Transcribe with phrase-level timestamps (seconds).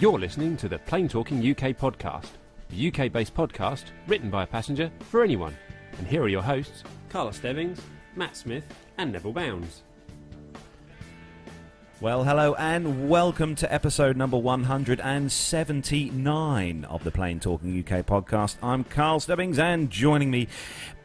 [0.00, 2.28] You're listening to the Plane Talking UK podcast,
[2.68, 5.56] the UK based podcast written by a passenger for anyone.
[5.98, 7.80] And here are your hosts, Carla Stebbings,
[8.14, 8.62] Matt Smith,
[8.96, 9.82] and Neville Bounds.
[12.00, 18.54] Well, hello and welcome to episode number 179 of the Plane Talking UK podcast.
[18.62, 20.46] I'm Carl Stebbings, and joining me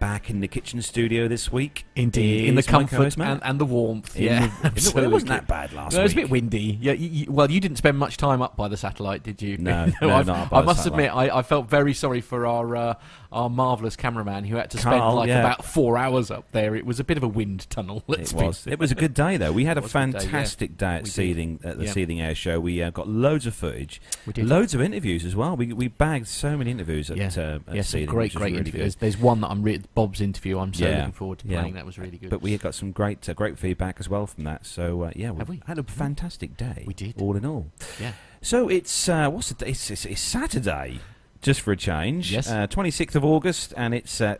[0.03, 4.17] back in the kitchen studio this week, Indeed, in the comfort and, and the warmth.
[4.17, 5.03] In yeah, the- absolutely.
[5.05, 6.77] it wasn't that bad last No, it was a bit windy.
[6.81, 9.57] Yeah, you, you- well, you didn't spend much time up by the satellite, did you?
[9.57, 11.05] No, no, I've- not up by I must satellite.
[11.07, 12.93] admit, I, I felt very sorry for our uh,
[13.31, 15.39] our marvelous cameraman who had to spend Carl, like yeah.
[15.39, 16.76] about four hours up there.
[16.76, 18.04] It was a bit of a wind tunnel.
[18.07, 18.67] Let's It was.
[18.67, 19.51] It was a good day though.
[19.54, 19.91] We had a a day, yeah.
[19.91, 21.12] fantastic day, at We did.
[21.13, 21.91] Seething at the Yeah.
[21.91, 22.59] Seething Air Show.
[22.59, 24.48] We uh, got loads of footage, We did.
[24.48, 25.55] loads of interviews as well.
[25.55, 27.29] We we bagged so many interviews at, Yeah.
[27.37, 28.96] uh, at Yes, Seething, great, great really interviews.
[28.96, 28.99] good.
[29.01, 30.60] There's one that I'm re- Bob's interview.
[30.60, 30.98] I'm so Yeah.
[30.98, 31.60] looking forward to Yeah.
[31.62, 31.76] playing.
[31.76, 32.30] That was really good.
[32.30, 34.66] But we got some great uh, great feedback as well from that.
[34.66, 35.62] So uh, yeah, Have we?
[35.68, 36.84] had a fantastic day.
[36.88, 37.22] We did.
[37.22, 37.68] all in all.
[37.99, 38.14] yeah.
[38.41, 39.70] So it's uh, what's the day?
[39.71, 40.99] It's, it's, it's Saturday,
[41.41, 42.32] just for a change.
[42.32, 42.52] Yes.
[42.70, 44.36] twenty sixth of August, and it's uh,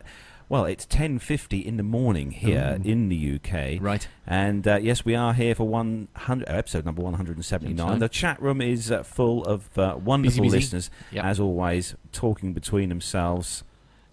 [0.48, 2.86] well, it's ten fifty in the morning here Ooh.
[2.88, 3.80] in the UK.
[3.80, 4.06] Right.
[4.26, 7.72] And uh, yes, we are here for one hundred episode number one hundred and seventy
[7.72, 7.98] nine.
[7.98, 10.56] The chat room is uh, full of uh, wonderful busy.
[10.56, 11.24] listeners, Yep.
[11.24, 13.62] as always, talking between themselves.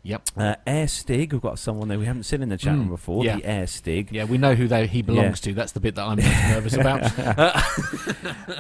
[0.04, 0.22] Yep.
[0.36, 2.90] Uh, Air Stig, we've got someone there we haven't seen in the chat Mm, room
[2.90, 3.24] before.
[3.24, 3.36] yeah.
[3.36, 4.12] The Air Stig.
[4.12, 5.54] Yeah, we know who they, he belongs to.
[5.54, 7.02] That's the bit that I'm nervous about.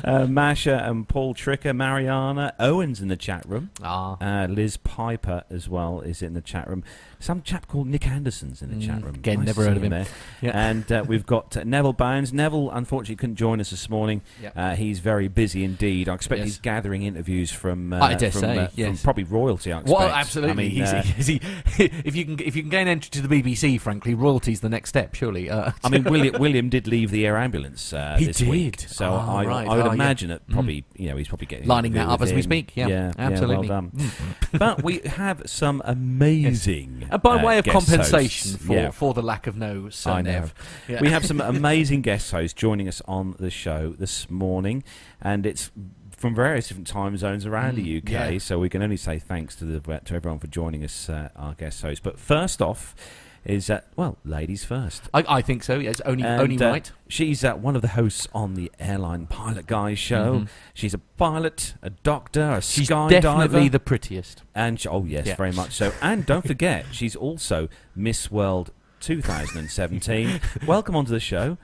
[0.03, 3.69] Uh, Masha and Paul Tricker, Mariana, Owen's in the chat room.
[3.83, 4.17] Ah.
[4.19, 6.83] Uh, Liz Piper as well is in the chat room.
[7.21, 9.15] Some chap called Nick Anderson's in the chat Mm, room.
[9.15, 9.91] again, Nice never heard of him.
[9.91, 10.05] There.
[10.41, 10.51] Yeah.
[10.69, 12.33] And uh, we've got uh, Neville Bounds.
[12.33, 14.23] Neville, unfortunately, couldn't join us this morning.
[14.41, 14.53] Yep.
[14.55, 16.09] Uh, he's very busy indeed.
[16.09, 16.47] I expect Yes.
[16.47, 19.03] he's gathering interviews from, uh, I dare from, say, uh, from yes.
[19.03, 19.71] probably royalty.
[19.71, 19.99] I expect.
[19.99, 20.51] Well, absolutely.
[20.51, 21.39] I mean, He's- uh, he,
[22.03, 24.89] if you can, if you can gain entry to the BBC, frankly, royalty's the next
[24.89, 25.47] step, surely.
[25.47, 28.89] Uh, I mean, William, William did leave the air ambulance uh, He this week, did.
[28.89, 29.67] so Oh, I, right.
[29.67, 29.93] I would Oh, yeah.
[29.93, 30.53] imagine that Mm.
[30.53, 32.71] probably you know he's probably getting lining that up as we speak.
[32.75, 33.67] Yeah, yeah, absolutely.
[33.67, 33.91] Yeah, well done.
[33.91, 34.57] Mm.
[34.59, 37.07] but we have some amazing.
[37.11, 38.65] And by uh, way of compensation hosts.
[38.65, 38.91] for, yeah.
[38.91, 40.45] for the lack of no Sir I know.
[40.87, 41.01] Yeah.
[41.01, 44.83] we have some amazing guest hosts joining us on the show this morning,
[45.21, 45.71] and it's
[46.15, 48.09] from various different time zones around the Mm, UK.
[48.33, 48.37] yeah.
[48.37, 51.53] So we can only say thanks to the to everyone for joining us, uh, our
[51.55, 51.99] guest hosts.
[52.03, 52.95] But first off,
[53.43, 55.03] is uh, well, ladies first.
[55.13, 55.79] I, I think so.
[55.79, 56.91] Yes, only And, only uh, right.
[57.07, 60.41] She's uh, one of the hosts on the Airline Pilot Guys show.
[60.41, 60.47] Mhm.
[60.73, 64.43] She's a pilot, a doctor, a She's skydiver, definitely the prettiest.
[64.53, 65.35] and she, oh yes, Yeah.
[65.35, 65.91] very much so.
[66.01, 70.39] And don't forget, she's also Miss World 2017.
[70.67, 71.57] Welcome onto the show,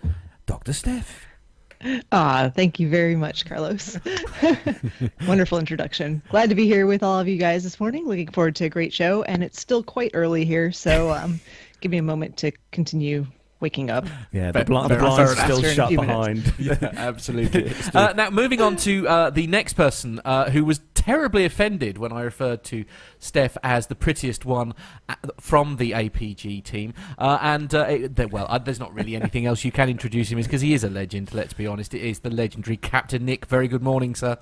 [0.48, 0.74] Dr.
[0.74, 1.26] Steph.
[2.12, 4.00] Ah, thank you very much, Carlos.
[5.28, 6.24] Wonderful introduction.
[6.30, 8.08] Glad to be here with all of you guys this morning.
[8.08, 11.40] Looking forward to a great show, and it's still quite early here, so um,
[11.88, 13.26] give me a moment to continue
[13.60, 14.06] waking up.
[14.32, 15.72] Yeah, Fair- the, bli- the fair- blind's still enough.
[15.74, 16.52] shut In a few minutes.
[16.52, 16.54] behind.
[16.84, 17.72] Yeah, absolutely.
[17.94, 22.12] uh, now, moving on to uh, the next person uh, who was terribly offended when
[22.12, 22.84] I referred to
[23.18, 24.74] Steph as the prettiest one
[25.10, 26.94] uh, from the APG team.
[27.18, 30.38] Uh, and, uh, it, well, uh, there's not really anything else you can introduce him
[30.38, 31.94] as because he is a legend, let's be honest.
[31.96, 33.46] It is the legendary Captain Nick.
[33.48, 34.38] Very good morning, sir.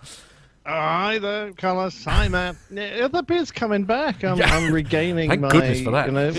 [0.68, 2.04] Hi there, Carlos.
[2.06, 2.56] Hi, Matt.
[2.72, 4.24] Yeah, the beard's coming back.
[4.24, 4.48] I'm, Yeah.
[4.56, 6.08] I'm regaining Thank my, goodness for that.
[6.08, 6.32] You know,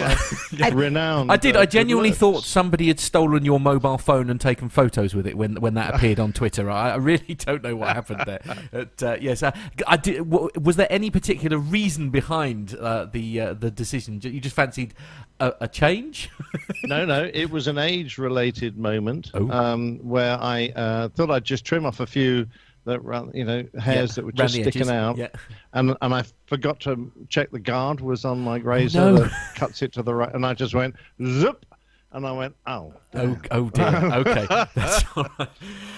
[0.59, 1.31] my renown.
[1.31, 1.57] I did.
[1.57, 2.19] I genuinely works.
[2.19, 5.95] thought somebody had stolen your mobile phone and taken photos with it when when that
[5.95, 6.69] appeared on Twitter.
[6.69, 8.41] I, I really don't know what happened there.
[8.73, 9.53] But, uh, yes, uh,
[9.87, 10.17] I did.
[10.29, 14.21] W- was there any particular reason behind uh, the uh, the decision?
[14.25, 14.95] You just fancied
[15.39, 16.31] a, a change?
[16.85, 19.51] No, no, it was an age-related moment Oh.
[19.51, 22.47] um, where I uh, thought I'd just trim off a few
[22.87, 25.29] that run, you know, hairs Yeah, that were just sticking out, Yeah.
[25.75, 29.17] and and I forgot to check the guard was on my razor no.
[29.19, 30.95] that cuts it to the right, and I just went
[31.25, 31.67] zip,
[32.13, 32.95] and I went oh.
[33.15, 33.87] Oh, oh dear.
[33.87, 35.49] Okay, that's all right.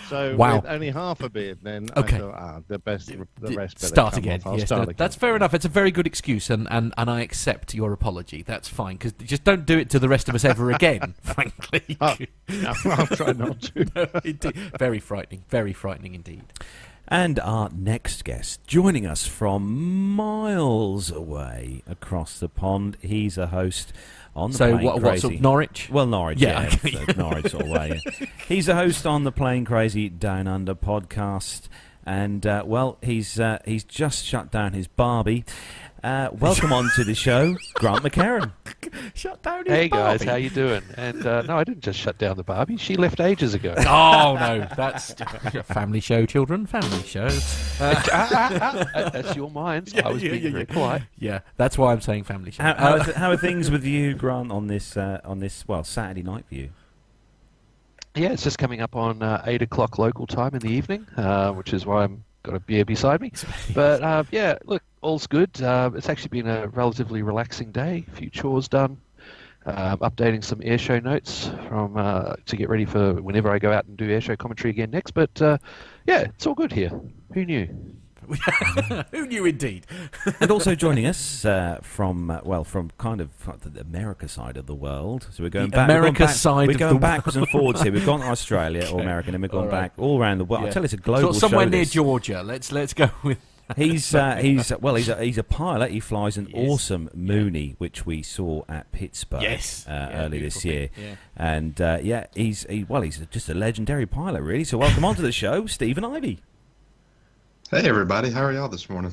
[0.09, 0.57] So Wow.
[0.57, 2.17] with only half a beard, then Okay.
[2.17, 3.19] I thought, ah, the best, the
[3.57, 3.77] rest.
[3.77, 4.41] better start again.
[4.47, 4.95] Yes, start no, again.
[4.97, 5.53] That's fair enough.
[5.53, 8.43] It's a very good excuse, and, and, and I accept your apology.
[8.43, 11.15] That's fine because just don't do it to the rest of us ever again.
[11.23, 12.17] frankly, Oh,
[12.85, 13.85] I'll try not to.
[13.95, 15.45] No, very frightening.
[15.51, 16.45] Very frightening indeed.
[17.11, 23.95] And our next guest, joining us from miles away across the pond, he's a host
[24.37, 25.01] on the So Plane what?
[25.03, 25.89] What of Norwich?
[25.91, 28.01] Well, Norwich, Yeah, yeah, so Norwich sort of way.
[28.05, 28.27] yeah.
[28.49, 31.69] He's a host on the Plane Crazy Down Under podcast,
[32.05, 35.45] and uh, well, he's uh, he's just shut down his Barbie.
[36.05, 38.53] Uh, welcome on to the show, Grant McHerron.
[39.15, 40.83] Shut down his Hey guys, how you doing?
[40.97, 42.77] And uh, no, I didn't just shut down the Barbie.
[42.77, 43.75] She left ages ago.
[43.89, 45.12] Oh no, that's
[45.65, 46.67] family show, children.
[46.67, 47.27] Family show.
[47.81, 49.93] Uh, That's your minds.
[49.95, 50.75] I was yeah, being yeah, very yeah.
[50.75, 51.03] quiet.
[51.19, 52.62] yeah, that's why I'm saying family show.
[52.62, 55.41] How, how, Uh, are th- how are things with you, Grant, on this uh, on
[55.41, 56.71] this well Saturday night for you?
[58.15, 61.53] Yeah, it's just coming up on uh, eight o'clock local time in the evening, uh,
[61.53, 63.33] which is why I'm got a beer beside me.
[63.75, 65.61] But uh, yeah, look, all's good.
[65.62, 68.05] Uh, it's actually been a relatively relaxing day.
[68.12, 68.99] A few chores done.
[69.67, 73.85] Uh, updating some airshow notes from uh, to get ready for whenever I go out
[73.85, 75.11] and do airshow commentary again next.
[75.11, 75.59] But uh,
[76.06, 76.91] yeah, it's all good here.
[77.35, 77.69] Who knew?
[79.11, 79.87] Who knew indeed?
[80.41, 83.31] and also joining us uh, from uh, well, from kind of
[83.73, 85.29] the America side of the world.
[85.33, 85.89] So we're going The back.
[85.89, 87.93] we're America going back, side We're of going the backwards and forwards here.
[87.93, 89.83] We've gone to Australia or America, and we've gone All right.
[89.83, 90.65] back all around the world.
[90.65, 90.71] Yeah.
[90.71, 91.91] I tell you, it's a global So- somewhere show, near this.
[91.91, 92.43] Georgia.
[92.43, 93.39] Let's let's go with.
[93.76, 95.91] He's uh, he's well he's a, he's a pilot.
[95.91, 96.69] He flies an Yes.
[96.70, 99.87] awesome Mooney, which we saw at Pittsburgh Yes.
[99.87, 100.88] uh, Yeah, early this year.
[100.97, 101.15] yeah.
[101.37, 104.65] And uh, yeah, he's he, well he's just a legendary pilot, really.
[104.65, 106.41] So welcome onto the show, Stephen Ivy.
[107.70, 109.12] Hey everybody, how are y'all this morning?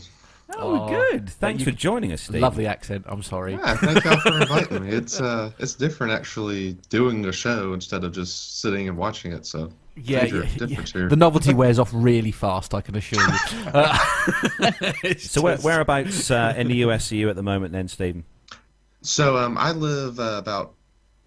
[0.54, 1.30] Oh, Oh, good.
[1.30, 2.42] Thanks you- for joining us, Steve.
[2.42, 3.06] Lovely accent.
[3.08, 3.54] I'm sorry.
[3.54, 4.90] Yeah, thank y'all for inviting me.
[4.92, 9.46] It's uh, it's different actually doing the show instead of just sitting and watching it.
[9.46, 10.82] So Yeah, major yeah, yeah.
[10.84, 11.10] here.
[11.10, 12.74] The novelty wears off really fast.
[12.74, 13.38] I can assure you.
[13.74, 13.98] Uh,
[15.18, 18.24] So where, whereabouts uh, in the US are you at the moment, then, Stephen?
[19.02, 20.74] So um, I live uh, about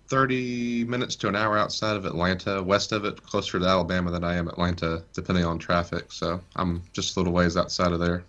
[0.09, 4.25] thirty minutes to an hour outside of Atlanta, west of it, closer to Alabama than
[4.25, 6.11] I am Atlanta, depending on traffic.
[6.12, 8.25] So I'm just a little ways outside of there.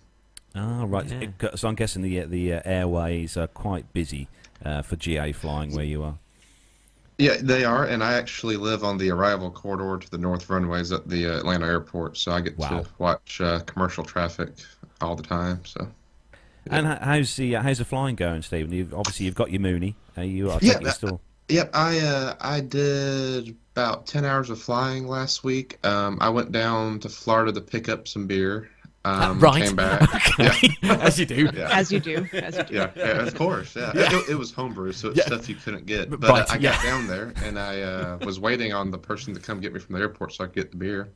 [0.54, 1.06] Ah, right.
[1.06, 1.28] Yeah.
[1.42, 4.28] It- So I'm guessing the uh, the uh, airways are quite busy
[4.64, 6.18] uh, for GA flying where you are.
[7.18, 10.90] Yeah, they are, and I actually live on the arrival corridor to the north runways
[10.90, 12.68] at the uh, Atlanta airport, so I get Wow.
[12.80, 14.48] to watch uh, commercial traffic
[15.02, 15.60] all the time.
[15.66, 15.86] So.
[16.70, 18.72] And how's the uh, how's the flying going, Stephen?
[18.72, 19.96] You've, obviously, you've got your Mooney.
[20.16, 21.20] Uh, you are Yeah, taking that- still.
[21.48, 25.84] Yep, I uh, I did about ten hours of flying last week.
[25.84, 28.70] Um, I went down to Florida to pick up some beer.
[29.04, 29.64] Um, right.
[29.64, 30.08] Came back.
[30.40, 30.68] Okay.
[30.82, 31.48] As you do.
[31.54, 31.68] Yeah.
[31.70, 32.26] As you do.
[32.34, 32.74] As you do.
[32.74, 33.74] Yeah, yeah, of course.
[33.76, 34.14] Yeah, Yeah.
[34.18, 35.24] It, it was homebrew, so it's Yeah.
[35.26, 36.10] stuff you couldn't get.
[36.10, 36.72] But- But uh, right, I yeah.
[36.76, 39.80] got down there, and I uh, was waiting on the person to come get me
[39.80, 41.08] from the airport so I could get the beer.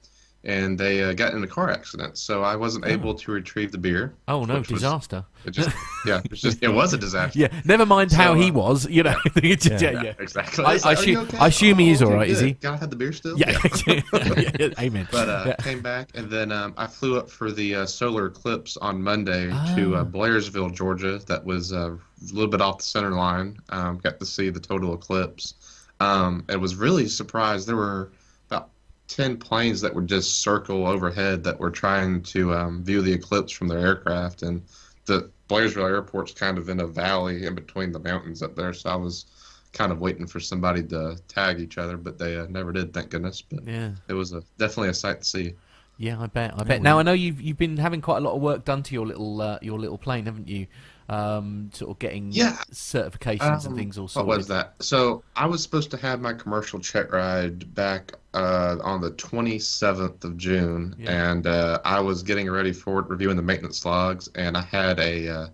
[0.47, 3.79] And they uh, got in a car accident, so I wasn't able to retrieve the
[3.79, 4.13] beer.
[4.29, 5.25] Oh no, which was- disaster.
[5.47, 5.71] It just,
[6.07, 7.39] yeah, it was just, it was a disaster.
[7.39, 8.87] Yeah, never mind So, how he uh, was.
[8.89, 10.13] You know, just- yeah, Yeah, yeah.
[10.19, 10.65] exactly.
[10.65, 12.53] I- I like, "Are assume- okay?" I assume he is "Oh, all right, is he?
[12.53, 13.39] Gotta have the beer still.
[13.39, 13.57] Yeah,
[13.87, 15.09] yeah, amen.
[15.11, 15.57] But uh, Yeah.
[15.57, 19.47] came back, and then um, I flew up for the uh, solar eclipse on Monday
[19.47, 19.53] to
[19.97, 20.01] Ah.
[20.01, 21.19] uh, Blairsville, Georgia.
[21.27, 21.99] That was uh, a
[22.35, 23.57] little bit off the center line.
[23.71, 25.55] Um, got to see the total eclipse.
[26.01, 27.67] Um, and was really surprised.
[27.69, 28.11] There were
[29.05, 33.13] about ten planes that would just circle overhead that were trying to um, view the
[33.13, 34.63] eclipse from their aircraft, and
[35.07, 38.73] the Blairsville airport's kind of in a valley in between the mountains up there.
[38.73, 39.27] So I was
[39.73, 43.11] kind of waiting for somebody to tag each other, but they uh, never did, thank
[43.11, 43.43] goodness.
[43.43, 45.55] But yeah, it was a, definitely a sight to see.
[45.99, 46.55] yeah, I bet.
[46.59, 46.83] I bet.
[46.83, 49.07] Now I know you've you've been having quite a lot of work done to your
[49.07, 50.67] little uh, your little plane, haven't you?
[51.09, 52.57] Um, sort of getting Yeah.
[52.73, 54.75] certifications and Um, things all What was that?
[54.81, 60.25] So I was supposed to have my commercial check ride back uh, on the 27th
[60.25, 61.31] of June, Yeah.
[61.31, 64.99] and uh, I was getting ready for it, reviewing the maintenance logs, and I had
[64.99, 65.47] a uh,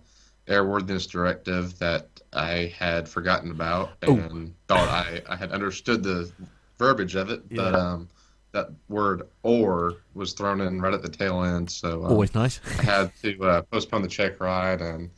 [0.47, 4.15] airworthiness directive that I had forgotten about Oh.
[4.15, 6.31] and thought I, I had understood the
[6.79, 7.77] verbiage of it, but Yeah.
[7.77, 8.07] um,
[8.53, 12.59] that word "or" was thrown in right at the tail end, so um, Always nice.
[12.79, 15.09] I had to uh, postpone the check ride and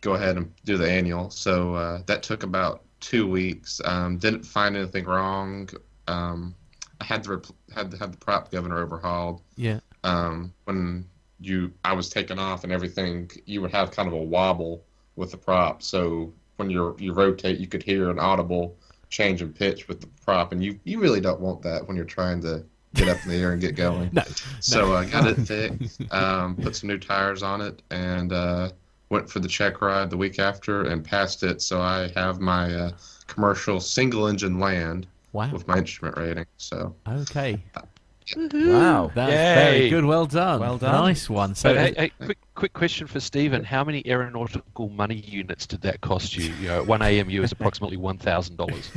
[0.00, 1.30] go ahead and do the annual.
[1.30, 3.80] So uh, that took about two weeks.
[3.84, 5.68] Um, didn't find anything wrong.
[6.06, 6.54] Um,
[7.00, 9.42] I had to repl- had to have the prop governor overhauled.
[9.56, 9.80] Yeah.
[10.04, 11.06] Um, when
[11.40, 14.84] you I was taken off and everything, you would have kind of a wobble
[15.16, 15.82] with the prop.
[15.82, 18.76] So when you you rotate, you could hear an audible
[19.08, 22.04] change in pitch with the prop, and you you really don't want that when you're
[22.04, 22.64] trying to
[22.94, 24.10] get up in the air and get going.
[24.12, 24.22] No.
[24.60, 28.70] So I got it fixed, um, put some new tires on it, and uh,
[29.10, 31.60] went for the check ride the week after and passed it.
[31.60, 32.90] So I have my uh,
[33.26, 35.50] commercial single engine land Wow.
[35.52, 36.46] with my instrument rating.
[36.56, 37.62] So Okay.
[38.36, 39.10] Wow.
[39.14, 39.54] That's Yay.
[39.78, 40.04] very good.
[40.04, 40.60] Well done.
[40.60, 40.92] Well done.
[41.04, 41.54] Nice one.
[41.56, 45.80] So So, hey, hey, quick, quick question for Stephen: How many aeronautical money units did
[45.82, 46.52] that cost you?
[46.60, 48.88] You know, one AMU is approximately one thousand dollars.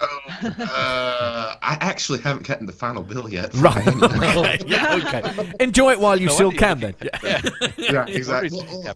[0.00, 0.08] oh,
[0.60, 3.52] uh, I actually haven't gotten the final bill yet.
[3.54, 3.86] Right.
[4.02, 4.58] okay.
[4.66, 4.94] Yeah,
[5.34, 5.52] okay.
[5.60, 6.80] Enjoy it while you No still can.
[6.80, 6.94] Then.
[7.22, 7.40] Yeah.
[7.76, 8.58] yeah, exactly.
[8.58, 8.94] Well,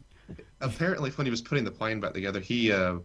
[0.62, 2.97] apparently, when he was putting the plane back together, he uh,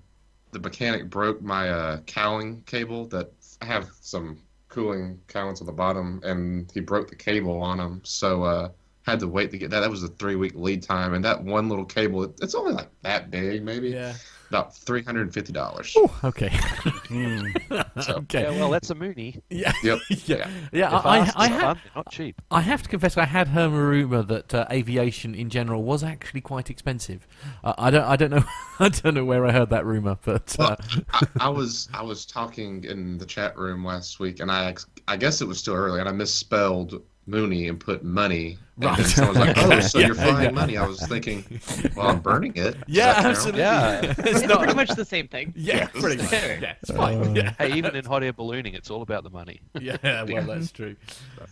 [0.52, 4.38] the mechanic broke my uh, cowling cable that I have some
[4.70, 8.02] cooling cowlings on the bottom, and he broke the cable on them.
[8.04, 8.70] So uh,
[9.04, 9.82] had to wait to get that.
[9.82, 12.74] That was a three week lead time, and that one little cable, it- it's only
[12.74, 14.14] like that big, maybe Yeah.
[14.50, 15.96] About three hundred and fifty dollars.
[15.98, 16.51] Ooh, okay.
[18.01, 18.44] So, okay.
[18.44, 19.42] Yeah, well, that's a Mooney.
[19.50, 19.72] Yeah.
[19.84, 20.00] Yep.
[20.25, 20.50] Yeah.
[20.72, 20.89] Yeah.
[20.89, 22.42] They're I, fast, I, I, they're ha- fun, they're not cheap.
[22.51, 26.04] I have to confess, I had heard a rumor that uh, aviation in general was
[26.04, 27.27] actually quite expensive.
[27.63, 28.04] Uh, I don't.
[28.04, 28.44] I don't know.
[28.80, 30.75] I don't know where I heard that rumor, but uh,
[31.13, 34.75] I, I was I was talking in the chat room last week, and I
[35.08, 38.58] I guess it was still early, and I misspelled Mooney and put money.
[38.79, 38.89] Right.
[38.89, 40.51] And then someone's like, "Oh, so Yeah, you're flying yeah.
[40.51, 41.60] money?" I was thinking,
[41.96, 43.25] "Well, I'm burning it." Yeah, that count?
[43.27, 43.62] absolutely.
[43.62, 44.01] Yeah.
[44.17, 44.60] it's It's not.
[44.60, 45.53] pretty much the same thing.
[45.55, 46.31] Yeah, pretty much.
[46.31, 47.36] Yeah, it's fine.
[47.36, 49.62] Yeah, Hey, even in hot air ballooning, it's all about the money.
[49.79, 49.98] yeah.
[50.24, 50.96] Well, that's true.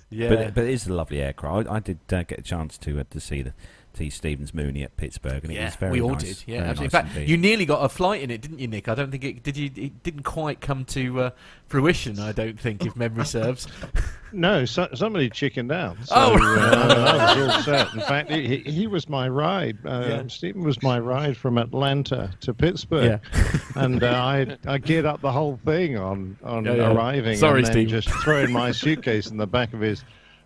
[0.10, 0.30] Yeah.
[0.30, 1.68] But, but it is a lovely aircraft.
[1.68, 3.54] I, I did uh, get a chance to uh, to see the
[3.96, 4.10] T.
[4.10, 6.22] Stevens Mooney at Pittsburgh, and it yeah, was very we all nice.
[6.22, 6.44] did.
[6.46, 6.74] Yeah, absolutely.
[6.74, 7.30] nice in fact, indeed.
[7.30, 8.88] you nearly got a flight in it, didn't you, Nick?
[8.90, 9.56] I don't think it did.
[9.58, 11.30] You it didn't quite come to uh,
[11.68, 12.20] fruition.
[12.20, 13.68] I don't think, if memory serves.
[14.32, 15.96] No, so, somebody chickened out.
[16.04, 16.34] So, Oh.
[16.34, 17.94] uh, I was all set.
[17.94, 19.78] In fact, he, he- he was my ride.
[19.86, 20.24] Uh, Yeah.
[20.28, 23.22] Stephen was my ride from Atlanta to Pittsburgh.
[23.34, 23.58] yeah.
[23.76, 26.92] and uh, I I geared up the whole thing on on Yeah, yeah.
[26.94, 27.88] arriving Sorry, and then Steve.
[27.88, 30.04] just throwing my suitcase in the back of his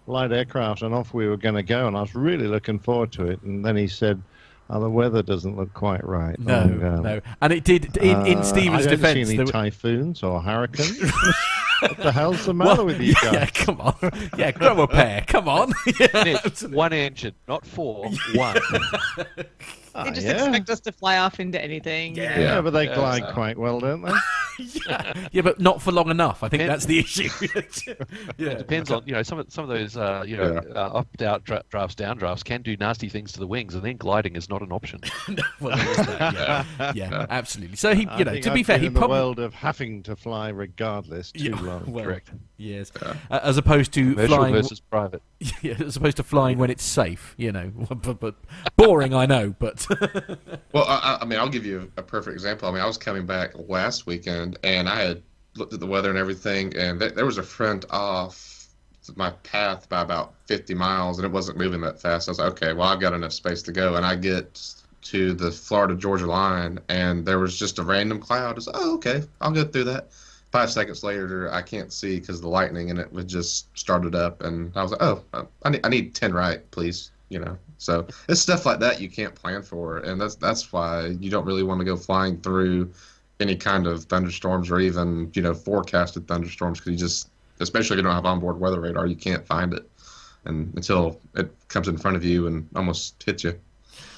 [0.10, 1.88] light aircraft and off we were going to go.
[1.88, 3.42] And I was really looking forward to it.
[3.44, 4.22] And then he said,
[4.70, 7.22] oh, "The weather doesn't look quite right." No, And, um, no.
[7.42, 7.96] And it did.
[7.98, 11.00] In, in uh, Stephen's I don't defence, see there any were- typhoons or hurricanes.
[11.82, 13.96] what the hell's the matter with you yeah, come on.
[14.38, 15.24] Yeah, grow a pair.
[15.28, 15.72] Come on.
[16.00, 18.58] yeah, Nick, one engine, not four, one.
[19.96, 20.44] Ah, They just yeah.
[20.46, 22.16] expect us to fly off into anything.
[22.16, 22.30] you know.
[22.30, 22.40] Yeah.
[22.40, 24.12] Yeah, but they Yeah, glide so- quite well, don't they?
[24.88, 26.44] yeah, yeah, but not for long enough.
[26.44, 27.30] I think Depends- that's the issue.
[28.38, 28.50] yeah.
[28.52, 31.08] it Depends on you know some of some of those uh, you know uh, up
[31.22, 34.36] out dra- drafts down drafts can do nasty things to the wings, and then gliding
[34.36, 35.00] is not an option.
[35.60, 36.92] Well, there is that, yeah.
[36.94, 37.78] yeah, absolutely.
[37.78, 39.54] So he, I you know, to be I've fair, been he in the world of
[39.54, 41.66] having to fly regardless too Yeah, long.
[41.88, 42.32] Well, Correct.
[42.58, 44.54] Yes, uh, as opposed to Commercial flying.
[44.54, 45.22] versus private.
[45.62, 47.34] Yeah, as opposed to flying when it's safe.
[47.38, 48.36] You know, but, but
[48.76, 49.14] boring.
[49.14, 49.86] I know, but
[50.74, 52.68] Well, I, I- I mean, I'll give you a perfect example.
[52.68, 55.22] I mean, I was coming back last weekend, and I had
[55.56, 58.68] looked at the weather and everything, and th- there was a front off
[59.16, 62.28] my path by about 50 miles, and it wasn't moving that fast.
[62.28, 64.62] I was like, okay, well, I've got enough space to go, and I get
[65.02, 68.52] to the Florida Georgia line, and there was just a random cloud.
[68.52, 70.10] I was like, oh, okay, I'll go through that.
[70.52, 74.42] Five seconds later, I can't see because the lightning, and it was just started up,
[74.42, 75.24] and I was like, oh,
[75.64, 77.58] I need, I need 10 right, please, you know.
[77.78, 81.46] So it's stuff like that you can't plan for, and that's that's why you don't
[81.46, 82.92] really want to go flying through
[83.40, 87.30] any kind of thunderstorms or even you know forecasted thunderstorms because you just,
[87.60, 89.90] especially if you don't have onboard weather radar, you can't find it,
[90.46, 93.58] and until it comes in front of you and almost hits you.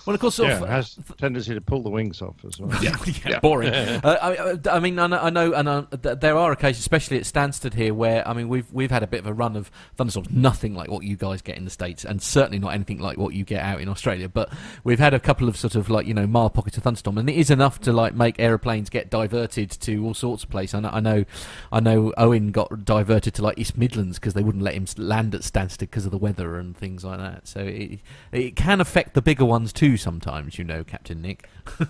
[0.05, 2.36] Well, of course, sort Yeah, of, it has a tendency to pull the wings off
[2.46, 2.72] as well.
[2.84, 3.39] yeah, yeah, Yeah.
[3.39, 3.70] boring.
[3.74, 7.24] uh, I, I mean, I know, I know and uh, there are occasions, especially at
[7.24, 10.29] Stansted here, where I mean, we've we've had a bit of a run of thunderstorms,
[10.31, 13.34] nothing like what you guys get in the states, and certainly not anything like what
[13.34, 14.27] you get out in Australia.
[14.29, 14.51] But
[14.84, 17.29] we've had a couple of sort of like you know mile pockets of thunderstorm, and
[17.29, 20.74] it is enough to like make aeroplanes get diverted to all sorts of places.
[20.75, 21.25] I know, I know,
[21.72, 22.13] I know.
[22.17, 25.79] Owen got diverted to like East Midlands because they wouldn't let him land at Stansted
[25.79, 27.48] because of the weather and things like that.
[27.48, 28.00] So it
[28.31, 31.48] it can affect the bigger ones too sometimes, you know, Captain Nick.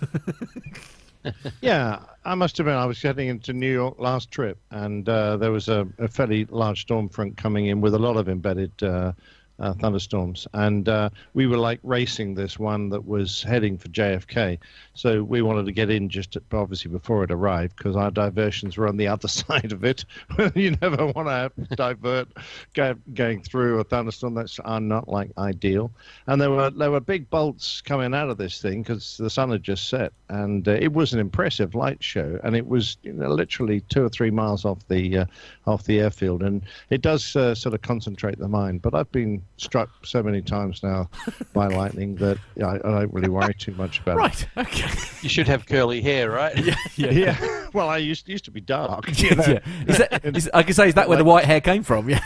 [1.60, 5.52] Yeah, I must admit, I was heading into New York last trip, and uh, there
[5.52, 9.12] was a, a fairly large storm front coming in with a lot of embedded uh,
[9.58, 14.58] uh, thunderstorms, and uh, we were like racing this one that was heading for JFK.
[14.94, 18.88] So we wanted to get in just obviously before it arrived because our diversions were
[18.88, 20.04] on the other side of it.
[20.54, 22.28] you never want to divert
[22.74, 24.34] go, going through a thunderstorm.
[24.34, 25.90] That's are not like ideal.
[26.26, 29.50] And there were there were big bolts coming out of this thing because the sun
[29.50, 32.38] had just set, and uh, it was an impressive light show.
[32.42, 35.26] And it was you know, literally two or three miles off the uh,
[35.66, 38.82] off the airfield, and it does uh, sort of concentrate the mind.
[38.82, 41.08] But I've been struck so many times now
[41.52, 44.18] by lightning that yeah, I, I don't really worry too much about it.
[44.56, 44.66] Right.
[44.66, 44.90] Okay.
[45.22, 46.56] You should have curly hair, right?
[46.64, 46.74] yeah.
[46.96, 47.12] it.
[47.12, 49.18] Yeah, well, I used used to be dark.
[49.20, 49.44] you know.
[49.46, 49.58] yeah.
[49.86, 52.08] Is that, is, I can say, is that where the white hair came from?
[52.12, 52.20] Yeah.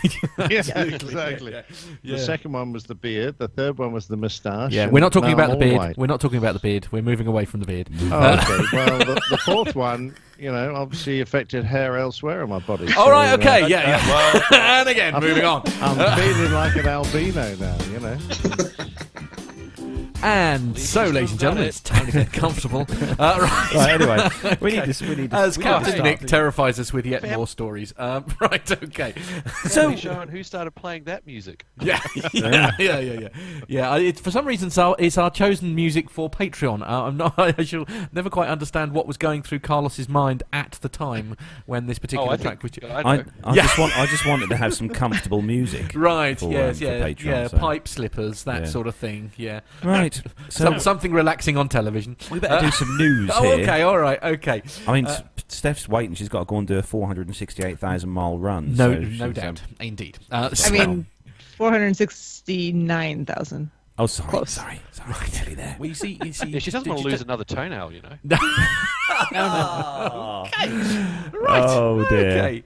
[0.51, 1.53] Yeah, exactly.
[1.53, 1.63] Yeah.
[2.05, 3.39] The second one was the beard.
[3.39, 4.73] The third one was the moustache.
[4.73, 5.77] Yeah, we're not talking about the beard.
[5.77, 5.97] white.
[5.99, 6.89] We're not talking about the beard.
[6.91, 7.89] We're moving away from the beard.
[8.11, 8.65] Oh, okay.
[8.73, 12.87] well, the, the fourth one, you know, obviously affected hair elsewhere on my body.
[12.95, 13.31] All so, right.
[13.31, 13.67] uh, Okay.
[13.69, 14.05] yeah.
[14.51, 14.81] yeah.
[14.81, 15.63] and again, moving on.
[15.81, 18.19] I'm feeling like an albino now, you know.
[20.23, 22.87] And so, ladies and gentlemen, it's time to get comfortable.
[23.19, 23.75] Uh, right.
[23.75, 25.01] Right, anyway, we need this.
[25.01, 25.39] We need this.
[25.39, 26.05] As we Captain start.
[26.05, 27.95] Nick terrifies us with yet more stories.
[27.97, 28.71] Um, right.
[28.71, 29.15] Okay.
[29.69, 31.65] So, Sean, who started playing that music?
[31.81, 32.01] Yeah,
[32.33, 33.29] yeah, yeah, yeah, yeah.
[33.69, 36.83] yeah I- it, for some reason, it's our, it's our chosen music for Patreon.
[36.83, 37.35] Uh, I'm not.
[37.39, 41.87] I shall never quite understand what was going through Carlos's mind at the time when
[41.87, 42.91] this particular Oh, I track think was.
[42.91, 43.25] I know.
[43.45, 43.63] I, I Yeah.
[43.63, 43.97] just want.
[43.99, 45.93] I just wanted to have some comfortable music.
[45.95, 46.39] Right.
[46.39, 46.77] for, yes.
[46.77, 47.01] um, for yeah.
[47.09, 47.47] Patreon, yeah.
[47.49, 48.69] so- Pipe slippers, that Yeah.
[48.69, 49.33] sort of thing.
[49.37, 49.61] Yeah.
[49.83, 50.06] Right.
[50.15, 52.17] So Some, something relaxing on television.
[52.31, 53.63] we better do some news Oh, here.
[53.63, 53.83] okay.
[53.83, 54.23] All right.
[54.23, 54.63] Okay.
[54.87, 56.15] I mean, Uh, S- Steph's waiting.
[56.15, 58.75] She's got to go and do a 468,000 mile run.
[58.75, 59.63] No, so no she's, um, doubt.
[59.81, 60.19] Indeed.
[60.31, 61.07] Uh, I so- mean,
[61.57, 63.71] 469,000.
[63.99, 64.51] oh, sorry, Close.
[64.51, 65.15] sorry, sorry.
[65.35, 65.77] Nearly there.
[65.79, 68.03] well, you see, you see, Yeah, she doesn't want to lose ta- another toenail, you
[68.03, 68.19] know.
[69.33, 70.45] No.
[70.53, 71.65] Right.
[71.67, 72.31] Oh dear.
[72.39, 72.63] Okay.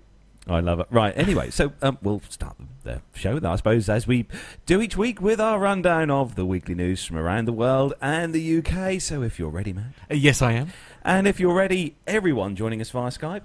[0.50, 0.86] I love it.
[0.90, 1.16] Right.
[1.16, 4.26] Anyway, so um, we'll start the show, I suppose, as we
[4.66, 8.34] do each week with our rundown of the weekly news from around the world and
[8.34, 9.00] the UK.
[9.00, 9.92] So if you're ready, Matt.
[10.10, 10.72] Uh, yes, I am.
[11.04, 13.42] And if you're ready, everyone joining us via Skype.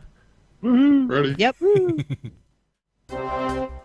[0.61, 1.35] Ready?
[1.37, 1.55] Yep.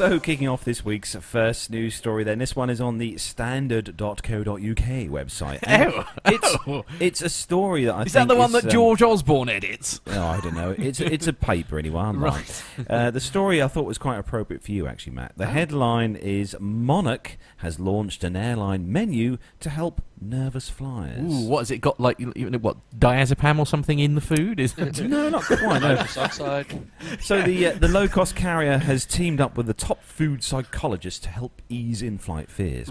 [0.00, 4.16] So, kicking off this week's first news story, then this one is on the standard.co.uk
[4.46, 5.58] website.
[5.62, 6.04] And Ew.
[6.24, 6.84] It's, Ew.
[6.98, 8.06] it's a story that I think.
[8.06, 10.00] Is that the one is, that um, George Osborne edits?
[10.06, 10.74] Oh, I don't know.
[10.78, 12.12] It's it's a paper anyway.
[12.14, 12.64] Right.
[12.88, 15.32] Uh, the story I thought was quite appropriate for you, actually, Matt.
[15.36, 21.20] The headline is Monarch has launched an airline menu to help nervous flyers.
[21.20, 21.98] Ooh, what has it got?
[21.98, 24.60] Like you know, what diazepam or something in the food?
[24.60, 25.00] Is it?
[25.00, 25.80] no, not quite.
[25.82, 25.96] No.
[27.20, 31.22] So the uh, the low cost carrier has teamed up with the top food psychologist
[31.24, 32.90] to help ease in flight fears.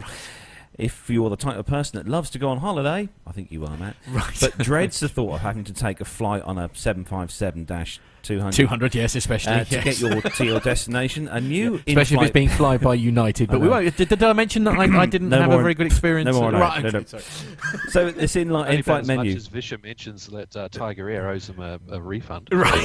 [0.77, 3.65] If you're the type of person that loves to go on holiday, I think you
[3.65, 3.95] are, Matt.
[4.09, 4.38] Right.
[4.39, 8.54] But dreads the thought of having to take a flight on a 757 dash 200.
[8.54, 9.54] 200, yes, especially.
[9.54, 11.28] Uh, to get your, to your destination.
[11.28, 11.94] A new yeah.
[11.94, 13.50] Especially if it's being fly by United.
[13.50, 13.96] But we won't.
[13.96, 16.28] Did, did I mention that I, I didn't no have a very good experience?
[16.32, 16.52] No more.
[16.52, 17.04] No, right, no, no,
[17.90, 19.36] So this in like, in flight menu.
[19.36, 22.50] As Visha mentions that uh, Tiger Air owes him a, a refund.
[22.60, 22.78] Right.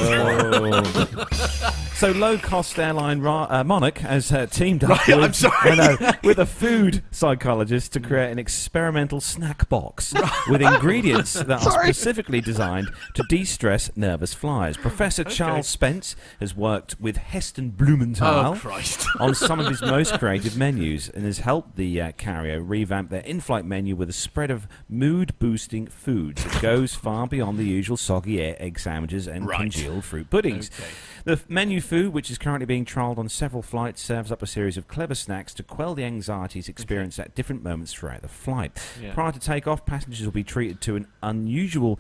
[1.95, 5.77] So low cost airline Ra- uh, Monarch has uh, teamed up right, with, I'm sorry.
[5.77, 10.15] Know, with a food psychologist to create an experimental snack box
[10.49, 14.77] with ingredients that are specifically designed to de stress nervous flies.
[14.77, 18.81] Professor Charles Spence has worked with Heston Blumenthal Oh
[19.21, 23.21] on some of his most creative menus and has helped the uh, carrier revamp their
[23.23, 28.41] in-flight menu with a spread of mood-boosting foods that goes far beyond the usual soggy
[28.43, 29.59] egg sandwiches and Right.
[29.61, 30.71] congealed fruit puddings.
[30.79, 30.91] Okay.
[31.25, 34.77] The menu food, which is currently being trialled on several flights, serves up a series
[34.77, 38.73] of clever snacks to quell the anxieties experienced at different moments throughout the flight.
[39.01, 39.15] Yeah.
[39.15, 41.99] Prior to takeoff, passengers will be treated to an unusual,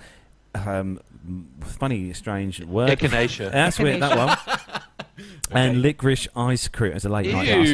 [0.54, 1.00] um,
[1.60, 2.90] funny, strange word.
[2.90, 3.50] Echinacea.
[3.50, 4.80] That's weird, that one.
[5.50, 7.72] And licorice ice cream as a late night last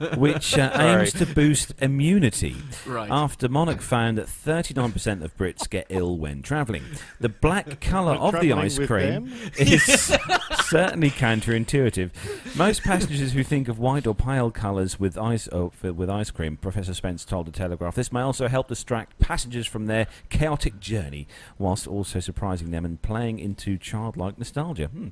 [0.00, 2.56] night, which uh, aims to boost immunity.
[2.86, 3.10] Right.
[3.10, 6.84] After Monarch found that 39% of Brits get ill when travelling.
[7.20, 9.50] The black colour of the Travelling ice with cream them?
[9.58, 10.18] is
[10.66, 12.10] certainly counterintuitive.
[12.56, 16.30] Most passengers who think of white or pale colours with ice oh, f- with ice
[16.30, 20.80] cream, Professor Spence told the Telegraph, this may also help distract passengers from their chaotic
[20.80, 21.26] journey,
[21.58, 24.88] whilst also surprising them and playing into childlike nostalgia.
[24.88, 25.08] Hmm.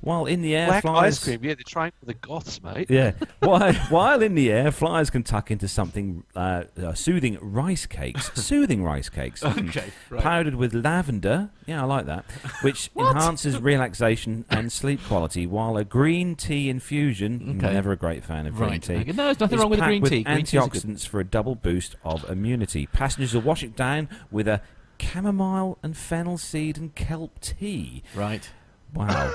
[0.00, 1.14] While in the air, Black flies.
[1.18, 1.40] ice cream.
[1.42, 2.90] Yeah, they're trying for the goths, mate.
[2.90, 3.12] Yeah.
[3.40, 8.30] While, while in the air, flyers can tuck into something uh, uh, soothing rice cakes.
[8.40, 9.42] soothing rice cakes.
[9.42, 10.22] mm, Okay, right.
[10.22, 11.50] Powdered with lavender.
[11.66, 12.24] Yeah, I like that.
[12.62, 15.46] Which enhances relaxation and sleep quality.
[15.46, 17.40] While a green tea infusion.
[17.40, 17.74] mm, Okay.
[17.74, 18.94] Never a great fan of green tea.
[18.96, 20.22] Okay, No, there's nothing wrong with green with tea.
[20.22, 20.82] Green teas are good.
[20.82, 22.86] antioxidants for a double boost of immunity.
[22.86, 24.62] Passengers will wash it down with a
[25.00, 28.02] chamomile and fennel seed and kelp tea.
[28.14, 28.48] Right.
[28.94, 29.32] Wow.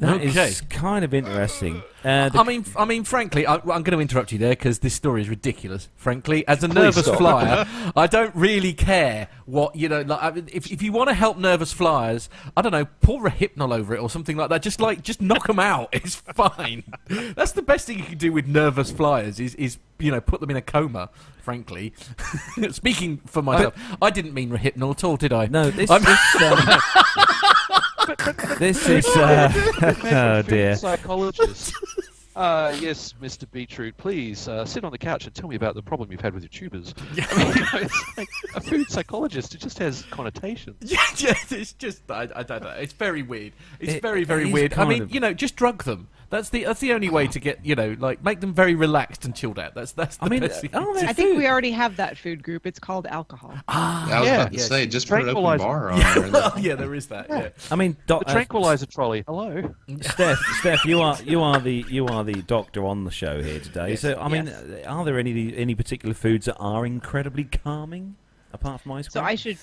[0.00, 0.54] That is Okay.
[0.70, 1.82] kind of interesting.
[2.04, 4.78] Uh, I mean, f- I mean, frankly, I, I'm going to interrupt you there because
[4.78, 5.88] this story is ridiculous.
[5.96, 7.18] Frankly, as a nervous stop.
[7.18, 10.02] flyer, I don't really care what you know.
[10.02, 13.26] Like, I mean, if if you want to help nervous flyers, I don't know, pour
[13.26, 14.62] a hypnol over it or something like that.
[14.62, 15.88] Just like, just knock them out.
[15.92, 16.84] It's fine.
[17.08, 19.40] That's the best thing you can do with nervous flyers.
[19.40, 21.10] Is is you know put them in a coma.
[21.42, 21.92] Frankly,
[22.70, 25.46] speaking for myself, I didn't mean hypnol at all, did I?
[25.46, 26.04] No, this, I'm-
[28.16, 29.06] this, this is.
[29.16, 29.92] Uh, oh
[30.42, 30.76] Food dear.
[30.76, 31.72] Psychologist.
[32.36, 33.50] Uh, yes, Mr.
[33.50, 36.32] Beetroot, please uh, sit on the couch and tell me about the problem you've had
[36.34, 36.94] with your tubers.
[37.16, 39.56] I mean, you know, it's like a food psychologist.
[39.56, 40.76] It just has connotations.
[40.80, 42.70] Yeah, just, it's just I, I don't know.
[42.70, 43.54] It's very weird.
[43.80, 44.74] It's It- very very it is weird.
[44.74, 46.06] I mean, of- you know, just drug them.
[46.30, 49.24] That's the that's the only way to get you know like make them very relaxed
[49.24, 49.74] and chilled out.
[49.74, 50.70] That's that's the I mean, best thing.
[50.74, 52.66] oh, I think we already have that food group.
[52.66, 53.54] It's called alcohol.
[53.66, 54.34] Ah, I was Yeah.
[54.42, 54.68] about to Yes.
[54.68, 56.30] say, just put an open bar on yeah, there.
[56.30, 57.26] well, yeah, there is that.
[57.30, 57.48] Yeah.
[57.70, 59.24] I mean, doc, The uh, tranquilizer trolley.
[59.26, 59.74] Hello.
[60.02, 63.60] Steph, Steph, you are you are the you are the doctor on the show here
[63.60, 63.90] today.
[63.90, 64.00] Yes.
[64.02, 64.86] So, I mean, Yes.
[64.86, 68.16] uh, are there any any particular foods that are incredibly calming
[68.52, 69.12] apart from ice cream?
[69.12, 69.30] So cream?
[69.30, 69.58] I should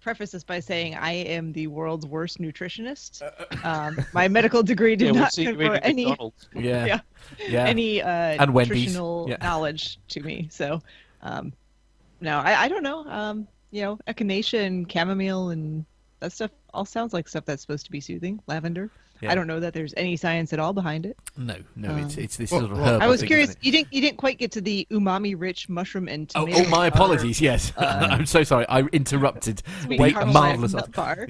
[0.00, 3.22] preface this by saying I am the world's worst nutritionist.
[3.64, 6.04] Um, my medical degree did yeah, not seen you confer any
[6.54, 6.84] Yeah.
[6.86, 7.00] Yeah.
[7.48, 7.64] Yeah.
[7.64, 9.38] any uh, And nutritional Yeah.
[9.40, 10.48] knowledge to me.
[10.50, 10.82] So,
[11.22, 11.52] um,
[12.20, 13.06] no, I, I don't know.
[13.06, 15.86] Um, you know, echinacea and chamomile and
[16.20, 18.38] that stuff all sounds like stuff that's supposed to be soothing.
[18.46, 18.90] Lavender.
[19.20, 19.30] Yeah.
[19.32, 21.16] I don't know that there's any science at all behind it.
[21.36, 23.00] No, no, it's Um, it's this well, sort of herb.
[23.02, 23.56] I was think, curious.
[23.62, 26.66] You didn't you didn't quite get to the umami rich mushroom and Oh, tomato.
[26.66, 27.40] oh, my powder apologies.
[27.40, 28.66] Yes, uh, I'm so sorry.
[28.68, 29.62] I interrupted.
[29.88, 30.74] Wait, caramel marvelous.
[30.74, 31.26] nut bar.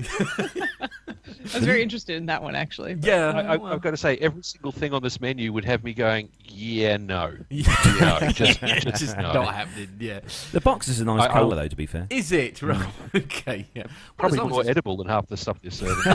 [1.47, 2.95] I was very interested in that one actually.
[2.95, 3.31] but- Yeah.
[3.31, 3.73] I, I, well.
[3.73, 6.97] I've got to say, every single thing on this menu would have me going, yeah,
[6.97, 7.35] no.
[7.51, 7.77] Yeah.
[8.01, 9.33] No, just, it's just just no.
[9.33, 9.91] not happening.
[10.01, 10.21] Yeah.
[10.53, 12.07] The box is a nice I- I colour, though, to be fair.
[12.11, 12.87] Is it right?
[13.15, 13.67] Okay.
[13.75, 13.85] Yeah.
[14.17, 16.15] Probably as more it's- edible than half the stuff they're serving.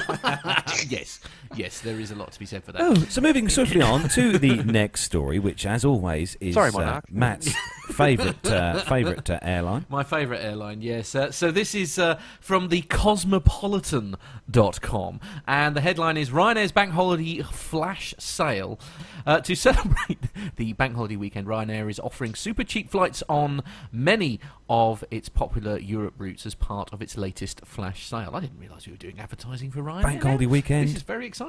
[0.89, 1.19] yes.
[1.55, 1.68] Yes.
[1.82, 2.82] There is a lot to be said for that.
[2.82, 7.01] Oh, so moving swiftly on to the next story, which, as always, is Sorry, uh,
[7.10, 7.53] Matt's
[7.89, 9.86] favourite uh, favourite uh, airline.
[9.89, 11.15] My favourite airline, yes.
[11.15, 17.41] Uh, so this is uh, from the Cosmopolitan.com, and the headline is Ryanair's Bank Holiday
[17.41, 18.79] Flash Sale.
[19.25, 20.19] Uh, to celebrate
[20.55, 25.77] the Bank Holiday weekend, Ryanair is offering super cheap flights on many of its popular
[25.77, 28.32] Europe routes as part of its latest flash sale.
[28.34, 30.03] I didn't realise we were doing advertising for Ryanair.
[30.03, 30.88] Bank holiday weekend.
[30.88, 31.48] This is very exciting.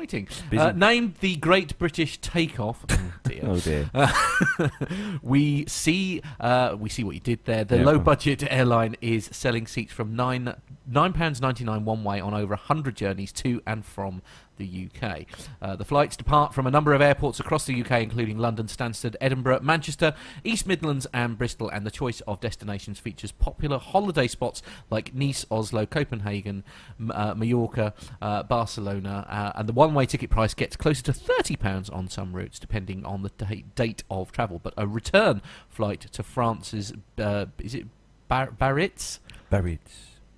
[0.51, 0.63] Busy.
[0.63, 2.85] Uh, named the Great British Takeoff.
[3.23, 3.43] Oh dear.
[3.45, 3.91] Oh dear.
[3.95, 4.69] Uh,
[5.23, 7.63] we see uh, we see what you did there.
[7.65, 10.55] The Yeah, low budget airline is selling seats from nine
[10.87, 14.23] nine pounds ninety nine one way on over hundred journeys to and from
[14.61, 15.25] the UK.
[15.61, 19.17] Uh, the flights depart from a number of airports across the UK, including London, Stansted,
[19.21, 20.15] Edinburgh, Manchester,
[20.45, 21.71] East Midlands, and Bristol.
[21.71, 26.63] And the choice of destinations features popular holiday spots like Nice, Oslo, Copenhagen,
[27.11, 31.89] uh, Mallorca, uh, Barcelona, uh, and the one-way ticket price gets closer to thirty pounds
[31.89, 34.61] on some routes, depending on the da- date of travel.
[34.63, 37.87] But a return flight to France's uh, is it
[38.29, 38.53] Bar-?
[38.53, 38.93] Buried.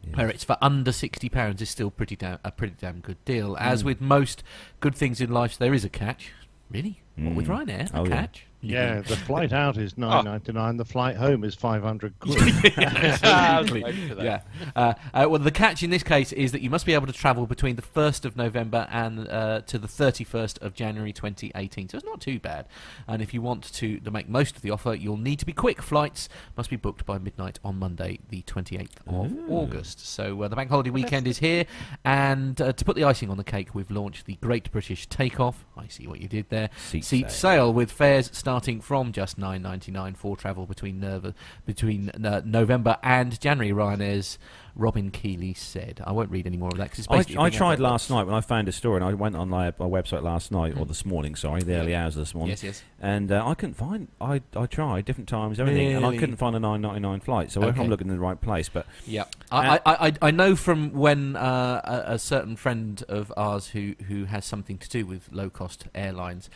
[0.05, 0.17] Yeah.
[0.17, 3.57] where it's for under sixty pounds is still pretty damn a pretty damn good deal.
[3.61, 4.43] As with most
[4.81, 6.33] good things in life, there is a catch.
[6.71, 7.03] Really?
[7.17, 7.67] What with Mm.
[7.67, 7.95] Ryanair?
[7.95, 8.41] A Oh, catch?
[8.41, 10.77] Yeah, the flight out is nine ninety nine.
[10.77, 12.39] The flight home is five hundred quid.
[12.79, 13.83] Absolutely.
[13.83, 14.25] waiting for that.
[14.25, 14.41] Yeah.
[14.75, 17.13] Uh, uh, well, the catch in this case is that you must be able to
[17.13, 21.89] travel between the 1st of November and uh, to the 31st of January 2018.
[21.89, 22.67] So it's not too bad.
[23.09, 25.53] And if you want to, to make most of the offer, you'll need to be
[25.53, 25.83] quick.
[25.83, 30.07] Flights must be booked by midnight on Monday, the 28th of August.
[30.07, 31.65] So uh, the bank holiday weekend is here.
[32.05, 35.65] And uh, to put the icing on the cake, we've launched the Great British Takeoff.
[35.77, 36.71] I see what you did there.
[36.77, 37.31] Seat Seat sale.
[37.31, 41.35] sale with fares starting from just nine ninety nine for travel between Nerva,
[41.67, 43.73] between uh, November and January.
[43.73, 44.39] Ryanair's
[44.75, 46.01] Robin Kiely said.
[46.07, 47.25] I won't read any more of that because I.
[47.43, 49.87] I tried last night when I found a story, and I went on my, my
[49.87, 52.83] website last night, or this morning, sorry, the early hours of this morning, Yes, yes.
[53.01, 54.09] and uh, I couldn't find.
[54.21, 57.51] I I tried different times, everything, and I couldn't find a nine ninety nine flight.
[57.51, 57.81] So Okay.
[57.81, 58.69] I'm looking in the right place.
[58.69, 63.33] But Yeah, I, I, I, I know from when uh, a, a certain friend of
[63.37, 66.49] ours who, who has something to do with low cost airlines,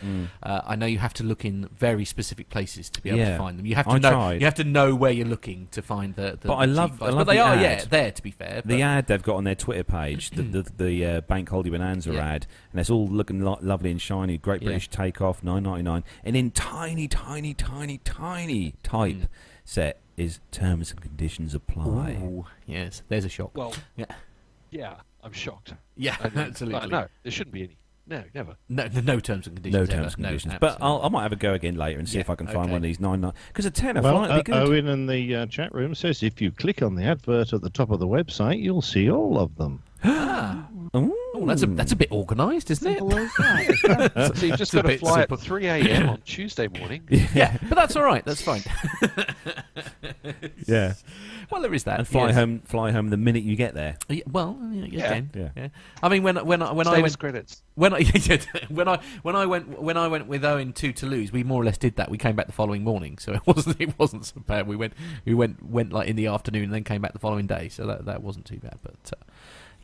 [0.42, 3.32] uh, I know you have to look in very specific places to be able Yeah.
[3.32, 3.66] to find them.
[3.66, 4.40] You have to I know tried.
[4.40, 6.38] you have to know where you're looking to find the.
[6.40, 7.60] the But I love- I love but they the are ad.
[7.60, 8.62] yeah there to be fair.
[8.64, 12.12] the ad they've got on their Twitter page, the the, the uh, Bank Holiday Bonanza
[12.12, 12.26] Yeah.
[12.26, 14.38] ad, and it's all looking lo- lovely and shiny.
[14.38, 14.66] Great Yeah.
[14.68, 19.28] British Takeoff, nine ninety nine, and in tiny, tiny, tiny, tiny type Mm.
[19.64, 22.12] set is terms and conditions apply.
[22.22, 23.56] Ooh, yes, there's a shock.
[23.56, 24.06] Well, Yeah.
[24.70, 25.74] yeah, I'm shocked.
[25.96, 26.88] Yeah, I mean, absolutely.
[26.88, 27.76] no, there shouldn't be any.
[28.08, 28.56] No, never.
[28.68, 29.74] No, no, no terms and conditions.
[29.74, 30.02] No ever.
[30.02, 30.78] terms and No, conditions, but.
[30.80, 32.58] I'll, I might have a go again later and see Yeah, if I can find
[32.58, 32.68] okay.
[32.70, 34.68] one of these nine nine because a tenner well, flight would be uh, good.
[34.68, 37.70] Owen in the uh, chat room says if you click on the advert at the
[37.70, 39.82] top of the website, you'll see all of them.
[41.04, 41.16] Ooh.
[41.34, 42.98] oh, that's a that's a bit organised, isn't it?
[42.98, 44.32] Simple as that.
[44.36, 45.36] so you've just It's a got to fly simple.
[45.36, 46.08] at 3 a.m.
[46.08, 47.06] on Tuesday morning.
[47.10, 48.24] yeah, but that's all right.
[48.24, 48.62] That's fine.
[50.66, 50.94] yeah,
[51.50, 51.98] well, there is that.
[51.98, 52.34] and fly yes.
[52.34, 53.96] home, fly home the minute you get there.
[54.08, 55.20] Yeah, well, yeah, you Yeah.
[55.34, 55.48] Yeah.
[55.56, 55.68] Yeah.
[56.02, 57.62] I mean, when when when I went credits.
[57.74, 58.04] when I
[58.68, 61.64] when I when I went when I went with Owen to Toulouse, we more or
[61.64, 62.10] less did that.
[62.10, 64.66] We came back the following morning, so it wasn't it wasn't so bad.
[64.66, 67.46] We went we went went like in the afternoon and then came back the following
[67.46, 68.78] day, so that that wasn't too bad.
[68.82, 69.24] But uh,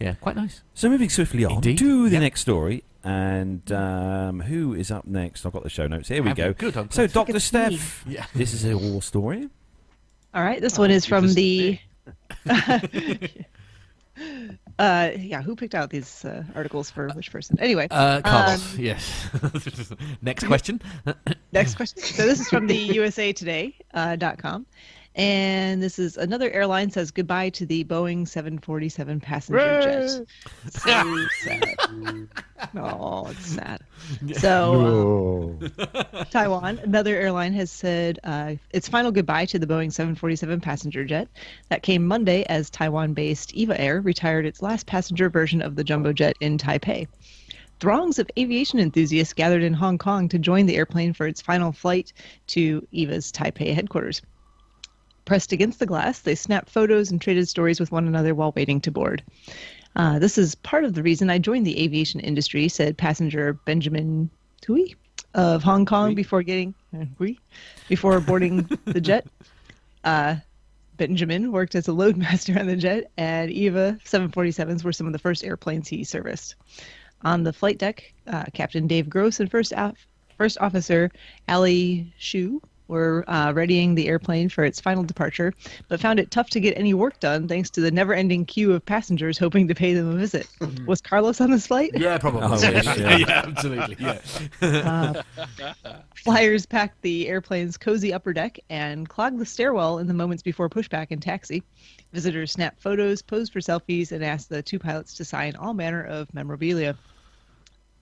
[0.02, 0.62] yeah, quite nice.
[0.74, 1.78] So moving swiftly on Indeed.
[1.78, 2.20] to the Yep.
[2.22, 5.46] next story, and um, who is up next?
[5.46, 6.08] I've got the show notes.
[6.08, 6.52] Here we Have go.
[6.52, 6.92] Good.
[6.92, 7.06] So.
[7.06, 7.44] Doctor it's.
[7.46, 8.26] Steph, Yeah.
[8.34, 9.48] this is a war story.
[10.34, 11.78] All right, this Oh, one is from the.
[14.78, 17.58] uh, yeah, who picked out these uh, articles for which person?
[17.60, 19.28] Anyway, Uh, Carlos, Um, yes.
[20.22, 20.80] Next question.
[21.52, 22.02] next question.
[22.02, 24.66] So this is from the USA Today uh, dot com,
[25.14, 30.26] and this is another airline says goodbye to the Boeing 747 passenger jet.
[30.70, 32.28] So sad.
[32.74, 33.80] Oh, it's sad.
[34.36, 35.58] So.
[35.60, 36.24] Oh.
[36.30, 41.28] Taiwan, another airline has said uh, its final goodbye to the Boeing 747 passenger jet.
[41.68, 45.84] That came Monday as Taiwan based EVA Air retired its last passenger version of the
[45.84, 47.06] jumbo jet in Taipei.
[47.80, 51.72] Throngs of aviation enthusiasts gathered in Hong Kong to join the airplane for its final
[51.72, 52.12] flight
[52.46, 54.22] to EVA's Taipei headquarters.
[55.24, 58.80] Pressed against the glass, they snapped photos and traded stories with one another while waiting
[58.80, 59.22] to board.
[59.94, 64.30] Uh, this is part of the reason I joined the aviation industry, said passenger Benjamin
[64.60, 64.96] Tui
[65.34, 67.38] of Hong Kong before getting uh, oui,
[67.88, 69.26] before boarding the jet.
[70.04, 70.36] Uh,
[70.96, 75.18] Benjamin worked as a loadmaster on the jet, and EVA 747s were some of the
[75.18, 76.54] first airplanes he serviced.
[77.22, 79.72] On the flight deck, uh, Captain Dave Gross and First,
[80.36, 81.10] First Officer
[81.48, 85.52] Ali Shu were uh, readying the airplane for its final departure,
[85.88, 88.72] but found it tough to get any work done thanks to the never ending queue
[88.72, 90.46] of passengers hoping to pay them a visit.
[90.60, 90.86] Mm-hmm.
[90.86, 91.92] Was Carlos on this flight?
[91.94, 92.42] Yeah, probably.
[92.42, 93.16] Oh, yeah.
[93.16, 93.42] yeah.
[93.46, 93.96] absolutely.
[93.98, 94.18] Yeah.
[94.62, 95.22] Uh,
[96.14, 100.68] flyers packed the airplane's cozy upper deck and clogged the stairwell in the moments before
[100.68, 101.62] pushback and taxi.
[102.12, 106.04] Visitors snapped photos, posed for selfies, and asked the two pilots to sign all manner
[106.04, 106.96] of memorabilia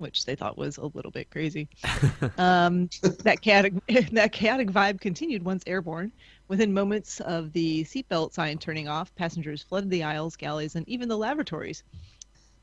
[0.01, 1.69] which they thought was a little bit crazy.
[2.39, 2.89] um,
[3.23, 3.75] that chaotic
[4.13, 6.13] that chaotic vibe continued once airborne.
[6.49, 11.09] Within moments of the seatbelt sign turning off, passengers flooded the aisles, galleys, and even
[11.09, 11.85] the lavatories.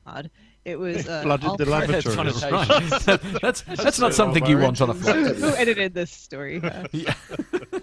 [0.05, 0.29] Odd.
[0.67, 2.43] It was uh, flooded the lavatories.
[2.43, 3.39] Right.
[3.41, 5.15] that's that's not something you want on a flight.
[5.37, 6.59] Who edited this story?
[6.61, 7.13] Uh, yeah.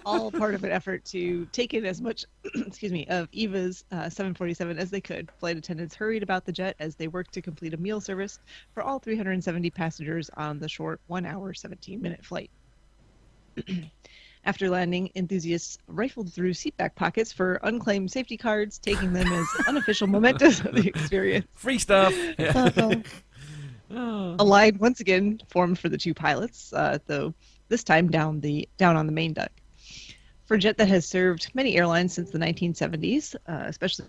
[0.05, 4.07] all part of an effort to take in as much, excuse me, of Eva's uh,
[4.07, 5.31] 747 as they could.
[5.39, 8.37] Flight attendants hurried about the jet as they worked to complete a meal service
[8.75, 12.51] for all 370 passengers on the short one-hour, 17-minute flight.
[14.45, 20.05] After landing, enthusiasts rifled through seatback pockets for unclaimed safety cards, taking them as unofficial
[20.05, 21.47] mementos of the experience.
[21.55, 22.13] Free stuff.
[23.89, 27.33] A line once again formed for the two pilots, uh, though
[27.69, 29.51] this time down the down on the main deck.
[30.45, 34.05] For a jet that has served many airlines since the 1970s, uh, especially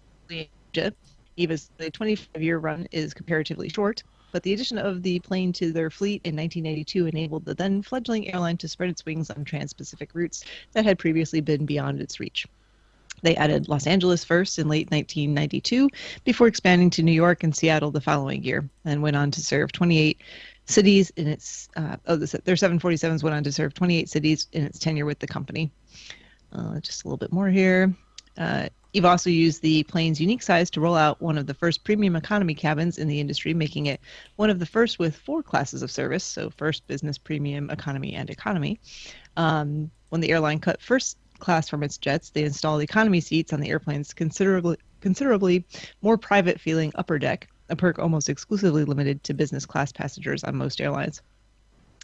[0.73, 0.95] jet,
[1.39, 6.21] EVA's 25-year run is comparatively short but the addition of the plane to their fleet
[6.25, 10.45] in 1982 enabled the then fledgling airline to spread its wings on trans Pacific routes
[10.73, 12.47] that had previously been beyond its reach.
[13.23, 15.89] They added Los Angeles first in late 1992
[16.25, 19.73] before expanding to New York and Seattle the following year, and went on to serve
[19.73, 20.21] 28
[20.67, 21.69] cities in its.
[21.77, 25.27] Uh, oh, their 747s went on to serve 28 cities in its tenure with the
[25.27, 25.71] company.
[26.53, 27.95] Uh, just a little bit more here.
[28.37, 31.85] Uh, Eve also used the plane's unique size to roll out one of the first
[31.85, 34.01] premium economy cabins in the industry, making it
[34.37, 38.31] one of the first with four classes of service so, first, business, premium, economy, and
[38.31, 38.81] economy.
[39.37, 43.61] Um, when the airline cut first class from its jets, they installed economy seats on
[43.61, 45.67] the airplane's considerably, considerably
[46.01, 50.57] more private feeling upper deck, a perk almost exclusively limited to business class passengers on
[50.57, 51.21] most airlines.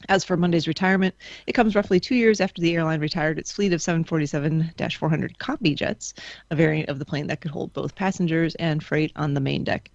[0.08, 1.14] As for Monday's retirement,
[1.46, 5.74] it comes roughly two years after the airline retired its fleet of 747 400 Combi
[5.74, 6.14] jets,
[6.50, 9.64] a variant of the plane that could hold both passengers and freight on the main
[9.64, 9.90] deck.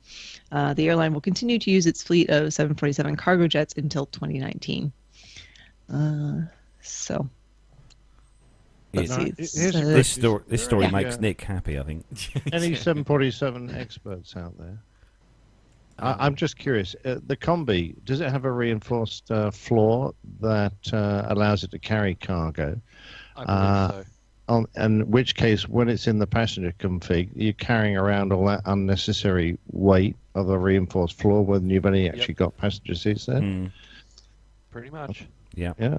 [0.52, 4.92] Uh, the airline will continue to use its fleet of 747 cargo jets until 2019.
[5.94, 6.42] Uh,
[6.82, 7.30] so.
[8.94, 10.92] this, story, this story yeah.
[10.92, 12.06] makes Nick happy, I think.
[12.52, 14.80] Any 747 experts out there?
[16.00, 16.96] I, am just curious.
[17.04, 21.80] Uh, the combi does it have a reinforced uh, floor that uh, allows it to
[21.80, 22.80] carry cargo?
[23.36, 24.04] I believe uh, so.
[24.50, 28.62] On, in which case, when it's in the passenger config, you're carrying around all that
[28.66, 32.38] unnecessary weight of a reinforced floor when you've only actually yep.
[32.38, 33.42] got passenger seats there.
[33.42, 33.72] Mm.
[34.72, 35.26] Pretty much.
[35.54, 35.74] Yeah.
[35.78, 35.98] Yeah.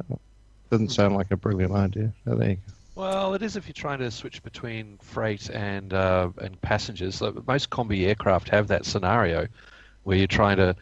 [0.70, 2.12] Doesn't sound like a brilliant idea.
[2.26, 2.72] Oh, there you go.
[2.94, 7.22] Well, it is if you're trying to switch between freight and uh, and passengers.
[7.46, 9.46] most combi aircraft have that scenario
[10.08, 10.74] where you're trying to.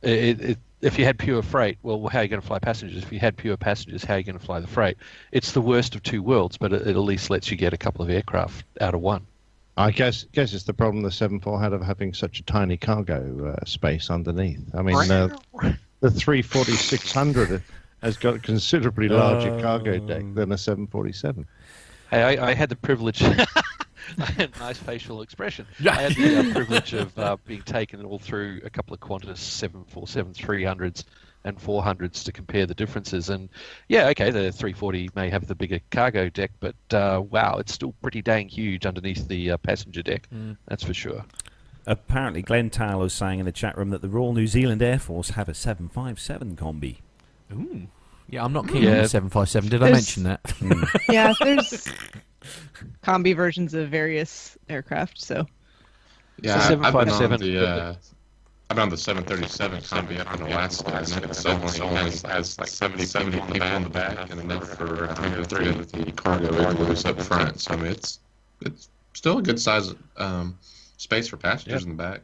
[0.00, 3.02] It, it, if you had pure freight, well, how are you going to fly passengers?
[3.02, 4.96] If you had pure passengers, how are you going to fly the freight?
[5.30, 7.76] It's the worst of two worlds, but it, it at least lets you get a
[7.76, 9.26] couple of aircraft out of one.
[9.76, 13.54] I guess guess it's the problem the 74 had of having such a tiny cargo
[13.54, 14.62] uh, space underneath.
[14.74, 15.28] I mean, uh,
[16.00, 17.62] the 340 600
[18.02, 21.46] has got a considerably larger uh, cargo deck than a 747.
[22.10, 23.22] Hey, I, I had the privilege.
[24.18, 25.66] I had a nice facial expression.
[25.88, 29.38] I had the uh, privilege of uh, being taken all through a couple of Qantas
[29.38, 31.04] 747 300s
[31.44, 33.30] and 400s to compare the differences.
[33.30, 33.48] And
[33.88, 37.94] yeah, okay, the 340 may have the bigger cargo deck, but uh, wow, it's still
[38.02, 40.28] pretty dang huge underneath the uh, passenger deck.
[40.34, 40.56] Mm.
[40.68, 41.24] That's for sure.
[41.86, 44.98] Apparently, Glenn Taylor was saying in the chat room that the Royal New Zealand Air
[44.98, 46.98] Force have a 757 combi.
[47.52, 47.88] Ooh.
[48.30, 48.90] Yeah, I'm not keen yeah.
[48.90, 49.70] on the 757.
[49.70, 50.40] Did there's, I mention that?
[51.08, 51.88] yeah, there's
[53.02, 55.20] combi versions of various aircraft.
[55.20, 55.46] So
[56.40, 57.94] yeah, so I've been on the uh,
[58.70, 62.56] I've been on the 737 combi up in Alaska, and that itself only has, has
[62.56, 65.90] like 70, 70 people on the back and enough for uh, three or three of
[65.90, 67.60] the cargo igloos up front.
[67.60, 68.20] So I mean, it's
[68.60, 70.56] it's still a good size um,
[70.98, 71.90] space for passengers yep.
[71.90, 72.20] in the back.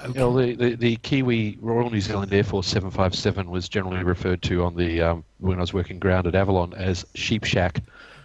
[0.00, 0.12] Okay.
[0.12, 4.42] You know, the, the, the, Kiwi Royal New Zealand Air Force 757 was generally referred
[4.42, 7.82] to on the um, when I was working ground at Avalon as Sheep Shack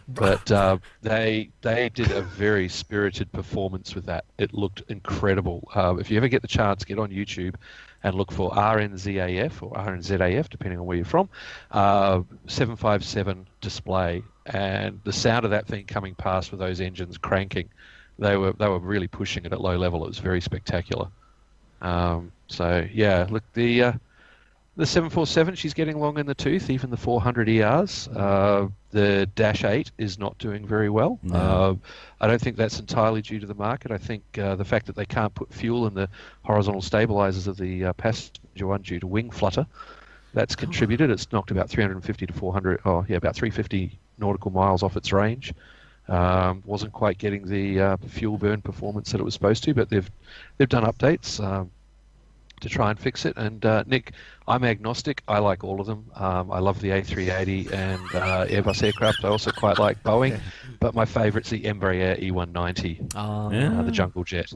[0.08, 4.26] but uh, they they did a very spirited performance with that.
[4.38, 5.68] It looked incredible.
[5.74, 7.56] Uh, if you ever get the chance, get on YouTube
[8.04, 11.30] and look for RNZAF or RNZAF, depending on where you're from.
[11.72, 17.70] Uh, 757 display and the sound of that thing coming past with those engines cranking,
[18.20, 20.04] they were they were really pushing it at low level.
[20.04, 21.08] It was very spectacular.
[21.84, 23.94] Um, so yeah, look the uh,
[24.76, 26.70] the 747 she's getting long in the tooth.
[26.70, 28.08] Even the 400 ERs.
[28.08, 31.20] Uh, the Dash 8 is not doing very well.
[31.22, 31.36] No.
[31.36, 31.76] Uh,
[32.22, 33.92] I don't think that's entirely due to the market.
[33.92, 36.10] I think uh, the fact that they can't put fuel in the
[36.44, 39.68] horizontal stabilizers of the uh, passenger one due to wing flutter,
[40.34, 41.12] that's contributed.
[41.12, 42.82] It's knocked about 350 to 400.
[42.86, 45.54] Oh yeah, about 350 nautical miles off its range.
[46.10, 49.90] Um, wasn't quite getting the uh, fuel burn performance that it was supposed to, but
[49.90, 50.10] they've
[50.58, 51.72] they've done updates um,
[52.60, 53.38] to try and fix it.
[53.38, 54.12] And uh, Nick,
[54.48, 55.24] I'm agnostic.
[55.30, 56.06] I like all of them.
[56.16, 59.24] Um, I love the A380 and uh, Airbus aircraft.
[59.24, 60.40] I also quite like Boeing,
[60.82, 63.50] but my favourite's the Embraer E190, Ah.
[63.50, 63.80] Yeah.
[63.80, 64.52] uh, the Jungle Jet.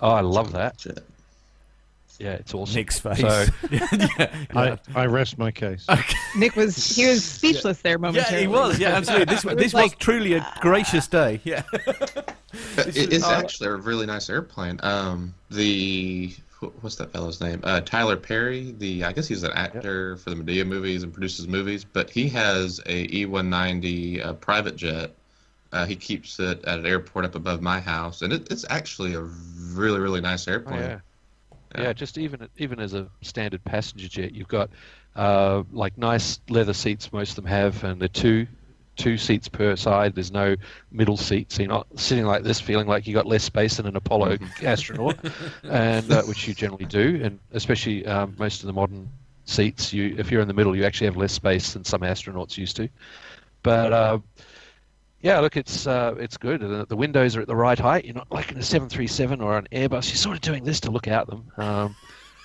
[0.00, 0.84] Oh, I love that.
[2.18, 2.26] Shit.
[2.26, 2.74] Yeah, it's awesome.
[2.74, 3.20] Nick's face.
[4.50, 5.86] So, I, I rest my case.
[6.36, 8.42] Nick was he was speechless there momentarily.
[8.42, 8.70] Yeah, momentarily.
[8.70, 8.78] he was.
[8.80, 9.24] Yeah, absolutely.
[9.34, 11.40] This, was this was truly a gracious day.
[11.44, 11.62] Yeah.
[12.76, 14.80] It's uh, actually a really nice airplane.
[14.82, 16.34] Um, the
[16.80, 17.60] what's that fellow's name?
[17.62, 18.72] Uh, Tyler Perry.
[18.78, 22.28] The I guess he's an actor for the Madea movies and produces movies, but he
[22.30, 25.12] has a E190 uh, private jet.
[25.70, 29.14] Uh, he keeps it at an airport up above my house, and it, it's actually
[29.14, 30.80] a really really nice Oh, airplane.
[30.80, 30.98] yeah.
[31.74, 31.82] Yeah.
[31.82, 34.70] yeah, just even even as a standard passenger jet, you've got
[35.16, 37.12] uh, like nice leather seats.
[37.12, 38.46] Most of them have, and they're two
[38.96, 40.14] two seats per side.
[40.14, 40.56] There's no
[40.90, 43.86] middle seat, so you're not sitting like this, feeling like you got less space than
[43.86, 45.18] an Apollo astronaut,
[45.62, 47.20] and uh, which you generally do.
[47.22, 49.08] And especially um, most of the modern
[49.44, 52.56] seats, you if you're in the middle, you actually have less space than some astronauts
[52.56, 52.88] used to.
[53.62, 54.18] But uh,
[55.20, 56.60] yeah, look, it's uh, it's good.
[56.60, 58.04] The, the windows are at the right height.
[58.04, 60.08] You're not like in a 737 or an Airbus.
[60.08, 61.50] You're sort of doing this to look out them.
[61.56, 61.96] Um,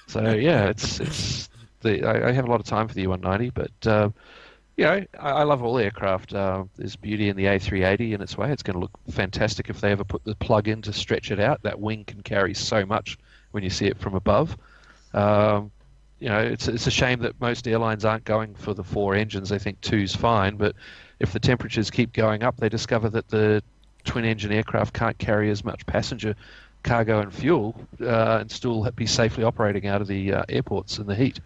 [0.08, 1.50] so yeah, it's it's
[1.82, 4.10] the I, I have a lot of time for the E190, but uh,
[4.76, 6.34] you know I, I love all aircraft.
[6.34, 8.52] Uh, there's beauty in the A380 in its way.
[8.52, 11.40] It's going to look fantastic if they ever put the plug in to stretch it
[11.40, 11.62] out.
[11.62, 13.20] That wing can carry so much
[13.52, 14.58] when you see it from above.
[15.14, 15.72] Um,
[16.20, 19.50] you know, it's it's a shame that most airlines aren't going for the four engines.
[19.50, 20.76] They think two's fine, but
[21.24, 23.64] if the temperatures keep going up, they discover that the
[24.04, 26.36] twin engine aircraft can't carry as much passenger
[26.84, 31.08] cargo and fuel uh, and still be safely operating out of the uh, airports in
[31.08, 31.40] the heat.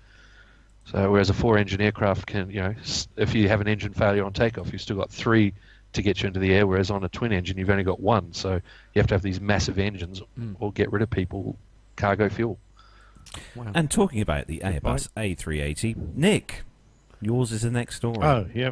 [0.85, 2.73] So whereas a four engine aircraft can, you know,
[3.17, 5.53] if you have an engine failure on takeoff, you've still got three
[5.93, 8.33] to get you into the air, whereas on a twin engine, you've only got one.
[8.33, 10.21] So you have to have these massive engines
[10.59, 11.55] or get rid of people
[11.97, 12.57] cargo fuel.
[13.75, 16.63] and talking about the Airbus A380, Nick,
[17.21, 18.19] yours is the next story.
[18.21, 18.71] Oh, yeah.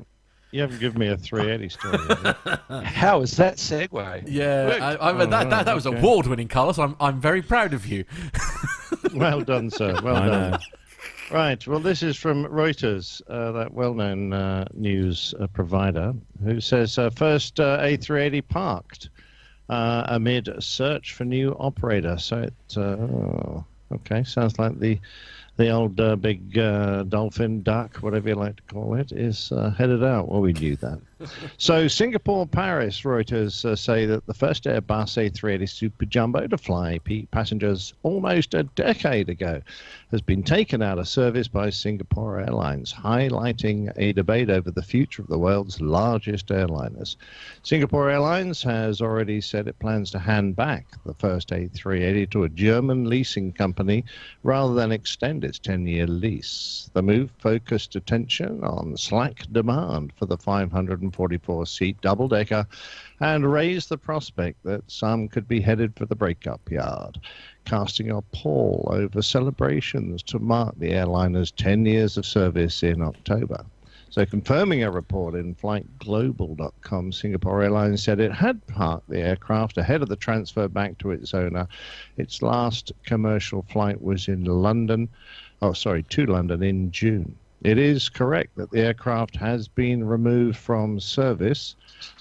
[0.55, 1.97] You haven't given me a 380 story.
[2.23, 2.59] yet.
[2.85, 4.23] How is that segue?
[4.25, 5.97] Yeah, I, I, that, that, that was okay.
[5.97, 6.79] award winning, Carlos.
[6.79, 8.05] I'm, I'm very proud of you.
[9.13, 9.99] well done, sir.
[10.01, 10.51] Well I done.
[10.51, 10.57] know.
[11.29, 11.67] Right.
[11.67, 17.09] Well, this is from Reuters, uh, that well-known uh, news uh, provider, who says uh,
[17.09, 19.09] first uh, A380 parked
[19.67, 22.17] uh, amid search for new operator.
[22.17, 25.01] So it, uh, oh, okay, sounds like the
[25.57, 29.69] the old uh, big uh, dolphin duck, whatever you like to call it, is uh,
[29.71, 30.27] headed out.
[30.29, 30.99] Well, we knew that.
[31.57, 36.99] So Singapore, Paris, Reuters uh, say that the first Airbus A380 Super Jumbo to fly
[37.31, 39.61] passengers almost a decade ago
[40.11, 45.21] has been taken out of service by Singapore Airlines, highlighting a debate over the future
[45.21, 47.15] of the world's largest airliners.
[47.63, 52.49] Singapore Airlines has already said it plans to hand back the first A380 to a
[52.49, 54.03] German leasing company
[54.43, 56.89] rather than extend its 10 year lease.
[56.93, 60.37] The move focused attention on slack demand for the
[61.11, 62.65] 544 seat double decker
[63.19, 67.19] and raised the prospect that some could be headed for the breakup yard
[67.65, 73.65] casting a pall over celebrations to mark the airliner's 10 years of service in October.
[74.09, 80.01] So, confirming a report in FlightGlobal.com, Singapore Airlines said it had parked the aircraft ahead
[80.01, 81.67] of the transfer back to its owner.
[82.15, 85.09] Its last commercial flight was in London,
[85.61, 87.35] oh, sorry, to London in June.
[87.63, 91.75] It is correct that the aircraft has been removed from service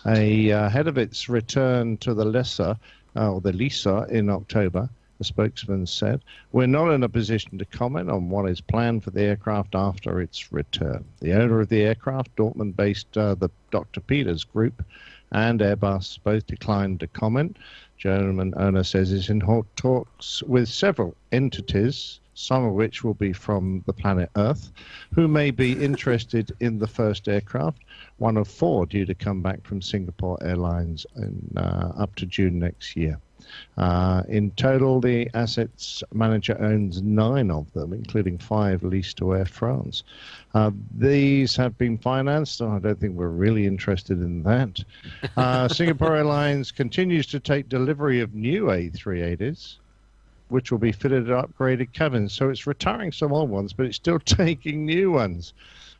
[0.06, 2.76] a, uh, ahead of its return to the lessor,
[3.16, 6.20] uh, or the Lisa, in October the spokesman said.
[6.52, 10.20] We're not in a position to comment on what is planned for the aircraft after
[10.20, 11.04] its return.
[11.20, 14.00] The owner of the aircraft, Dortmund based uh, the Dr.
[14.00, 14.84] Peters Group,
[15.30, 17.56] and Airbus both declined to comment.
[17.96, 23.32] German owner says it's in hot talks with several entities, some of which will be
[23.32, 24.72] from the planet Earth,
[25.14, 27.78] who may be interested in the first aircraft,
[28.18, 32.58] one of four due to come back from Singapore Airlines in, uh, up to June
[32.58, 33.18] next year.
[33.76, 39.44] Uh, in total, the assets manager owns nine of them, including five leased to Air
[39.44, 40.04] France.
[40.54, 42.62] Uh, these have been financed.
[42.62, 44.82] Oh, I don't think we're really interested in that.
[45.36, 49.78] Uh, Singapore Airlines continues to take delivery of new A380s
[50.48, 52.32] which will be fitted with upgraded cabins.
[52.32, 55.54] So it's retiring some old ones, but it's still taking new ones.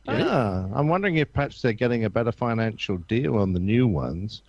[0.07, 4.43] Yeah, I'm wondering if perhaps they're getting a better financial deal on the new ones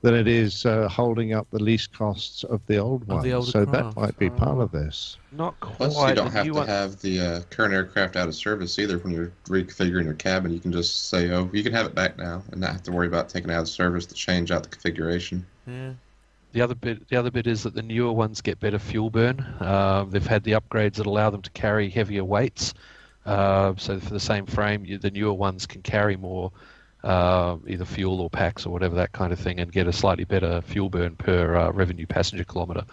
[0.00, 3.22] than it is uh, holding up the lease costs of the old ones.
[3.22, 3.94] the so craft.
[3.94, 5.18] that might be part of this.
[5.30, 5.76] Not quite.
[5.76, 8.78] Plus, you don't have new to one- have the uh, current aircraft out of service
[8.78, 10.50] either when you're reconfiguring your cabin.
[10.50, 12.92] You can just say, oh, you can have it back now and not have to
[12.92, 15.44] worry about taking it out of service to change out the configuration.
[15.66, 15.92] Yeah.
[16.52, 19.44] The other bit, the other bit is that the newer ones get better fuel burn.
[19.60, 22.74] Um, they've had the upgrades that allow them to carry heavier weights.
[23.24, 26.52] Uh, so for the same frame, you, the newer ones can carry more,
[27.04, 30.24] uh, either fuel or packs or whatever that kind of thing, and get a slightly
[30.24, 32.84] better fuel burn per uh, revenue passenger kilometre.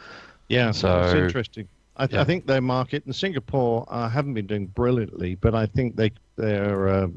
[0.48, 1.68] Yeah, So- it's interesting.
[2.00, 2.22] I, th- Yeah.
[2.22, 6.12] I think their market in Singapore uh, haven't been doing brilliantly, but I think they
[6.38, 7.08] their uh,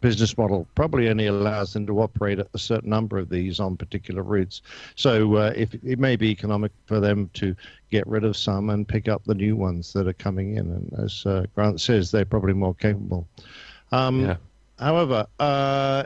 [0.00, 4.24] business model probably only allows them to operate a certain number of these on particular
[4.24, 4.62] routes.
[4.96, 7.54] So uh, if it may be economic for them to
[7.92, 10.92] get rid of some and pick up the new ones that are coming in, and
[10.98, 13.28] as uh, Grant says, they're probably more capable.
[13.92, 14.36] Um, Yeah.
[14.80, 16.02] However, uh,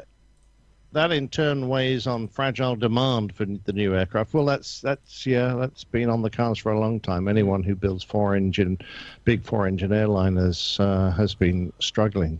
[0.93, 4.33] that in turn weighs on fragile demand for the new aircraft.
[4.35, 7.29] Well, that's that's yeah, that's been on the cards for a long time.
[7.29, 8.79] Anyone who builds four engine,
[9.25, 12.39] big four engine airliners uh, has been struggling,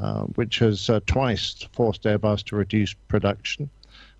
[0.00, 3.70] uh, which has uh, twice forced Airbus to reduce production.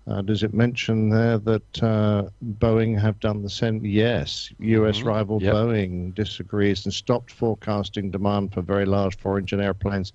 [0.07, 2.23] Uh, does it mention there that uh,
[2.59, 3.85] Boeing have done the same?
[3.85, 4.49] Yes.
[4.59, 5.01] U.S.
[5.01, 5.53] rival Yep.
[5.53, 10.13] Boeing disagrees and stopped forecasting demand for very large four engine airplanes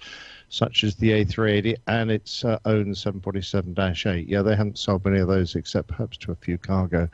[0.49, 4.24] such as the A380 and its uh, own 747-8.
[4.28, 7.09] Yeah, they haven't sold many of those except perhaps to a few cargo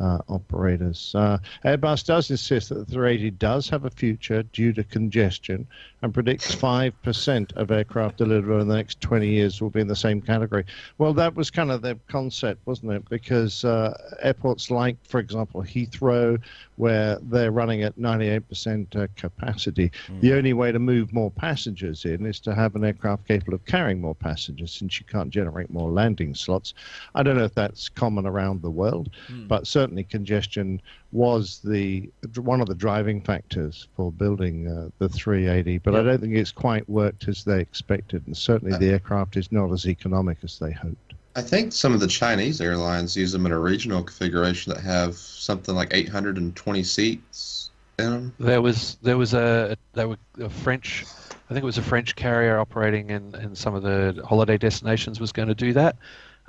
[0.00, 1.14] uh, operators.
[1.14, 5.66] Uh, Airbus does insist that the 380 does have a future due to congestion
[6.02, 9.96] and predicts 5% of aircraft delivered over the next 20 years will be in the
[9.96, 10.64] same category.
[10.98, 13.08] Well, that was kind of their concept, wasn't it?
[13.08, 16.40] Because uh, airports like, for example, Heathrow,
[16.76, 22.24] where they're running at 98% uh, capacity, the only way to move more passengers in
[22.24, 25.90] is to have an aircraft capable of carrying more passengers since you can't generate more
[25.90, 26.72] landing slots.
[27.14, 29.10] I don't know if that's common around the world,
[29.48, 30.80] but certainly congestion
[31.12, 35.78] was the one of the driving factors for building uh, the 380.
[35.92, 39.36] But I don't think it's quite worked as they expected, and certainly the uh, aircraft
[39.36, 41.14] is not as economic as they hoped.
[41.36, 45.14] I think some of the Chinese airlines use them in a regional configuration that have
[45.16, 48.34] something like 820 seats in them.
[48.40, 52.16] There was there was a there were a French, I think it was a French
[52.16, 55.96] carrier operating in, in some of the holiday destinations was going to do that.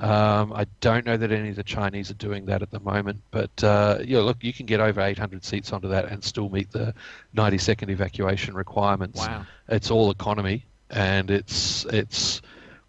[0.01, 3.21] Um, I don't know that any of the Chinese are doing that at the moment,
[3.29, 6.71] but uh, yeah, look, you can get over 800 seats onto that and still meet
[6.71, 6.95] the
[7.33, 9.19] 90 second evacuation requirements.
[9.19, 9.45] Wow.
[9.69, 12.41] It's all economy, and it's it's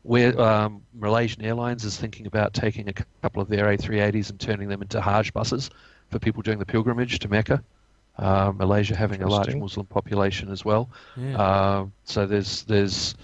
[0.04, 4.68] where um, Malaysian Airlines is thinking about taking a couple of their A380s and turning
[4.68, 5.68] them into Hajj buses
[6.10, 7.62] for people doing the pilgrimage to Mecca.
[8.16, 10.88] Uh, Malaysia having a large Muslim population as well.
[11.16, 11.38] Yeah.
[11.38, 13.14] Uh, so there's there's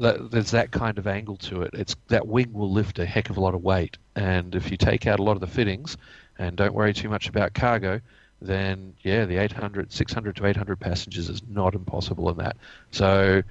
[0.00, 1.70] that, there's that kind of angle to it.
[1.74, 4.76] It's that wing will lift a heck of a lot of weight, and if you
[4.76, 5.96] take out a lot of the fittings
[6.38, 8.00] and don't worry too much about cargo,
[8.42, 12.56] then yeah, the 800, 600 to 800 passengers is not impossible in that.
[12.90, 13.42] So.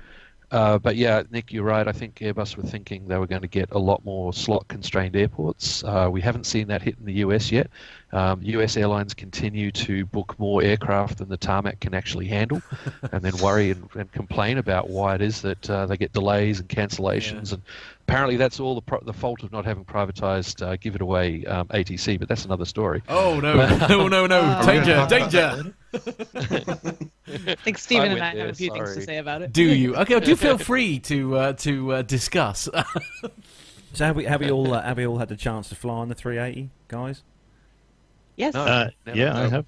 [0.51, 1.87] Uh, but yeah, Nick, you're right.
[1.87, 5.83] I think Airbus were thinking they were going to get a lot more slot-constrained airports.
[5.83, 7.69] Uh, we haven't seen that hit in the US yet.
[8.11, 12.61] Um, US airlines continue to book more aircraft than the tarmac can actually handle,
[13.11, 16.59] and then worry and, and complain about why it is that uh, they get delays
[16.59, 17.53] and cancellations.
[17.53, 17.61] And
[18.09, 21.45] apparently, that's all the, pro- the fault of not having privatized uh, give it away
[21.45, 22.19] um, ATC.
[22.19, 23.03] But that's another story.
[23.07, 23.53] Oh no!
[23.89, 24.07] no!
[24.07, 24.25] No!
[24.25, 24.39] No!
[24.41, 25.05] Uh, danger!
[25.09, 25.73] Danger!
[25.93, 29.53] I think Stephen and went I have a few things to say about it.
[29.53, 29.95] Do you?
[29.95, 30.15] Okay.
[30.15, 32.67] Well, do feel free to uh, to uh, discuss.
[33.93, 35.95] So have we have we all uh, have we all had the chance to fly
[35.95, 37.23] on the 380, guys?
[38.35, 38.53] Yes.
[38.53, 38.61] No.
[38.61, 39.65] Uh, never yeah, I have.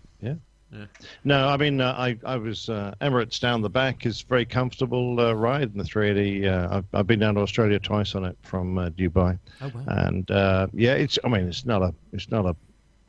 [0.71, 0.85] Yeah.
[1.25, 5.19] No, I mean, uh, I I was uh, Emirates down the back is very comfortable
[5.19, 6.47] uh, ride in the 380.
[6.47, 9.83] Uh, I've, I've been down to Australia twice on it from uh, Dubai, oh wow!
[9.87, 11.19] and uh, yeah, it's.
[11.23, 12.55] I mean, it's not a it's not a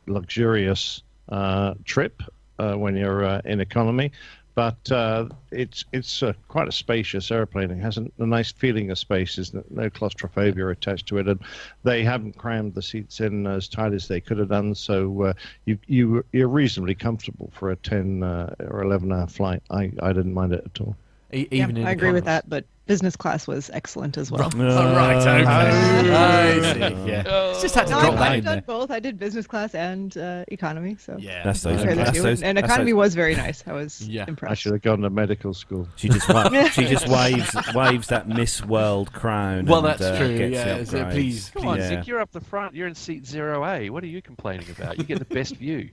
[0.06, 2.20] luxurious uh, trip
[2.58, 4.10] uh, when you're uh, in economy,
[4.54, 7.70] but uh, it's it's uh, quite a spacious airplane.
[7.70, 9.36] It has a, a nice feeling of space.
[9.36, 11.40] There's no, no claustrophobia attached to it, and
[11.84, 14.74] they haven't crammed the seats in as tight as they could have done.
[14.74, 15.32] So uh,
[15.64, 19.62] you you you're reasonably comfortable for a 10 uh, or 11 hour flight.
[19.70, 20.96] I, I didn't mind it at all.
[21.32, 24.50] E- Yeah, even in I agree with that, but business class was excellent as well.
[24.54, 25.46] Oh, right, okay.
[25.46, 27.10] I see.
[27.10, 27.22] Yeah.
[27.26, 27.58] Oh.
[27.62, 28.62] Just had to No, drop I've, that I've in done there.
[28.62, 28.90] both.
[28.90, 30.96] I did business class and uh, economy.
[31.00, 31.42] So Yeah.
[31.42, 31.78] That's those.
[31.78, 33.64] compare the That's those and economy those- was very nice.
[33.66, 34.26] I was Yeah.
[34.42, 35.88] I should have gone to medical school.
[35.96, 39.64] She just wa- she just waves waves that Miss World crown.
[39.64, 41.88] Well, and, that's uh, true, yeah, the so please, Come on, Yeah.
[41.88, 42.74] Zick, you're up the front.
[42.74, 43.88] You're in seat zero A.
[43.88, 44.98] What are you complaining about?
[44.98, 45.88] You get the best view.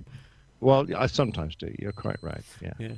[0.59, 1.73] Well, I sometimes do.
[1.79, 2.43] You're quite right.
[2.61, 2.95] Yeah.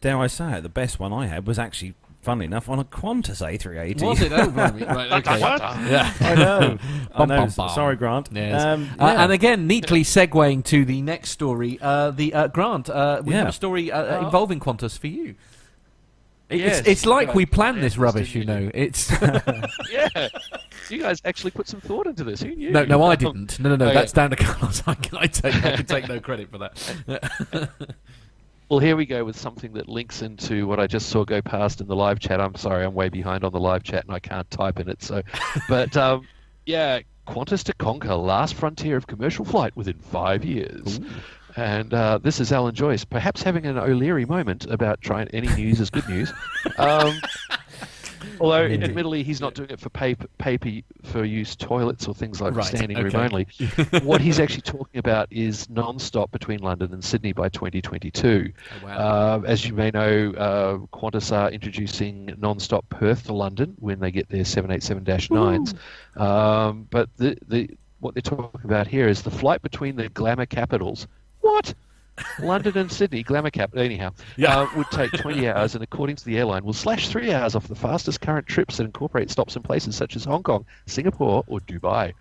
[0.00, 0.62] Dare I say it?
[0.62, 4.02] The best one I had was actually, funnily enough, on a Qantas A380.
[4.02, 4.32] Was it?
[4.32, 5.38] Oh, right, right, okay.
[5.38, 6.12] Yeah.
[6.20, 6.78] I know.
[7.14, 7.36] I know.
[7.36, 7.68] bum, bum.
[7.70, 8.28] Sorry, Grant.
[8.32, 8.62] Yes.
[8.62, 13.22] Um, Uh, and again, neatly segueing to the next story, uh, the uh, Grant, uh,
[13.24, 14.24] we have a story uh, Oh.
[14.26, 15.34] involving Qantas for you.
[16.50, 16.78] Yes.
[16.80, 18.70] It's, it's like we planned Yes, this rubbish, you know.
[18.72, 19.10] It's
[19.90, 20.28] yeah.
[20.88, 22.40] You guys actually put some thought into this.
[22.40, 22.70] Who knew?
[22.70, 23.60] no, no, I didn't.
[23.60, 23.84] No, no, no.
[23.84, 23.94] Okay.
[23.94, 24.82] That's down to Carlos.
[24.86, 27.68] I can, I take, I can take no credit for that.
[28.68, 31.80] Well, here we go with something that links into what I just saw go past
[31.80, 32.38] in the live chat.
[32.38, 35.02] I'm sorry, I'm way behind on the live chat and I can't type in it.
[35.02, 35.22] So,
[35.70, 36.28] but um,
[36.66, 41.00] yeah, Qantas to conquer last frontier of commercial flight within five years.
[41.56, 45.80] And uh, this is Alan Joyce, perhaps having an O'Leary moment about trying any news
[45.80, 46.32] is good news.
[46.76, 47.18] Um,
[48.40, 48.90] although, Indeed.
[48.90, 50.70] admittedly, he's not doing it for paper, paper
[51.04, 53.18] for use toilets or things like Right, standing room okay.
[53.18, 53.46] only.
[54.02, 58.52] what he's actually talking about is non-stop between London and Sydney by 2022.
[58.82, 58.88] wow.
[58.98, 64.10] Uh, as you may know, uh, Qantas are introducing non-stop Perth to London when they
[64.10, 65.74] get their 787-9s.
[66.20, 70.46] Um, but the, the what they're talking about here is the flight between the glamour
[70.46, 71.06] capitals.
[71.40, 71.74] What?
[72.40, 73.76] London and Sydney, glamour cap.
[73.76, 74.58] Anyhow, Yeah.
[74.60, 77.68] uh, would take 20 hours, and according to the airline, will slash three hours off
[77.68, 81.60] the fastest current trips that incorporate stops in places such as Hong Kong, Singapore, or
[81.60, 82.12] Dubai.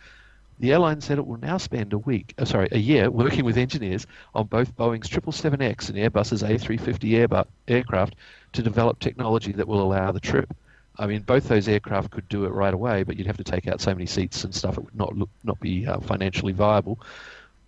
[0.60, 3.58] The airline said it will now spend a week, uh, sorry, a year working with
[3.58, 8.16] engineers on both Boeing's 777X and Airbus's A350 airbu- aircraft
[8.54, 10.52] to develop technology that will allow the trip.
[10.98, 13.68] I mean, both those aircraft could do it right away, but you'd have to take
[13.68, 17.00] out so many seats and stuff; it would not look, not be uh, financially viable.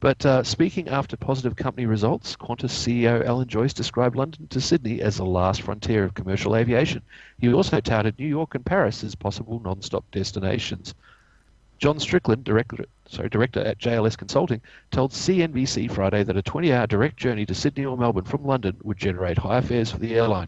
[0.01, 5.01] But uh, speaking after positive company results, Qantas CEO Alan Joyce described London to Sydney
[5.01, 7.01] as the last frontier of commercial aviation.
[7.37, 10.93] He also touted New York and Paris as possible non-stop destinations.
[11.79, 17.17] John Strickland, director, sorry, director at JLS Consulting, told CNBC Friday that a 20-hour direct
[17.17, 20.47] journey to Sydney or Melbourne from London would generate higher fares for the airline.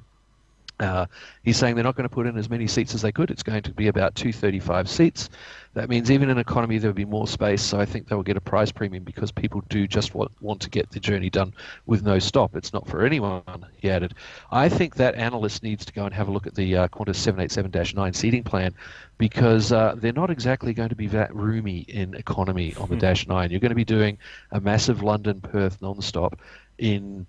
[0.82, 1.06] Uh,
[1.44, 3.30] he's saying they're not going to put in as many seats as they could.
[3.30, 5.30] It's going to be about 235 seats.
[5.74, 7.62] That means even in economy there will be more space.
[7.62, 10.60] So I think they will get a price premium because people do just want, want
[10.62, 11.54] to get the journey done
[11.86, 12.56] with no stop.
[12.56, 13.44] It's not for anyone,
[13.78, 14.16] he added.
[14.52, 17.16] I think that analyst needs to go and have a look at the uh, Qantas
[17.16, 18.74] 787-9 seating plan
[19.18, 23.28] because uh, they're not exactly going to be that roomy in economy on the Dash
[23.28, 23.52] 9.
[23.52, 24.18] You're going to be doing
[24.52, 26.40] a massive London-Perth non-stop
[26.80, 27.28] in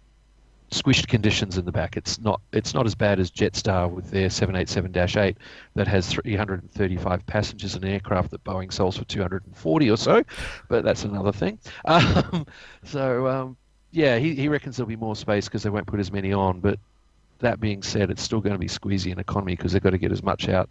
[0.73, 1.97] squished conditions in the back.
[1.97, 5.37] It's not it's not as bad as Jetstar with their 787-8
[5.75, 10.25] that has 335 passengers in an aircraft that Boeing sells for 240 or so,
[10.69, 11.59] but that's another thing.
[11.85, 12.47] Um,
[12.85, 13.57] so um,
[13.91, 16.61] yeah, he, he reckons there'll be more space because they won't put as many on.
[16.61, 16.79] But
[17.41, 19.99] that being said, it's still going to be squeezy in economy because they've got to
[19.99, 20.71] get as much out.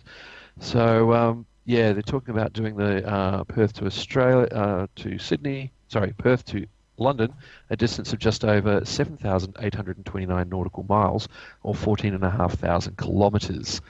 [0.60, 5.72] So um, yeah, they're talking about doing the uh, Perth to Australia uh, to Sydney.
[5.90, 6.66] Sorry, Perth to
[7.02, 7.34] London,
[7.70, 11.28] a distance of just over 7,829 nautical miles,
[11.64, 13.82] or 14,500 kilometres.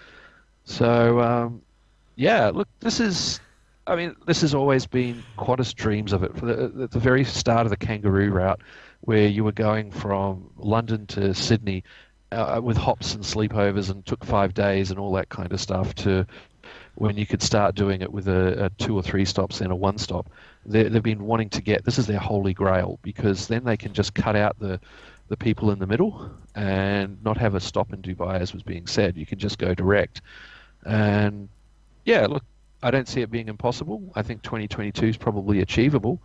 [0.65, 1.61] So, um,
[2.15, 3.39] yeah, look, this is,
[3.87, 6.35] I mean, this has always been Qantas dreams of it.
[6.37, 8.61] For the, at the very start of the Kangaroo route,
[9.01, 11.83] where you were going from London to Sydney
[12.31, 15.93] uh, with hops and sleepovers and took five days and all that kind of stuff,
[15.95, 16.25] to
[16.95, 19.75] when you could start doing it with a, a two or three stops and a
[19.75, 20.29] one stop.
[20.65, 23.93] They, they've been wanting to get this is their holy grail because then they can
[23.93, 24.79] just cut out the
[25.29, 28.85] the people in the middle and not have a stop in Dubai as was being
[28.85, 29.15] said.
[29.15, 30.21] You can just go direct.
[30.85, 31.47] And
[32.03, 32.43] yeah, look,
[32.83, 34.11] I don't see it being impossible.
[34.15, 36.19] I think 2022 is probably achievable.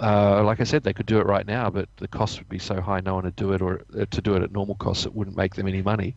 [0.00, 2.58] Uh, like I said, they could do it right now, but the cost would be
[2.58, 5.06] so high, no one would do it, or uh, to do it at normal costs,
[5.06, 6.14] it wouldn't make them any money.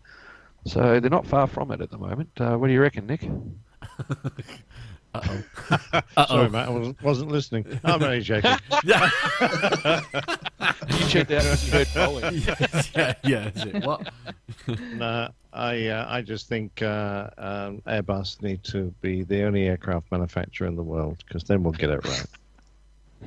[0.65, 2.30] So they're not far from it at the moment.
[2.38, 3.22] Uh, what do you reckon, Nick?
[5.14, 5.43] Uh-oh.
[5.70, 6.49] Sorry, Uh-oh.
[6.49, 7.80] Matt, I wasn't, wasn't listening.
[7.84, 8.51] I'm only joking.
[8.84, 8.93] you
[11.08, 12.36] checked out as you heard Colin.
[12.95, 13.49] yeah, yeah.
[13.55, 13.86] Is it?
[13.86, 14.10] What?
[14.93, 20.12] no, I uh, I just think uh, um, Airbus need to be the only aircraft
[20.12, 22.26] manufacturer in the world because then we'll get it right.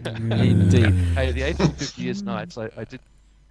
[0.07, 0.93] Indeed.
[1.14, 2.57] Hey, the A350 is nice.
[2.57, 3.01] I, I did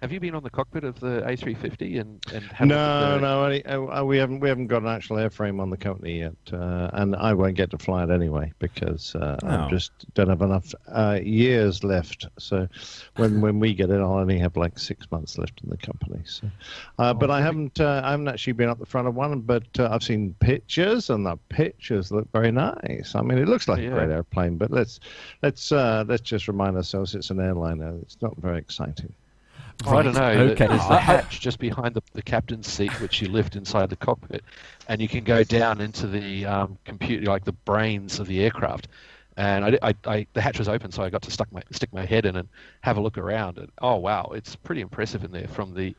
[0.02, 2.80] Have you been on the cockpit of the A350 and and had a look at
[2.90, 5.76] No, the- no, any- uh, we haven't we haven't got an actual airframe on the
[5.76, 9.46] company yet, uh, and I won't get to fly it anyway because uh, Oh.
[9.48, 12.26] I just don't have enough uh, years left.
[12.38, 12.66] So
[13.16, 16.22] when when we get it, I'll only have like six months left in the company.
[16.24, 16.48] So,
[16.98, 19.64] uh, but I haven't uh, I haven't actually been up the front of one, but
[19.78, 23.14] uh, I've seen pictures, and the pictures look very nice.
[23.14, 23.88] I mean, it looks like Yeah.
[23.88, 24.98] a great airplane, but let's
[25.42, 27.98] let's uh, let's just remind ourselves it's an airliner.
[28.00, 29.12] It's not very exciting.
[29.86, 30.30] I don't know.
[30.52, 30.66] Okay.
[30.66, 33.96] There's I- the hatch just behind the, the captain's seat, which you lift inside the
[33.96, 34.44] cockpit,
[34.88, 38.88] and you can go down into the um, computer, like the brains of the aircraft.
[39.36, 41.92] And I, I, I, the hatch was open, so I got to stuck my, stick
[41.92, 42.48] my head in and
[42.82, 43.58] have a look around.
[43.58, 45.48] And oh wow, it's pretty impressive in there.
[45.48, 45.94] From the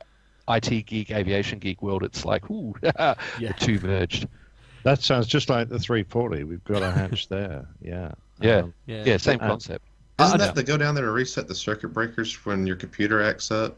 [0.48, 3.16] IT geek, aviation geek world, it's like ooh, the
[3.60, 4.28] two merged.
[4.84, 6.44] That sounds just like the 340.
[6.44, 7.68] We've got a hatch there.
[7.82, 8.12] Yeah.
[8.40, 9.04] Yeah, Um, Yeah.
[9.06, 9.86] yeah, same uh, concept.
[10.24, 13.22] Isn't I that to go down there to reset the circuit breakers when your computer
[13.22, 13.78] acts up?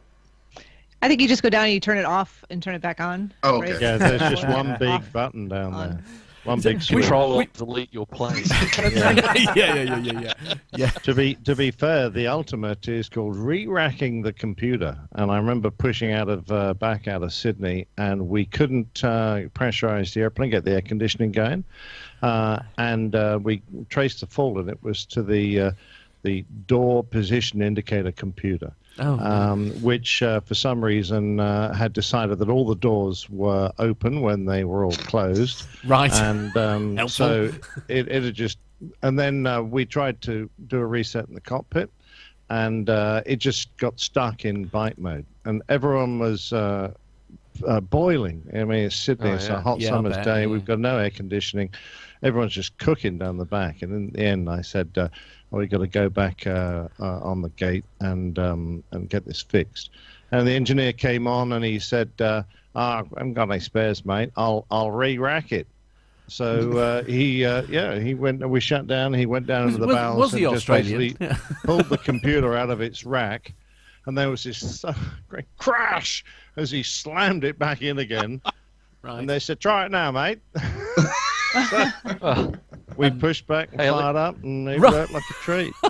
[1.02, 3.02] I think you just go down and you turn it off and turn it back
[3.02, 3.34] on.
[3.44, 3.74] Oh, okay.
[3.74, 3.82] right?
[3.82, 5.89] Yeah, there's just one big button down on.
[5.89, 6.04] there.
[6.46, 7.04] One big switch.
[7.04, 8.44] Control we- delete your plane.
[8.78, 9.12] Yeah.
[9.12, 10.54] yeah, yeah, yeah, yeah, yeah.
[10.76, 10.89] yeah.
[10.89, 14.98] to be to be fair, the ultimate is called re-racking the computer.
[15.14, 19.41] And I remember pushing out of uh, back out of Sydney, and we couldn't uh,
[19.56, 21.64] pressurize the airplane, get the air conditioning going,
[22.22, 25.72] uh, and uh, we traced the fault, and it was to the uh,
[26.24, 28.74] the door position indicator computer.
[28.99, 33.71] Oh, um, which uh, for some reason uh, had decided that all the doors were
[33.80, 36.13] open when they were all closed, right.
[36.13, 37.51] and um, so
[37.88, 38.59] it, it had just.
[39.01, 41.89] And then uh, we tried to do a reset in the cockpit,
[42.49, 46.53] and uh, it just got stuck in BITE mode, and everyone was.
[46.53, 46.93] Uh,
[47.67, 48.43] uh, boiling.
[48.53, 49.30] I mean, it's Sydney.
[49.30, 49.57] Oh, it's yeah.
[49.57, 50.41] a hot Yeah, summer's bet, day.
[50.41, 50.47] yeah.
[50.47, 51.69] We've got no air conditioning.
[52.24, 53.84] Everyone's just cooking down the back.
[53.84, 55.09] And in the end, I said, uh,
[55.54, 59.24] well, we've got to go back uh, uh, on the gate and um, and get
[59.24, 59.91] this fixed.
[60.32, 62.41] And the engineer came on and he said, uh,
[62.74, 64.32] ah, I haven't got any spares, mate.
[64.36, 65.68] I'll I'll re-rack it.
[66.28, 68.49] So uh, he, uh, yeah, he went.
[68.49, 69.14] We shut down.
[69.14, 70.97] He went down was, into the was, bowels was and he just Australian?
[70.97, 71.38] basically Yeah.
[71.66, 73.54] pulled the computer out of its rack,
[74.08, 74.95] and there was this uh,
[75.28, 76.26] great crash
[76.58, 78.41] as he slammed it back in again.
[79.04, 79.20] right.
[79.20, 80.39] And they said, "Try it now, mate."
[82.24, 82.54] Oh,
[82.98, 84.94] We pushed back and Hey, fired up, and it Right.
[84.94, 85.74] worked like a treat.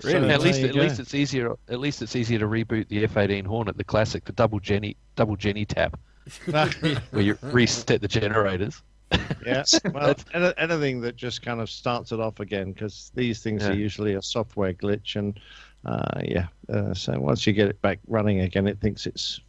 [0.00, 0.30] So Really?
[0.30, 0.80] at least at go.
[0.80, 1.52] least it's easier.
[1.68, 5.36] At least it's easier to reboot the F-18 Hornet, the classic, the double Jenny double
[5.36, 6.00] Jenny tap,
[7.10, 8.82] where you reset the generators.
[9.44, 9.64] yeah.
[9.92, 13.70] Well, any- anything that just kind of starts it off again, because these things Yeah.
[13.70, 15.38] are usually a software glitch, and
[15.84, 16.46] uh, yeah.
[16.72, 19.40] Uh, so once you get it back running again, it thinks it's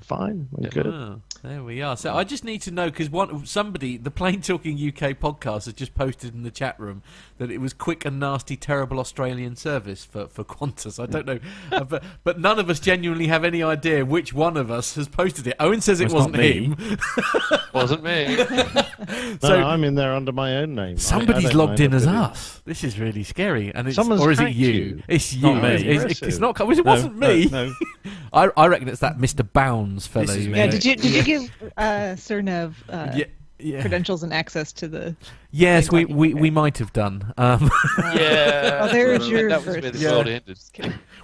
[0.00, 0.86] fine and good.
[0.86, 1.96] Oh, there we are.
[1.96, 5.74] So I just need to know because one somebody, the Plane Talking UK podcast, has
[5.74, 7.02] just posted in the chat room
[7.38, 11.02] that it was quick and nasty, terrible Australian service for, for Qantas.
[11.02, 11.38] I don't know,
[11.70, 15.06] uh, but but none of us genuinely have any idea which one of us has
[15.08, 15.56] posted it.
[15.60, 16.64] Owen says it Well, it's wasn't me.
[16.64, 16.98] him.
[17.74, 18.44] Wasn't me.
[19.06, 20.90] No, so I'm in there under my own name.
[20.90, 22.14] I- I somebody's logged in as it is.
[22.14, 22.62] us.
[22.64, 23.74] This is really scary.
[23.74, 24.70] And it's Someone's or is it hacked you?
[24.70, 25.02] you.
[25.08, 25.42] It's you.
[25.42, 25.68] Not me.
[25.88, 26.58] It's, it's, it's not.
[26.60, 27.46] It wasn't me.
[27.46, 27.74] No, no.
[28.32, 29.46] I, I reckon it's that Mr.
[29.74, 30.26] Bounds fellow.
[30.26, 30.58] This is you me.
[30.58, 33.24] Yeah, did you did you give uh, Cernev uh, Yeah.
[33.58, 33.80] Yeah.
[33.80, 35.16] credentials and access to the?
[35.52, 37.32] Yes, we, we, we might have done.
[37.38, 38.80] Um, yeah.
[38.82, 40.32] Oh, there's your that was where the first- world Yeah.
[40.34, 40.58] ended.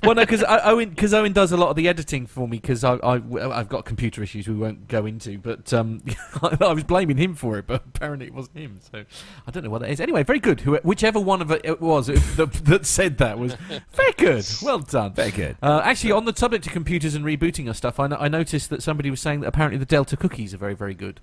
[0.04, 2.84] well, no, because Owen because Owen does a lot of the editing for me because
[2.84, 3.14] I, I
[3.58, 6.02] I've got computer issues we won't go into, but um,
[6.60, 8.78] I was blaming him for it, but apparently it wasn't him.
[8.92, 9.04] So
[9.46, 10.00] I don't know what that is.
[10.00, 10.60] Anyway, very good.
[10.60, 13.56] Who, whichever one of it, it was it, that, that said that was
[13.92, 14.46] very good.
[14.62, 15.12] Well done.
[15.14, 15.56] Very good.
[15.60, 18.82] Uh, actually, on the subject of computers and rebooting and stuff, I, I noticed that
[18.84, 21.18] somebody was saying that apparently the Delta cookies are very, very good.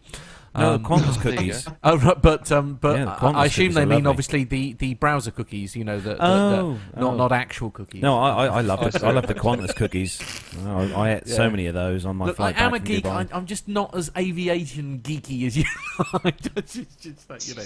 [0.56, 1.68] No, Um, Qantas cookies.
[1.84, 4.10] Oh, right, but um, but Yeah, I, I assume they mean lovely.
[4.10, 5.76] obviously the, the browser cookies.
[5.76, 7.16] You know, the, the, the- Oh, not oh.
[7.16, 8.02] not actual cookies.
[8.02, 10.20] No, I, I, I love the, I love the Qantas cookies.
[10.66, 13.06] Oh, I ate so many of those on my Look, flight I am a geek.
[13.06, 15.66] I'm, I'm just not as aviation geeky as you.
[16.14, 16.22] are.
[16.56, 17.64] It's just like, you know.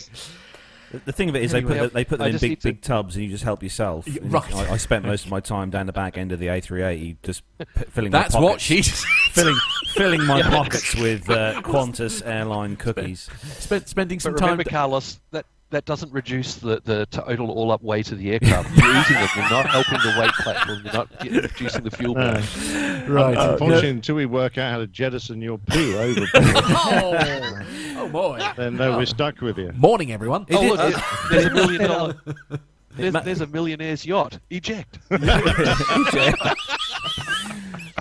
[0.92, 2.60] The- The thing of it is, they put the, they put them I in big
[2.60, 4.08] to- big tubs, and you just help yourself.
[4.22, 4.54] Right.
[4.56, 7.44] I, I spent most of my time down the back end of the A380, just
[7.58, 8.12] p- filling.
[8.12, 8.82] That's my what pockets, she
[9.32, 9.58] filling
[9.94, 13.30] filling my pockets with uh, Qantas airline cookies.
[13.60, 14.50] spent spending some But time.
[14.52, 18.70] remember, Carlos, that that doesn't reduce the, the total all up weight of the aircraft.
[18.78, 19.30] You're eating them.
[19.36, 20.82] You're not helping the weight platform.
[20.84, 22.34] You're not get- reducing the fuel No.
[22.34, 23.12] burn.
[23.12, 23.38] right.
[23.38, 27.60] Uh, no- until we work out how to jettison your poo overboard, oh,
[27.98, 28.40] oh boy.
[28.56, 29.72] then uh, we're stuck with you.
[29.76, 30.46] Morning, everyone.
[30.52, 32.16] Oh, look, is- there's- there's a million dollar.
[32.98, 34.38] There's, there's a millionaire's yacht.
[34.50, 35.00] Eject.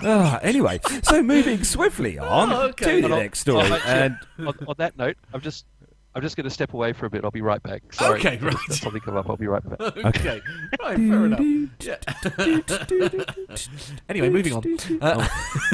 [0.03, 3.01] Ah, anyway, so moving swiftly on Oh, okay.
[3.01, 3.19] to the on.
[3.19, 3.69] next story.
[3.71, 5.65] Oh, and on, on that note, I've just
[6.13, 7.23] I'm just going to step away for a bit.
[7.23, 7.83] I'll be right back.
[7.93, 8.19] Sorry.
[8.19, 8.55] Okay, right.
[8.67, 9.29] That's something come up.
[9.29, 9.79] I'll be right back.
[10.05, 10.41] okay,
[10.81, 11.39] right, fair enough.
[11.79, 11.97] Yeah.
[14.09, 14.63] anyway, moving on.
[15.01, 15.27] Uh,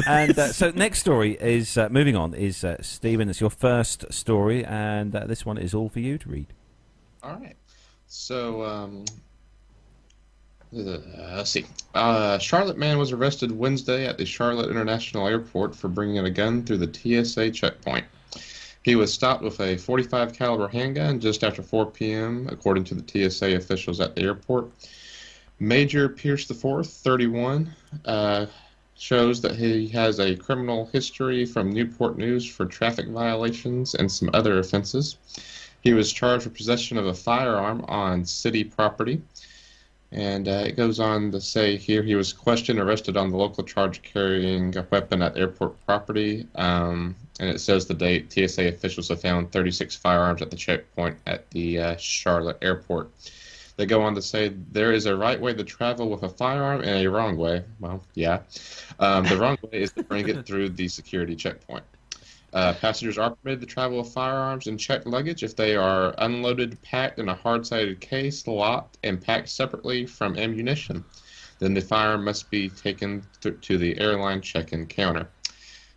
[0.05, 3.29] and uh, so next story is uh, moving on is uh, Stephen.
[3.29, 6.47] It's your first story, and uh, this one is all for you to read.
[7.23, 7.55] All right.
[8.05, 9.05] So, um,
[10.73, 10.97] uh,
[11.35, 11.65] let's see.
[11.95, 16.63] Uh, Charlotte man was arrested Wednesday at the Charlotte International Airport for bringing a gun
[16.63, 18.05] through the TSA checkpoint.
[18.87, 23.29] He was stopped with a 45 caliber handgun just after 4 p.m., according to the
[23.29, 24.71] TSA officials at the airport.
[25.59, 27.75] Major Pierce IV, 31,
[28.05, 28.45] uh,
[28.95, 34.29] shows that he has a criminal history from Newport News for traffic violations and some
[34.33, 35.17] other offenses.
[35.81, 39.21] He was charged with possession of a firearm on city property.
[40.17, 43.63] And uh, it goes on to say here he was questioned, arrested on the local
[43.63, 46.47] charge carrying a weapon at airport property.
[46.55, 51.17] Um, and it says the date TSA officials have found 36 firearms at the checkpoint
[51.27, 53.11] at the uh, Charlotte airport.
[53.75, 56.81] They go on to say there is a right way to travel with a firearm
[56.81, 57.63] and a wrong way.
[57.79, 58.39] Well, yeah.
[58.99, 61.83] Um, the wrong way is to bring it through the security checkpoint.
[62.57, 66.81] Uh, passengers are permitted to travel with firearms and checked luggage if they are unloaded,
[66.81, 71.05] packed in a hard-sided case, locked, and packed separately from ammunition.
[71.59, 75.29] Then the firearm must be taken th- to the airline check-in counter.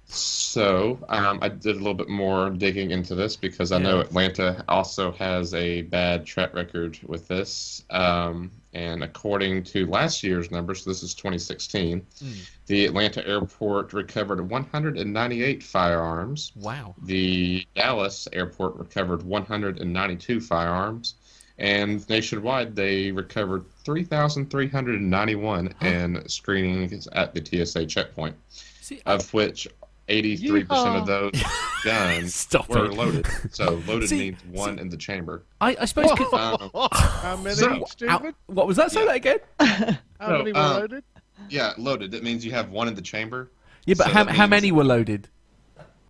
[0.05, 4.63] So um, I did a little bit more digging into this because I know Atlanta
[4.69, 7.85] also has a bad track record with this.
[7.89, 12.33] Um, and according to last year's numbers, this is 2016, hmm.
[12.67, 16.53] the Atlanta airport recovered 198 firearms.
[16.55, 16.95] wow.
[17.03, 21.15] The Dallas airport recovered 192 firearms.
[21.59, 28.35] And nationwide, they recovered 3,391 in screenings at the TSA checkpoint,
[28.81, 29.69] See, of which
[30.11, 31.33] 83% of those
[31.85, 32.95] guns Stop were it.
[32.95, 33.27] loaded.
[33.53, 35.45] So loaded See- means one in the chamber.
[35.61, 36.11] I, I suppose.
[36.13, 38.35] could- Um, How many, So- Stephen?
[38.47, 38.91] what was that?
[38.93, 39.07] Say Yeah.
[39.07, 39.39] that again.
[39.59, 41.05] How So, many were um, loaded?
[41.49, 42.13] yeah, loaded.
[42.15, 43.51] It means you have one in the chamber.
[43.87, 45.29] Yeah, but So how, how many were loaded?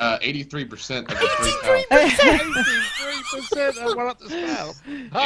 [0.01, 1.15] Uh, 83% of the
[1.91, 2.55] 3,000.
[3.61, 4.75] 83% I want up the smell.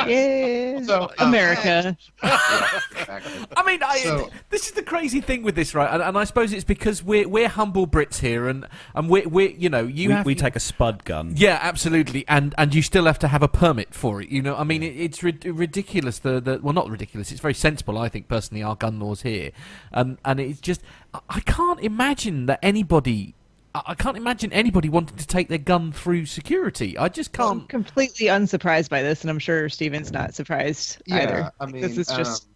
[0.09, 0.83] Yeah.
[0.83, 1.97] So, um, America.
[2.23, 3.33] yeah, exactly.
[3.57, 5.89] I mean, I, So- this is the crazy thing with this, right?
[5.93, 8.67] And, and I suppose it's because we're we're humble Brits here, and
[8.97, 11.35] and we're we're you know you we, have we take a spud gun.
[11.37, 14.29] Yeah, absolutely, and and you still have to have a permit for it.
[14.29, 16.19] You know, I mean, it, it's rid- ridiculous.
[16.19, 17.31] The, the well, not ridiculous.
[17.31, 18.63] It's very sensible, I think, personally.
[18.65, 19.53] Our gun laws here,
[19.93, 20.83] um, and it's just
[21.15, 23.35] I, I can't imagine that anybody.
[23.75, 26.97] I I can't imagine anybody wanting to take their gun through security.
[26.97, 27.51] I just can't.
[27.51, 27.69] I'm can't.
[27.69, 31.51] completely unsurprised by this, and I'm sure Steven's not surprised either.
[31.61, 32.51] I mean, this is just um,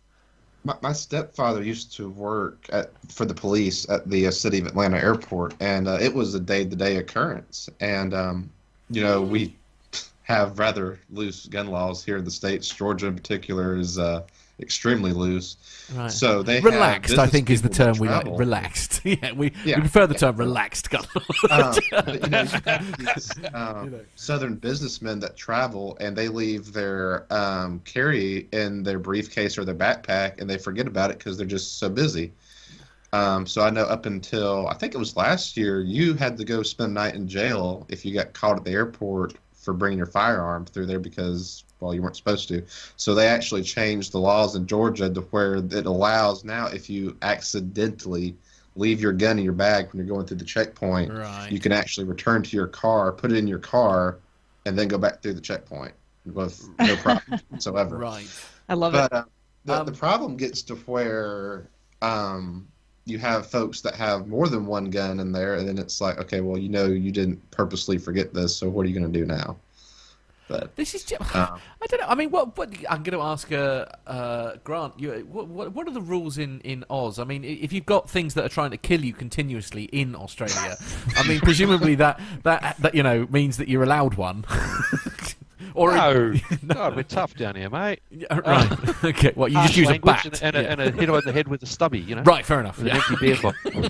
[0.65, 4.67] my, my stepfather used to work at for the police at the uh, city of
[4.67, 7.69] Atlanta airport, and uh, it was a day-to-day occurrence.
[7.81, 8.51] And um,
[8.91, 9.57] you know, we
[10.23, 12.69] have rather loose gun laws here in the states.
[12.69, 14.23] Georgia, in particular, is uh,
[14.61, 15.57] extremely loose.
[15.95, 16.11] Right.
[16.11, 18.27] So they relaxed, I think, is the term we like.
[18.27, 19.01] Relaxed.
[19.05, 19.77] yeah, we, Yeah.
[19.77, 20.93] we prefer the term relaxed
[21.51, 21.75] um,
[22.13, 22.45] you know,
[22.99, 29.57] these um, southern businessmen that travel and they leave their um, carry in their briefcase
[29.59, 32.33] or their backpack and they forget about it because they're just so busy.
[33.13, 36.45] Um, so I know up until I think it was last year, you had to
[36.45, 39.99] go spend a night in jail if you got caught at the airport for bringing
[39.99, 42.63] your firearm through there because well you weren't supposed to.
[42.97, 47.17] So they actually changed the laws in Georgia to where it allows now if you
[47.23, 48.37] accidentally
[48.77, 51.51] leave your gun in your bag when you're going through the checkpoint, Right.
[51.51, 54.19] you can actually return to your car, put it in your car,
[54.67, 55.93] and then go back through the checkpoint
[56.27, 57.97] with no problem whatsoever.
[57.97, 58.27] right.
[58.69, 59.13] I love But it.
[59.17, 59.25] uh,
[59.65, 61.69] the, Um, the problem gets to where
[62.03, 62.69] um,
[63.07, 66.19] you have folks that have more than one gun in there, and then it's like,
[66.19, 69.19] okay, well, you know, you didn't purposely forget this, so what are you going to
[69.19, 69.57] do now?
[70.49, 72.07] But This is just, Um, I don't know.
[72.09, 72.57] I mean, what?
[72.57, 74.95] what I'm going to ask uh, uh, Grant.
[74.99, 75.73] You, what, what?
[75.75, 77.19] What are the rules in, in Oz?
[77.19, 80.77] I mean, if you've got things that are trying to kill you continuously in Australia,
[81.17, 84.45] I mean, presumably that, that that you know means that you're allowed one.
[85.75, 85.93] or
[86.63, 88.01] No, God, we're tough down here, mate.
[88.11, 89.05] Yeah, right.
[89.05, 89.33] okay.
[89.35, 91.49] What you just use a bat and, and, a, and a hit on the head
[91.49, 92.23] with a stubby, you know.
[92.23, 92.45] Right.
[92.45, 92.79] Fair enough.
[92.83, 92.97] Yeah.
[92.97, 93.83] an empty beer bottle.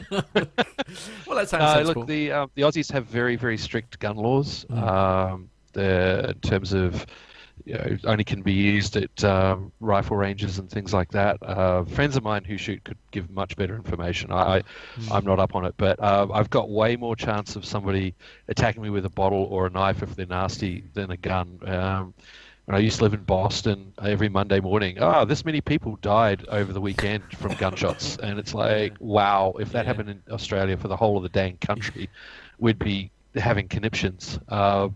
[1.26, 2.00] well, that sounds No, sensible.
[2.02, 4.66] look, the um, the Aussies have very very strict gun laws.
[4.70, 4.82] Mm.
[4.82, 7.06] Um, in terms of
[7.64, 11.36] you know, only can be used at um, rifle ranges and things like that.
[11.42, 14.30] Uh, friends of mine who shoot could give much better information.
[14.32, 14.62] I, I
[15.08, 18.14] I'm not up on it, but uh, I've got way more chance of somebody
[18.48, 21.58] attacking me with a bottle or a knife if they're nasty than a gun.
[21.66, 22.14] Um,
[22.66, 26.44] when I used to live in Boston, every Monday morning, oh, this many people died
[26.48, 29.86] over the weekend from gunshots, and it's like, wow, if that Yeah.
[29.86, 32.10] happened in Australia for the whole of the dang country,
[32.58, 34.38] we'd be having conniptions.
[34.48, 34.88] Uh,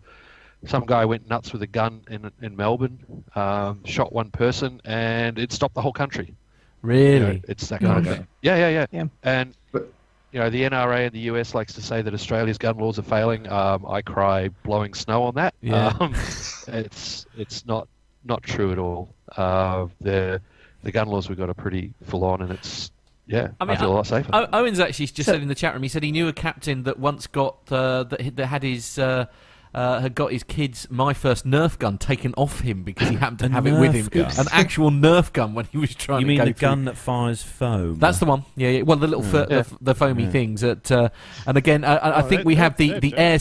[0.66, 5.38] some guy went nuts with a gun in in Melbourne, um, shot one person, and
[5.38, 6.34] it stopped the whole country.
[6.82, 7.14] Really?
[7.14, 8.26] You know, it's that kind of thing.
[8.42, 8.86] Yeah, yeah, yeah.
[8.90, 9.04] Yeah.
[9.22, 9.92] And But-
[10.32, 13.02] you know, the NRA in the US likes to say that Australia's gun laws are
[13.02, 13.48] failing.
[13.48, 15.54] Um, I cry blowing snow on that.
[15.60, 15.92] Yeah.
[16.00, 16.14] Um,
[16.68, 17.88] it's it's not
[18.24, 19.14] not true at all.
[19.36, 20.40] Uh, the
[20.82, 22.90] the gun laws we've got are pretty full on, and it's
[23.26, 24.48] yeah, I mean, I, feel a lot safer.
[24.52, 25.82] Owen's actually just So- said in the chat room.
[25.82, 28.98] He said he knew a captain that once got uh, that, that had his.
[28.98, 29.26] Uh,
[29.74, 33.38] uh, had got his kid's my first Nerf gun taken off him because he happened
[33.40, 34.06] to A have it with him.
[34.08, 34.30] gun?
[34.38, 36.20] An actual Nerf gun when he was trying to.
[36.20, 37.98] You to mean go the through- gun that fires foam?
[37.98, 38.44] That's the one.
[38.56, 38.82] Yeah, yeah.
[38.82, 39.62] Well, the little fo- Yeah.
[39.62, 40.30] the, the foamy Yeah.
[40.30, 40.60] things.
[40.60, 41.08] That, uh,
[41.46, 43.38] and again, I, I I Oh, think they're- we have the they're the air.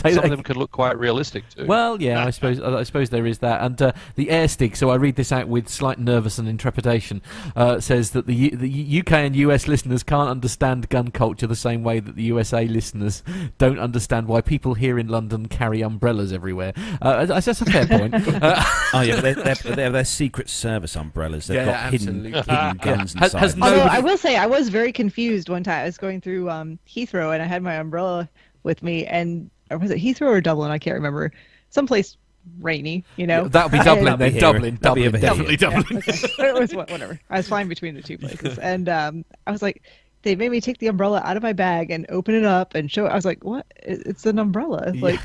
[0.00, 0.02] dangerous.
[0.02, 0.12] Come on.
[0.12, 1.66] Say Some of them can look quite realistic too.
[1.66, 4.76] Well, yeah, I suppose I suppose there is that, and uh, the air stick.
[4.76, 7.22] So I read this out with slight nervous and intrepidation.
[7.56, 11.56] Uh, says that the, U- the UK and US listeners can't understand gun culture the
[11.56, 13.22] same way that the USA listeners
[13.58, 16.72] don't understand why people here in London carry umbrellas everywhere.
[17.00, 18.14] Uh, that's that's a fair point.
[18.42, 18.62] Uh,
[18.94, 21.46] Oh yeah, they're, they're, they're, they're Secret Service umbrellas.
[21.46, 23.38] They've Yeah, got hidden, hidden guns Has- inside.
[23.38, 25.80] has no- Although Nobody- I will say, I was very confused one time.
[25.80, 28.28] I was going through um, Heathrow and I had my umbrella
[28.64, 30.70] with me, and or was it Heathrow or Dublin?
[30.70, 31.32] I can't remember.
[31.70, 32.16] Someplace
[32.60, 33.48] rainy, you know.
[33.48, 34.32] that'll be And- Dublin then.
[34.32, 34.40] here.
[34.40, 35.56] Dublin, Dublin, definitely.
[35.56, 35.84] Dublin.
[35.90, 36.28] Yeah, okay.
[36.48, 37.20] It was whatever.
[37.30, 39.82] I was flying between the two places, and um, I was like,
[40.22, 42.90] they made me take the umbrella out of my bag and open it up and
[42.90, 43.06] show.
[43.06, 43.10] it.
[43.10, 43.66] I was like, what?
[43.76, 44.92] It's an umbrella.
[44.96, 45.20] Like,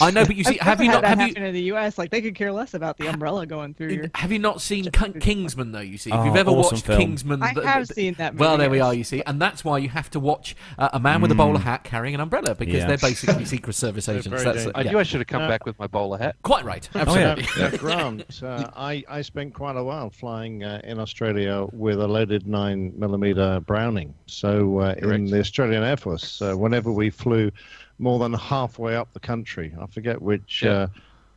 [0.00, 1.04] I know, but you see, I've you had not?
[1.04, 1.26] Have you?
[1.28, 1.98] happen in the U.S.
[1.98, 4.10] Like, they could care less about the umbrella going through your.
[4.14, 5.80] Have you not seen K- Kingsman though?
[5.80, 6.98] You see, if Oh, you've ever awesome watched film.
[6.98, 8.34] Kingsman, I th- have th- seen that.
[8.34, 8.94] Movie, Well, there we are.
[8.94, 11.58] You see, and that's why you have to watch uh, a man with a bowler
[11.60, 12.86] hat carrying an umbrella because Yeah.
[12.86, 14.26] they're basically Secret Service agents.
[14.28, 14.72] very That's, dangerous.
[14.74, 14.90] I yeah.
[14.92, 16.36] knew I should have come Uh, back with my bowler hat.
[16.42, 16.88] Quite right.
[16.94, 17.00] yeah.
[17.02, 17.44] Absolutely.
[17.58, 22.06] Yeah, Grant, uh, I, I spent quite a while flying uh, in Australia with a
[22.08, 23.97] loaded 9 millimeter Browning.
[24.26, 27.50] So uh, in the Australian Air Force, uh, whenever we flew
[27.98, 30.86] more than halfway up the country, I forget which Yeah.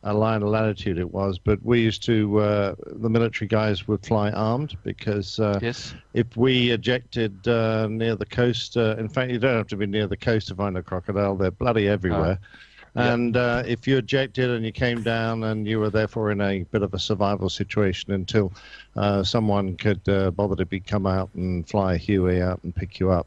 [0.04, 4.04] uh, line of latitude it was, but we used to, uh, the military guys would
[4.04, 5.94] fly armed because uh, Yes.
[6.12, 9.86] if we ejected uh, near the coast, uh, in fact, you don't have to be
[9.86, 12.38] near the coast to find a crocodile, they're bloody everywhere.
[12.40, 12.48] Yeah.
[12.94, 16.62] And uh, if you ejected and you came down and you were therefore in a
[16.64, 18.52] bit of a survival situation until
[18.96, 22.74] uh, someone could uh, bother to be come out and fly a Huey out and
[22.74, 23.26] pick you up.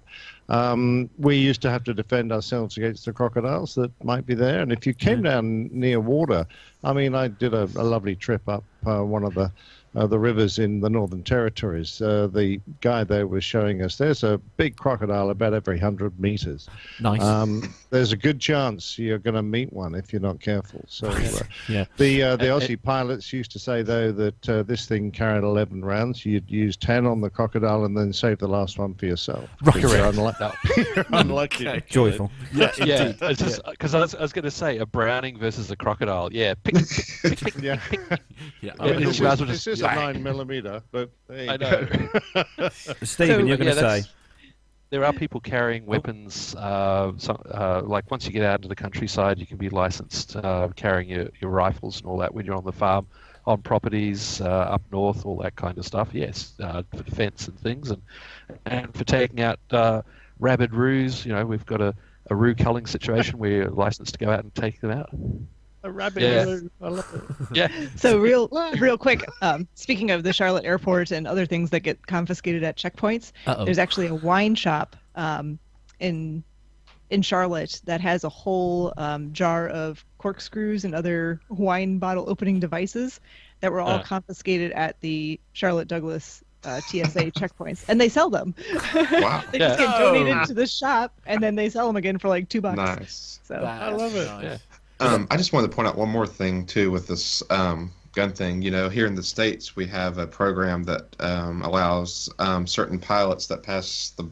[0.49, 4.61] Um, we used to have to defend ourselves against the crocodiles that might be there.
[4.61, 6.45] And if you came down near water,
[6.83, 9.51] I mean, I did a, a lovely trip up uh, one of the
[9.95, 12.01] uh, the rivers in the Northern Territories.
[12.01, 16.67] Uh, the guy there was showing us there's a big crocodile about every hundred meters.
[16.99, 17.21] Nice.
[17.21, 20.83] Um, there's a good chance you're going to meet one if you're not careful.
[20.87, 21.39] So uh,
[21.69, 21.85] Yeah.
[21.97, 25.43] the uh, the Uh, Aussie pilots used to say though that uh, this thing carried
[25.43, 26.25] 11 rounds.
[26.25, 29.49] You'd use 10 on the crocodile and then save the last one for yourself.
[29.61, 29.75] Right.
[29.75, 31.63] Because You're, unlu- you're unlucky.
[31.65, 32.11] to kill it.
[32.11, 32.31] Joyful.
[32.53, 33.13] Yeah, yeah.
[33.21, 36.31] It's just because I was, I was going to say a Browning versus a crocodile.
[36.33, 37.61] Yeah, pick, pick, pick, pick.
[37.61, 37.79] Yeah.
[38.61, 38.73] yeah.
[38.79, 40.81] I mean, Yeah, this, you might is, as well this just is a nine millimeter,
[40.91, 41.87] but there you I go.
[42.35, 42.69] know.
[42.71, 44.11] Stephen, So- you're going to that's- say.
[44.91, 46.55] There are people carrying weapons.
[46.55, 50.35] Uh, some, uh, like once you get out into the countryside, you can be licensed
[50.37, 53.07] uh, carrying your, your rifles and all that when you're on the farm,
[53.47, 56.09] on properties uh, up north, all that kind of stuff.
[56.13, 58.01] Yes, uh, for defence and things, and
[58.67, 60.03] and for taking out uh,
[60.39, 61.25] rabid roos.
[61.25, 61.93] You know, we've got a,
[62.29, 65.09] a roo culling situation where you're licensed to go out and take them out.
[65.85, 66.23] A rabbit.
[66.23, 66.57] Yeah.
[66.81, 67.47] I love it.
[67.55, 68.47] Yeah, So real,
[68.79, 69.23] real quick.
[69.41, 73.65] Um, speaking of the Charlotte Airport and other things that get confiscated at checkpoints, Uh-oh.
[73.65, 75.59] there's actually a wine shop um,
[75.99, 76.43] in
[77.11, 82.59] in Charlotte that has a whole um, jar of corkscrews and other wine bottle opening
[82.59, 83.19] devices
[83.59, 84.03] that were all Uh.
[84.03, 88.55] confiscated at the Charlotte Douglas uh, TSA checkpoints, and they sell them.
[88.95, 89.43] Wow.
[89.51, 89.85] they just Yeah.
[89.85, 92.75] get donated to the shop, and then they sell them again for like two bucks.
[92.77, 93.39] Nice.
[93.43, 94.25] So I love it.
[94.25, 94.43] Nice.
[94.43, 94.57] Yeah.
[94.99, 98.31] Um, I just wanted to point out one more thing too with this um, gun
[98.31, 98.61] thing.
[98.61, 102.97] You know, here in the states, we have a program that um, allows um, certain
[102.97, 104.29] pilots that pass the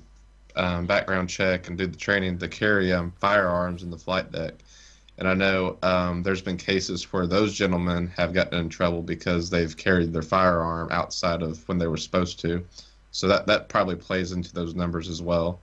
[0.55, 4.53] um, background check and do the training to carry um, firearms in the flight deck.
[5.17, 9.49] And I know um, there's been cases where those gentlemen have gotten in trouble because
[9.49, 12.65] they've carried their firearm outside of when they were supposed to.
[13.11, 15.59] So that that probably plays into those numbers as well.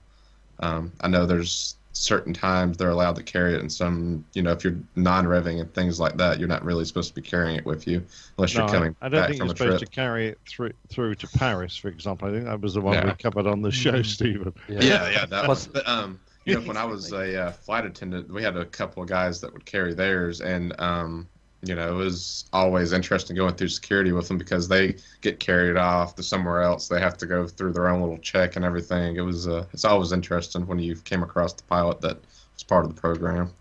[0.59, 4.51] Um, I know there's certain times they're allowed to carry it, and some, you know,
[4.51, 7.65] if you're non-revving and things like that, you're not really supposed to be carrying it
[7.65, 8.03] with you
[8.37, 9.89] unless No, you're coming I don't back think from you're a supposed trip.
[9.89, 12.29] to carry it through through to Paris, for example.
[12.29, 14.53] I think that was the one we covered on the show, Stephen.
[14.69, 15.67] Yeah, yeah, that was.
[15.67, 18.65] Plus- But, um, you know, when I was a uh, flight attendant, we had a
[18.65, 21.27] couple of guys that would carry theirs, and um,
[21.63, 25.77] you know, it was always interesting going through security with them because they get carried
[25.77, 26.87] off to somewhere else.
[26.87, 29.15] They have to go through their own little check and everything.
[29.15, 32.17] It was, uh, it's always interesting when you came across the pilot that
[32.55, 33.51] was part of the program.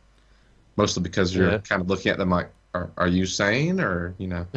[0.77, 1.59] mostly because you're Yeah.
[1.59, 4.47] kind of looking at them like, are, are you sane or you know?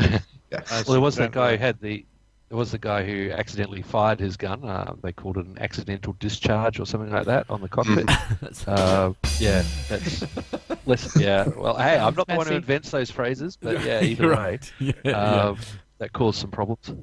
[0.51, 0.61] Yeah.
[0.69, 2.05] Well, there was that exactly guy who had the.
[2.53, 4.63] There was the guy who accidentally fired his gun.
[4.63, 8.07] Uh, they called it an accidental discharge or something like that on the cockpit.
[8.67, 10.23] uh, yeah, that's
[10.85, 11.19] less.
[11.19, 12.57] Yeah, well, hey, I'm not the one who Messy.
[12.57, 14.73] invents those phrases, but yeah, either You're way, right.
[14.77, 15.17] Yeah, yeah.
[15.17, 15.55] uh,
[15.97, 16.93] that caused some problems.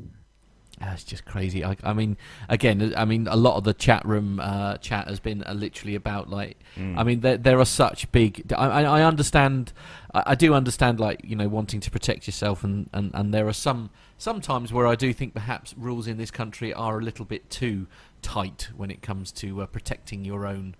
[0.80, 1.62] That's just crazy.
[1.62, 2.16] I, I mean,
[2.48, 5.94] again, I mean, a lot of the chat room uh, chat has been uh, literally
[5.94, 6.56] about like,
[6.98, 8.50] I mean, there, there are such big.
[8.56, 9.74] I, I I understand.
[10.14, 13.46] I, I do understand, like you know, wanting to protect yourself, and, and, and there
[13.46, 17.26] are some sometimes where I do think perhaps rules in this country are a little
[17.26, 17.86] bit too
[18.22, 20.76] tight when it comes to uh, protecting your own.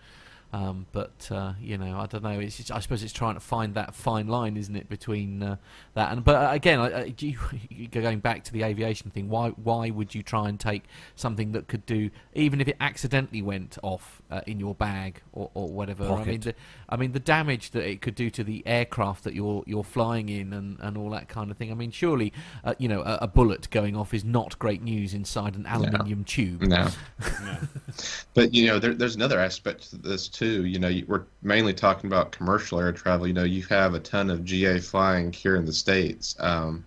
[0.52, 2.40] Um, but uh, you know, I don't know.
[2.40, 5.56] It's just, I suppose it's trying to find that fine line, isn't it, between uh,
[5.94, 6.24] that and.
[6.24, 7.38] But uh, again, I, I, you,
[7.90, 10.84] going back to the aviation thing, why why would you try and take
[11.14, 15.52] something that could do, even if it accidentally went off uh, in your bag or,
[15.54, 16.10] or whatever?
[16.10, 16.54] I mean, the,
[16.88, 20.28] I mean, the damage that it could do to the aircraft that you're you're flying
[20.28, 21.70] in and, and all that kind of thing.
[21.70, 22.32] I mean, surely,
[22.64, 26.24] uh, you know, a, a bullet going off is not great news inside an aluminium
[26.24, 26.62] tube.
[26.70, 26.88] No.
[28.34, 30.39] But you know, there, there's another aspect to this too.
[30.46, 33.26] You know, we're mainly talking about commercial air travel.
[33.26, 36.84] You know, you have a ton of GA flying here in the states, um,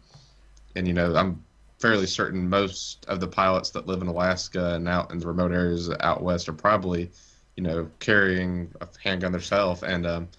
[0.76, 1.44] and you know, I'm
[1.84, 5.52] fairly certain most of the pilots that live in Alaska and out in the remote
[5.52, 7.12] areas out west are probably,
[7.58, 9.84] you know, carrying a handgun themselves.
[9.84, 10.30] And um,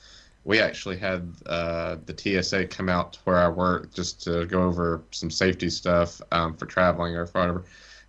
[0.45, 4.63] we actually had uh, the TSA come out to where I work just to go
[4.63, 7.65] over some safety stuff um, for traveling or whatever.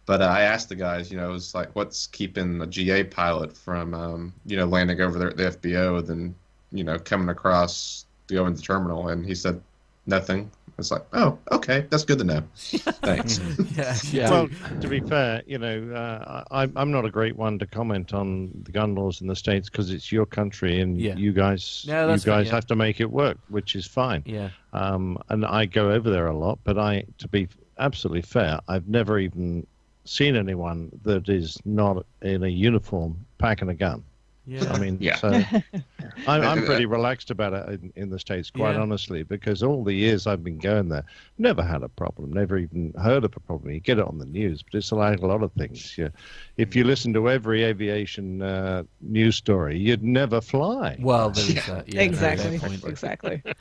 [0.05, 3.55] But uh, I asked the guys, you know, it's like, what's keeping a GA pilot
[3.57, 6.35] from, um, you know, landing over there at the FBO, and then,
[6.71, 9.07] you know, coming across to go into the terminal?
[9.09, 9.59] And he said,
[10.05, 10.51] nothing.
[10.77, 12.43] It's like, oh, okay, that's good to know.
[12.57, 13.39] Thanks.
[13.77, 14.29] yeah, yeah.
[14.29, 14.49] Well,
[14.81, 18.51] to be fair, you know, uh, I, I'm not a great one to comment on
[18.65, 21.15] the gun laws in the states because it's your country and Yeah.
[21.15, 22.55] you guys, Yeah, you that's right, guys yeah.
[22.55, 24.21] have to make it work, which is fine.
[24.25, 24.49] yeah.
[24.73, 27.47] Um, and I go over there a lot, but I, to be
[27.79, 29.65] absolutely fair, I've never even
[30.05, 34.03] seen anyone that is not in a uniform packing a gun.
[34.47, 34.71] Yeah.
[34.71, 35.15] I mean, Yeah.
[35.15, 35.29] so
[36.27, 38.81] I'm, I'm pretty relaxed about it in, in the States, quite Yeah.
[38.81, 41.03] honestly, because all the years I've been going there,
[41.39, 43.71] never had a problem, never even heard of a problem.
[43.71, 45.97] You get it on the news, but it's like a lot of things.
[45.97, 46.11] You,
[46.57, 50.95] if you listen to every aviation uh, news story, you'd never fly.
[50.99, 51.91] Well, there is that.
[51.91, 52.59] Yeah, exactly.
[52.59, 52.89] fair.
[52.89, 53.41] Exactly.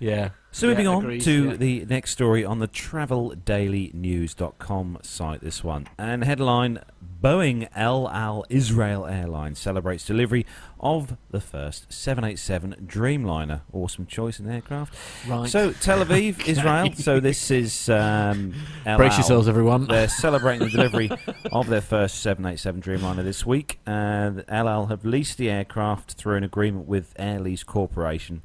[0.00, 0.30] Yeah.
[0.52, 1.56] So Yeah, moving on agreed, to yeah.
[1.56, 5.86] the next story on the traveldailynews.com site, this one.
[5.98, 6.80] And headline
[7.22, 10.46] Boeing El Al Israel Airlines celebrates delivery
[10.80, 13.60] of the first 787 Dreamliner.
[13.72, 14.94] Awesome choice in aircraft.
[15.28, 15.48] Right.
[15.48, 16.92] So, Tel Aviv, Israel.
[16.94, 18.54] So, this is um,
[18.86, 19.18] El Brace Al.
[19.18, 19.86] yourselves, everyone.
[19.86, 21.10] They're celebrating the delivery
[21.52, 23.78] of their first 787 Dreamliner this week.
[23.86, 28.40] And El Al have leased the aircraft through an agreement with Air Lease Corporation.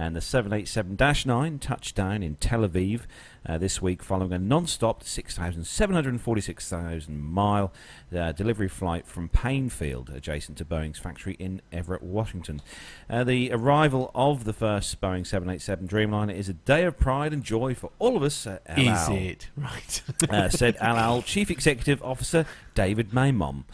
[0.00, 0.96] And the 787
[1.26, 3.02] 9 touched down in Tel Aviv
[3.46, 7.70] uh, this week following a non stop 6,746,000 mile
[8.16, 12.62] uh, delivery flight from Paine Field, adjacent to Boeing's factory in Everett, Washington.
[13.10, 17.44] Uh, the arrival of the first Boeing 787 Dreamliner is a day of pride and
[17.44, 20.02] joy for all of us at El Is it right?
[20.30, 23.64] uh, said Al Al Chief Executive Officer David Maimon.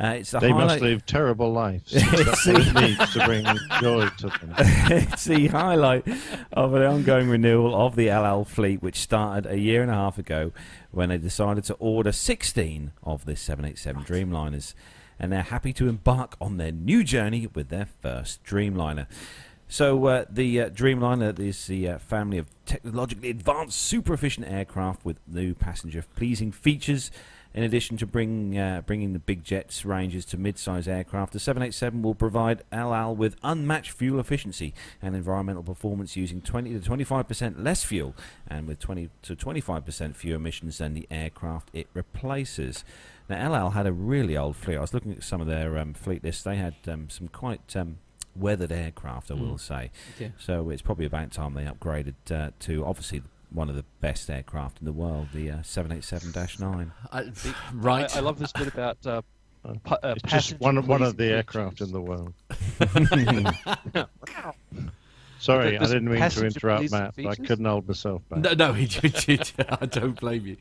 [0.00, 1.92] Uh, it's the They must live terrible lives.
[1.92, 3.44] That's what it needs to bring
[3.80, 4.54] joy to them.
[4.58, 6.06] it's the highlight
[6.52, 9.94] of an ongoing renewal of the Al Al fleet, which started a year and a
[9.94, 10.52] half ago
[10.92, 14.74] when they decided to order 16 of the 787 Dreamliners.
[15.18, 19.06] And they're happy to embark on their new journey with their first Dreamliner.
[19.68, 25.04] So uh, the uh, Dreamliner is the uh, family of technologically advanced, super efficient aircraft
[25.04, 27.10] with new passenger-pleasing features.
[27.54, 32.00] In addition to bring, uh, bringing the big jets ranges to mid-size aircraft, the 787
[32.00, 34.72] will provide Al Al with unmatched fuel efficiency
[35.02, 38.14] and environmental performance using 20 to 25% less fuel
[38.48, 42.84] and with 20 to 25% fewer emissions than the aircraft it replaces.
[43.28, 44.76] Now, Al Al had a really old fleet.
[44.78, 46.42] I was looking at some of their um, fleet lists.
[46.42, 47.98] They had um, some quite um,
[48.34, 49.60] weathered aircraft, I will Mm.
[49.60, 49.90] say.
[50.18, 50.28] Yeah.
[50.38, 53.22] So it's probably about time they upgraded uh, to obviously
[53.52, 56.90] one of the best aircraft in the world, the uh, 787-9.
[57.74, 58.14] Right.
[58.14, 59.22] I, I love this bit about uh,
[59.84, 62.34] pa- uh, It's just one, of- one of the passenger-pleasing aircraft in the world.
[65.38, 68.38] Sorry, I didn't mean to interrupt, Matt, but I couldn't hold myself back.
[68.40, 69.50] no, no, he did.
[69.80, 70.56] I don't blame you.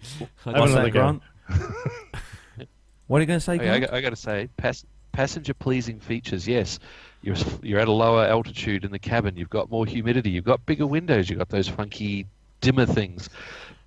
[0.46, 0.92] I Have What's another that.
[0.92, 1.22] Grant?
[3.08, 3.92] what are you going to say, Okay, I, Grant?
[3.92, 6.48] got, I got to say, pass, passenger pleasing features.
[6.48, 6.80] Yes,
[7.22, 9.36] you're you're at a lower altitude in the cabin.
[9.38, 10.32] You've got more humidity.
[10.32, 11.30] You've got bigger windows.
[11.30, 12.26] You've got those funky
[12.62, 13.30] dimmer things.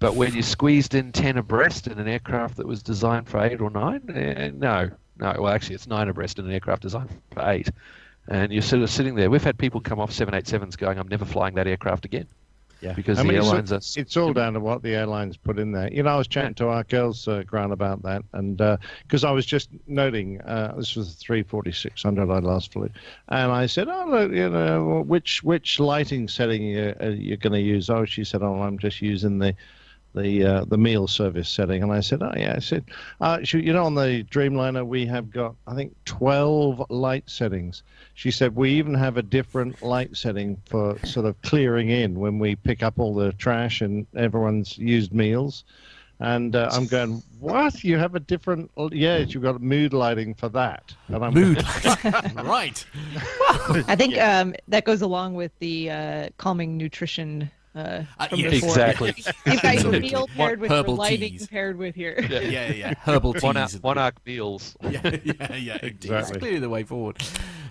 [0.00, 3.60] But when you're squeezed in ten abreast in an aircraft that was designed for eight
[3.60, 5.34] or nine, eh, no, no.
[5.38, 7.70] Well, actually, it's nine abreast in an aircraft designed for eight.
[8.28, 9.30] and you're sort of sitting there.
[9.30, 12.26] We've had people come off 787s going, "I'm never flying that aircraft again."
[12.84, 12.92] Yeah.
[12.92, 14.00] because I the mean, it's, airlines are.
[14.00, 15.90] it's all down to what the airlines put in there.
[15.92, 18.58] You know, I was chatting to our girls, uh, Grant, about that, and
[19.02, 22.90] because I was just noting uh, this was the 34600 I last flew,
[23.28, 27.54] and I said, "Oh, look, you know, which which lighting setting you, uh, you're going
[27.54, 29.54] to use?" Oh, she said, "Oh, I'm just using the."
[30.14, 32.84] The uh, the meal service setting, and I said, "Oh yeah." I said,
[33.20, 37.82] uh, she, "You know, on the Dreamliner, we have got I think twelve light settings."
[38.14, 42.38] She said, "We even have a different light setting for sort of clearing in when
[42.38, 45.64] we pick up all the trash and everyone's used meals."
[46.20, 47.82] And uh, I'm going, "What?
[47.82, 48.70] You have a different?
[48.92, 51.62] Yes, you've got mood lighting for that." And I'm Mood.
[52.36, 52.84] right.
[53.88, 57.50] I think um, that goes along with the uh, calming nutrition.
[57.74, 58.50] Uh, Uh, from yes.
[58.52, 58.68] before.
[58.70, 59.14] Exactly.
[59.46, 61.46] You've got your meal paired with your Herbal lighting teas.
[61.48, 62.20] paired with your.
[62.20, 62.94] Yeah, yeah, yeah.
[63.04, 63.42] Herbal teas.
[63.42, 64.76] Monarch, and- monarch meals.
[64.82, 64.90] Yeah,
[65.24, 65.78] yeah, yeah.
[65.82, 65.84] Indeed.
[65.84, 66.38] It's Exactly.
[66.40, 67.20] clearly the way forward.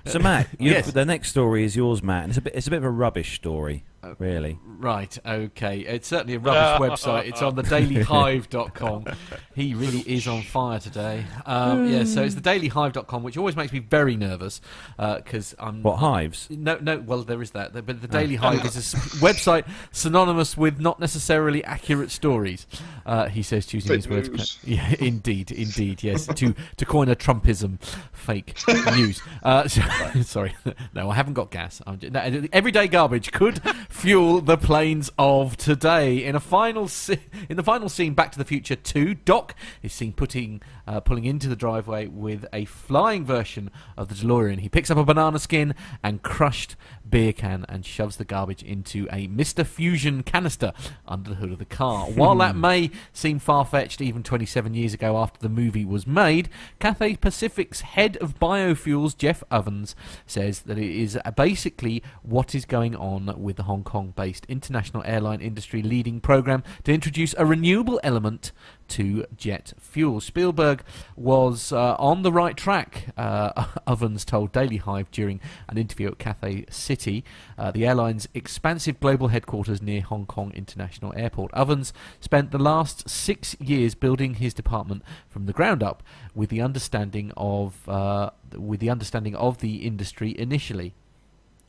[0.06, 0.92] So Matt, Yes.
[0.92, 2.90] the next story is yours, Matt, and it's a bit it's a bit of a
[2.92, 3.86] rubbish story,
[4.20, 4.60] really.
[4.66, 5.80] Right, okay.
[5.80, 7.28] It's certainly a rubbish website.
[7.28, 9.06] It's on the dailyhive.com.
[9.56, 11.24] He really is on fire today.
[11.46, 14.62] Um, yeah, so it's the dailyhive.com, which always makes me very nervous
[14.98, 15.84] because I'm.
[15.84, 16.48] What hives?
[16.50, 16.98] No, no.
[17.00, 21.64] Well, there is that, but the Daily Hive is a website synonymous with not necessarily
[21.66, 22.66] accurate stories.
[23.06, 24.30] Uh, he says, choosing Fake his words.
[24.30, 24.60] news.
[24.64, 26.02] Yeah, indeed, indeed.
[26.02, 27.80] Yes, to to coin a Trumpism,
[28.12, 28.58] fake
[28.96, 29.22] news.
[29.44, 29.84] Uh, so-
[30.24, 30.56] sorry,
[30.96, 31.80] no, I haven't got gas.
[31.86, 33.62] I'm just, no, everyday garbage could
[33.94, 36.26] fuel the planes of today.
[36.26, 39.94] In a final, se- in the final scene, Back to the Future Two, Doc is
[39.94, 44.60] seen putting uh, pulling into the driveway with a flying version of the DeLorean.
[44.60, 46.76] He picks up a banana skin and crushed
[47.08, 49.66] beer can and shoves the garbage into a Mr.
[49.66, 50.74] Fusion canister
[51.08, 52.08] under the hood of the car.
[52.08, 56.50] While that may seem far fetched even 27 years ago after the movie was made,
[56.80, 62.96] Cathay Pacific's head of biofuels, Jeff Ovens, says that it is basically what is going
[62.96, 68.00] on with the Hong Kong based international airline industry leading program to introduce a renewable
[68.04, 68.52] element
[68.90, 70.22] to jet fuel.
[70.22, 70.84] Spielberg
[71.16, 76.20] was uh, on the right track, uh, Ovens told Daily Hive during an interview at
[76.20, 77.24] Cathay City,
[77.58, 81.54] uh, the airline's expansive global headquarters near Hong Kong International Airport.
[81.54, 86.04] Ovens spent the last six years building his department from the ground up
[86.36, 90.94] with the understanding of uh, with the understanding of the industry initially.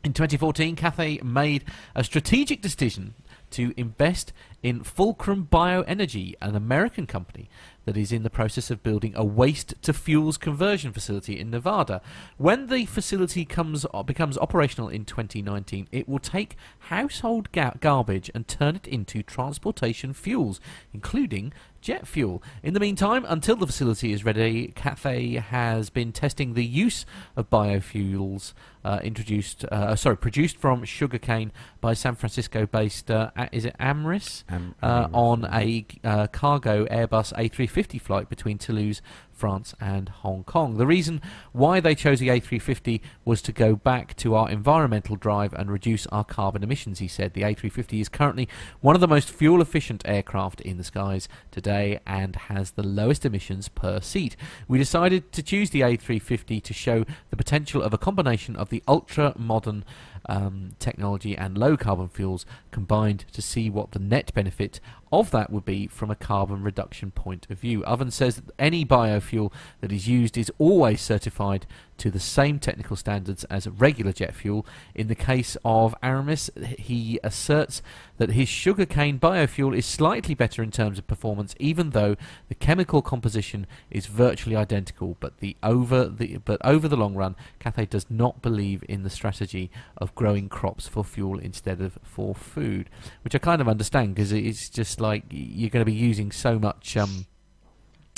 [0.05, 3.15] In 2014, Cathay made a strategic decision
[3.51, 4.35] to invest
[4.65, 7.51] in Fulcrum Bioenergy, an American company
[7.85, 12.01] that is in the process of building a waste to fuels conversion facility in Nevada.
[12.39, 16.57] When the facility comes becomes operational in 2019, it will take
[16.89, 20.61] household ga- garbage and turn it into transportation fuels,
[20.95, 21.53] including
[21.83, 22.43] jet fuel.
[22.63, 27.05] In the meantime, until the facility is ready, Cathay has been testing the use
[27.37, 31.53] of biofuels uh, introduced, uh, sorry, produced from sugarcane
[31.83, 38.01] by San Francisco-based, uh, is it Amyris, Am- uh, on a uh, cargo Airbus A350
[38.01, 39.03] flight between Toulouse,
[39.33, 40.77] France, and Hong Kong.
[40.77, 41.21] The reason
[41.53, 46.07] why they chose the A350 was to go back to our environmental drive and reduce
[46.09, 47.01] our carbon emissions.
[47.01, 48.49] He said the A350 is currently
[48.81, 53.69] one of the most fuel-efficient aircraft in the skies today and has the lowest emissions
[53.69, 54.37] per seat.
[54.69, 58.83] We decided to choose the A350 to show the potential of a combination of the
[58.87, 59.85] ultra-modern
[60.27, 64.81] um, technology and low carbon fuels combined to see what the net benefit
[65.13, 67.85] of that would be from a carbon reduction point of view.
[67.85, 71.67] Oven says that any biofuel that is used is always certified
[71.99, 74.67] to the same technical standards as regular jet fuel.
[74.95, 77.83] In the case of Amyris, he asserts
[78.19, 82.17] that his sugarcane biofuel is slightly better in terms of performance, even though
[82.49, 85.17] the chemical composition is virtually identical.
[85.21, 89.11] But the over the but over the long run, Cathay does not believe in the
[89.11, 92.91] strategy of growing crops for fuel instead of for food,
[93.23, 96.59] which I kind of understand because it's just like you're going to be using so
[96.59, 96.97] much.
[96.97, 97.27] Um,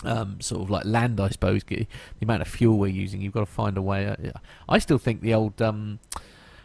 [0.04, 1.62] um, sort of like land, I suppose.
[1.64, 1.86] The
[2.22, 4.06] amount of fuel we're using, you've got to find a way.
[4.06, 5.98] uh, I still think the old um,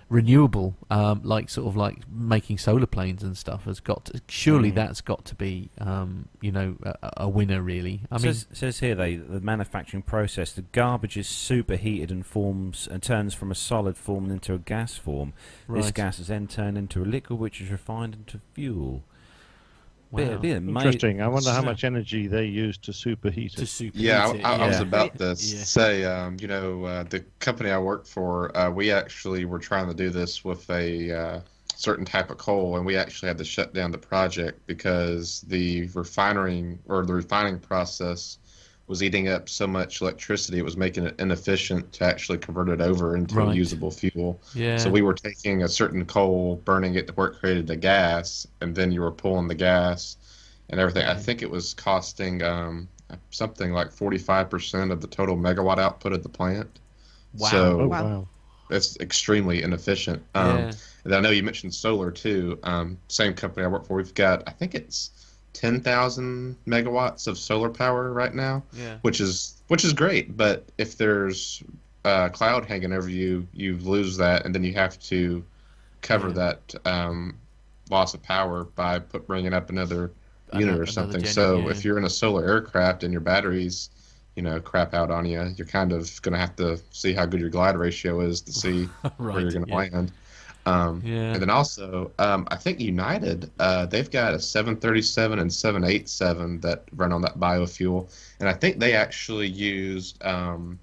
[0.09, 4.05] renewable, um, like sort of like making solar planes and stuff, has got.
[4.05, 4.75] To, surely Mm.
[4.75, 7.61] that's got to be, um, you know, a, a winner.
[7.61, 12.11] Really, I It mean, says, says here they the manufacturing process the garbage is superheated
[12.11, 15.31] and forms and turns from a solid form into a gas form.
[15.69, 19.03] This gas is then turned into a liquid which is refined into fuel.
[20.13, 20.38] Bit- Wow.
[20.39, 21.21] bit ama- Interesting.
[21.21, 23.65] I wonder how much energy they use to superheat to it.
[23.65, 25.35] superheat Yeah, I, it, I, I was about to Yeah.
[25.35, 29.88] say, um, you know, uh, the company I work for, uh, we actually were trying
[29.88, 31.39] to do this with a uh,
[31.75, 35.88] certain type of coal, and we actually had to shut down the project because the
[35.93, 38.38] refining or the refining process
[38.91, 42.81] was eating up so much electricity, it was making it inefficient to actually convert it
[42.81, 43.55] over into Right.
[43.55, 44.43] usable fuel.
[44.53, 44.77] Yeah.
[44.77, 48.47] So we were taking a certain coal, burning it to where it created the gas,
[48.61, 50.18] and then you were pulling the gas
[50.69, 51.05] and everything.
[51.07, 52.89] I think it was costing um,
[53.31, 56.80] something like 45% of the total megawatt output of the plant.
[57.34, 57.49] Wow.
[57.49, 58.03] So Oh, Wow.
[58.03, 58.27] wow.
[58.69, 60.23] it's extremely inefficient.
[60.35, 60.72] Um, Yeah.
[61.03, 62.59] And I know you mentioned solar too.
[62.63, 65.11] Um, same company I work for, we've got I think it's
[65.53, 68.98] ten thousand megawatts of solar power right now, Yeah.
[69.02, 70.36] which is which is great.
[70.38, 71.64] But if there's
[72.06, 75.44] a cloud hanging over you, you lose that, and then you have to
[76.02, 76.34] cover Yeah.
[76.34, 77.36] that um,
[77.90, 80.11] loss of power by put, bringing up another
[80.53, 81.22] unit another or something.
[81.23, 81.69] gen- so yeah.
[81.69, 83.90] if you're in a solar aircraft and your batteries,
[84.36, 87.26] you know, crap out on you, you're kind of going to have to see how
[87.26, 88.84] good your glide ratio is to see
[89.18, 90.11] where you're going to land.
[90.65, 91.33] Um, Yeah.
[91.33, 96.83] And then also, um, I think United, uh, they've got a 737 and 787 that
[96.95, 98.09] run on that biofuel,
[98.39, 100.79] and I think they actually used um,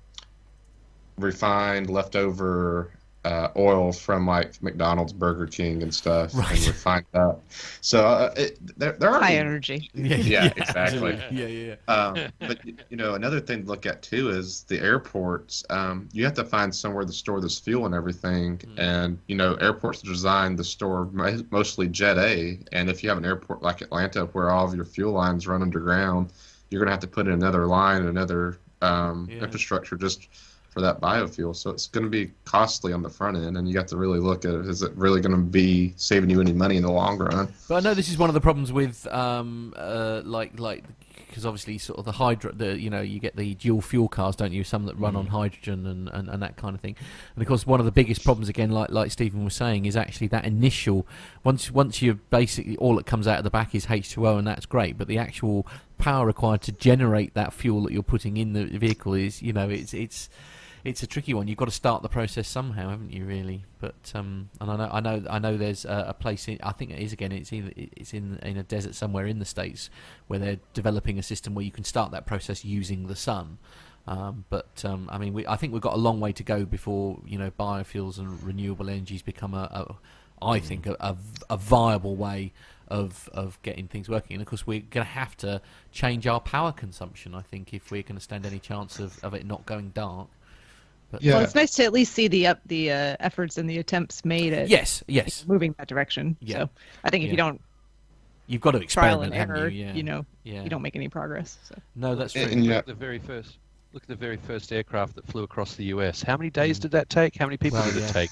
[1.18, 2.90] refined leftover
[3.24, 6.56] uh, oil from like McDonald's, Burger King, and stuff, Right.
[6.56, 7.38] and refined that.
[7.80, 9.90] So uh, it, there, there are High energy.
[9.94, 11.12] Yeah, Yeah, exactly.
[11.14, 11.36] absolutely.
[11.56, 15.64] Yeah, yeah, um, but you know, another thing to look at too is the airports.
[15.70, 18.60] Um, you have to find somewhere to store this fuel and everything.
[18.76, 21.10] And you know, airports are designed to store
[21.50, 22.60] mostly Jet A.
[22.72, 25.60] And if you have an airport like Atlanta, where all of your fuel lines run
[25.62, 26.32] underground,
[26.70, 29.42] you're going to have to put in another line, another um, Yeah.
[29.42, 30.28] infrastructure just
[30.78, 31.56] for that biofuel.
[31.56, 34.20] So it's going to be costly on the front end, and you got to really
[34.20, 34.66] look at it.
[34.66, 37.52] Is it really going to be saving you any money in the long run?
[37.68, 40.84] But I know this is one of the problems with, um, uh, like, like,
[41.26, 44.36] because obviously, sort of the hydro, the you know, you get the dual fuel cars,
[44.36, 44.62] don't you?
[44.62, 46.94] Some that run on hydrogen and, and, and that kind of thing.
[47.34, 49.96] And of course, one of the biggest problems, again, like like Stephen was saying, is
[49.96, 51.06] actually that initial.
[51.42, 54.64] Once once you're basically all that comes out of the back is H2O, and that's
[54.64, 54.96] great.
[54.96, 55.66] But the actual
[55.98, 59.68] power required to generate that fuel that you're putting in the vehicle is, you know,
[59.68, 60.30] it's it's
[60.84, 61.48] it's a tricky one.
[61.48, 63.24] You've got to start the process somehow, haven't you?
[63.24, 65.56] Really, but um, and I know, I know, I know.
[65.56, 66.48] There's a, a place.
[66.48, 67.32] In, I think it is again.
[67.32, 69.90] It's either it's in in a desert somewhere in the states
[70.26, 73.58] where they're developing a system where you can start that process using the sun.
[74.06, 76.64] Um, but um, I mean, we, I think we've got a long way to go
[76.64, 79.94] before you know biofuels and renewable energies become a, a
[80.40, 81.16] I think a, a,
[81.50, 82.52] a viable way
[82.88, 84.34] of of getting things working.
[84.34, 85.60] And of course, we're going to have to
[85.92, 87.34] change our power consumption.
[87.34, 90.28] I think if we're going to stand any chance of, of it not going dark.
[91.10, 91.34] But Yeah.
[91.34, 94.24] Well, it's nice to at least see the up the uh, efforts and the attempts
[94.24, 96.36] made at yes, yes, moving that direction.
[96.40, 96.58] Yeah.
[96.58, 96.70] So
[97.04, 97.30] I think if Yeah.
[97.32, 97.60] you don't
[98.46, 99.84] you've got to trial experiment, and error, you?
[99.86, 100.62] Yeah, you know, yeah.
[100.62, 101.58] you don't make any progress.
[101.64, 102.42] So No, that's true.
[102.42, 103.58] And- and Look yeah, at the very first.
[103.94, 106.22] Look at the very first aircraft that flew across the U.S.
[106.22, 107.36] How many days did that take?
[107.36, 107.84] How many people Mm.
[107.84, 108.08] Well, did yeah.
[108.08, 108.30] it take?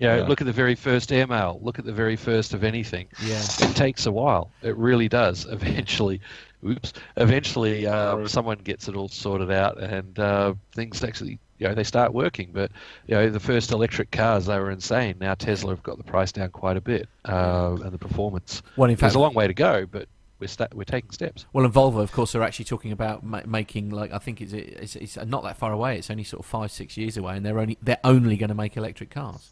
[0.00, 0.26] You know, Yeah.
[0.28, 1.60] look at the very first airmail.
[1.62, 3.06] Look at the very first of anything.
[3.24, 4.50] yeah, It takes a while.
[4.62, 5.44] It really does.
[5.50, 6.20] Eventually,
[6.66, 6.92] oops.
[7.16, 11.84] Eventually, uh, someone gets it all sorted out, and uh, things actually, you know, they
[11.84, 12.50] start working.
[12.52, 12.70] But
[13.06, 15.16] you know, the first electric cars, they were insane.
[15.20, 18.62] Now Tesla have got the price down quite a bit, uh, and the performance.
[18.76, 20.08] Well, in fact, There's a long way to go, but
[20.40, 21.46] we're sta- we're taking steps.
[21.52, 24.52] Well, and Volvo, of course, are actually talking about ma- making like I think it's,
[24.52, 25.98] it's it's not that far away.
[25.98, 28.54] It's only sort of five six years away, and they're only they're only going to
[28.54, 29.50] make electric cars.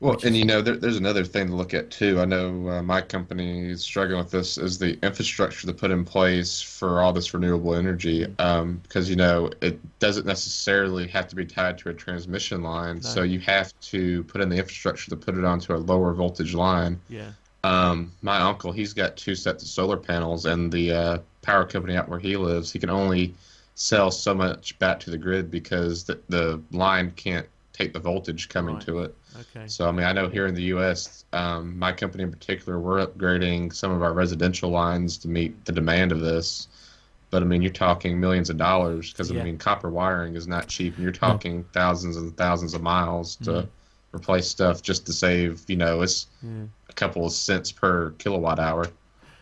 [0.00, 2.20] Well, and you know, there, there's another thing to look at too.
[2.20, 6.04] I know uh, my company is struggling with this is the infrastructure to put in
[6.04, 8.24] place for all this renewable energy.
[8.38, 13.02] Um, because you know, it doesn't necessarily have to be tied to a transmission line,
[13.02, 16.54] so you have to put in the infrastructure to put it onto a lower voltage
[16.54, 17.00] line.
[17.08, 17.32] Yeah,
[17.64, 21.96] Um, my uncle, he's got two sets of solar panels, and the uh, power company
[21.96, 23.34] out where he lives, he can only
[23.74, 28.48] sell so much back to the grid because the, the line can't take the voltage
[28.48, 28.84] coming Right.
[28.86, 29.14] to it.
[29.36, 29.66] Okay.
[29.68, 33.06] So, I mean, I know here in the U.S., um, my company in particular, we're
[33.06, 36.68] upgrading some of our residential lines to meet the demand of this.
[37.30, 39.40] But I mean, you're talking millions of dollars because Yeah.
[39.40, 43.36] I mean, copper wiring is not cheap, and you're talking thousands and thousands of miles
[43.36, 43.68] to Mm.
[44.14, 45.62] replace stuff just to save.
[45.68, 46.26] You know, it's
[46.88, 48.86] a couple of cents per kilowatt hour.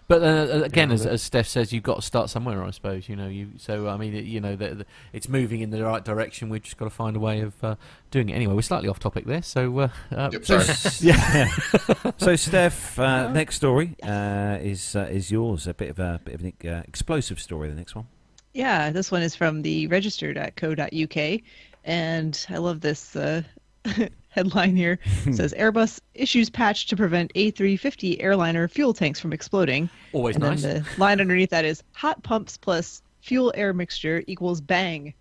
[0.08, 3.08] But uh, again, as, as Steph says, you've got to start somewhere, I suppose.
[3.08, 5.82] You know, you so I mean, it, you know, the, the, it's moving in the
[5.82, 6.48] right direction.
[6.48, 7.74] We've just got to find a way of uh,
[8.12, 8.34] doing it.
[8.34, 10.94] Anyway, we're slightly off topic there, so uh, uh, Yep, So, sorry.
[11.00, 11.48] yeah.
[12.18, 15.66] so, Steph, uh, next story uh, is uh, is yours.
[15.66, 17.68] A bit of a bit of an uh, explosive story.
[17.68, 18.06] The next one.
[18.54, 21.40] yeah, this one is from the register.co.uk,
[21.84, 23.42] and I love this uh,
[24.36, 25.00] headline here.
[25.32, 29.90] Says Airbus issues patch to prevent A350 airliner fuel tanks from exploding.
[30.12, 30.62] always and nice.
[30.62, 35.12] then the line underneath that is hot pumps plus fuel air mixture equals bang.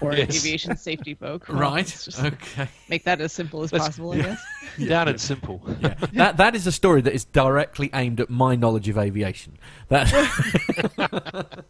[0.00, 0.36] Or Yes.
[0.36, 1.48] aviation safety folk.
[1.48, 1.84] Well, right.
[1.86, 2.68] just Okay.
[2.88, 4.40] make that as simple as Let's- possible, I guess.
[4.88, 5.60] Down and simple.
[5.80, 5.94] Yeah.
[6.14, 9.58] that that is a story that is directly aimed at my knowledge of aviation.
[9.88, 11.64] That It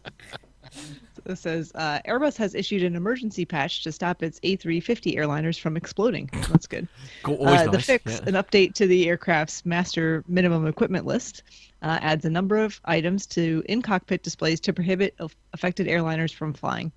[1.35, 6.29] says uh, Airbus has issued an emergency patch to stop its A350 airliners from exploding.
[6.49, 6.87] That's good.
[7.23, 7.69] Cool, Uh, nice.
[7.71, 8.19] The fix, yeah.
[8.27, 11.43] an update to the aircraft's master minimum equipment list,
[11.81, 15.15] uh, adds a number of items to in cockpit displays to prohibit
[15.53, 16.91] affected airliners from flying.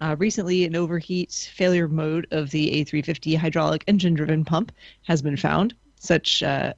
[0.00, 4.72] Uh, recently, an overheat failure mode of the A350 hydraulic engine driven pump
[5.02, 5.74] has been found.
[5.96, 6.72] Such uh,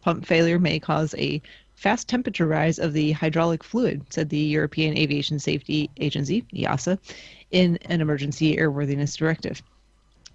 [0.00, 1.40] pump failure may cause a
[1.76, 6.98] fast temperature rise of the hydraulic fluid, said the European Aviation Safety Agency, EASA,
[7.50, 9.62] in an emergency airworthiness directive.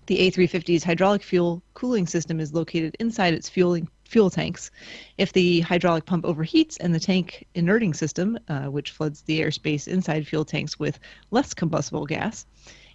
[0.05, 4.71] The A350's hydraulic fuel cooling system is located inside its fueling, fuel tanks.
[5.17, 9.87] If the hydraulic pump overheats and the tank inerting system, uh, which floods the airspace
[9.87, 10.99] inside fuel tanks with
[11.31, 12.45] less combustible gas,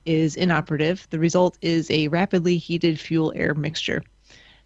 [0.04, 4.02] is inoperative, the result is a rapidly heated fuel air mixture.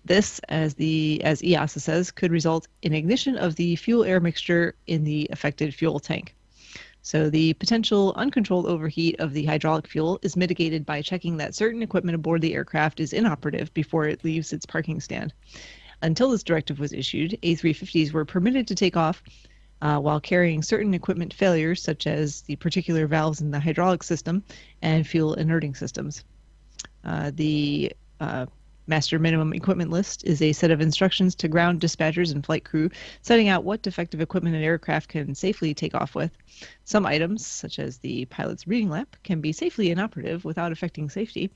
[0.05, 4.75] This, as the as EASA says, could result in ignition of the fuel air mixture
[4.87, 6.35] in the affected fuel tank.
[7.03, 11.83] So the potential uncontrolled overheat of the hydraulic fuel is mitigated by checking that certain
[11.83, 15.33] equipment aboard the aircraft is inoperative before it leaves its parking stand.
[16.03, 19.23] Until this directive was issued, A350s were permitted to take off
[19.83, 24.43] uh, while carrying certain equipment failures, such as the particular valves in the hydraulic system
[24.83, 26.25] and fuel inerting systems.
[27.05, 28.47] Uh, the uh,
[28.91, 32.91] Master Minimum Equipment List is a set of instructions to ground dispatchers and flight crew
[33.23, 36.33] setting out what defective equipment an aircraft can safely take off with.
[36.83, 41.53] Some items, such as the pilot's reading lamp, can be safely inoperative without affecting safety.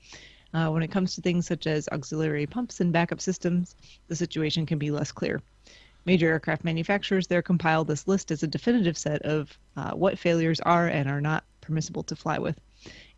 [0.53, 3.75] Uh, when it comes to things such as auxiliary pumps and backup systems,
[4.07, 5.41] the situation can be less clear.
[6.05, 10.61] Major aircraft manufacturers there compile this list as a definitive set of uh, what failures
[10.61, 12.61] are and are not permissible to fly with.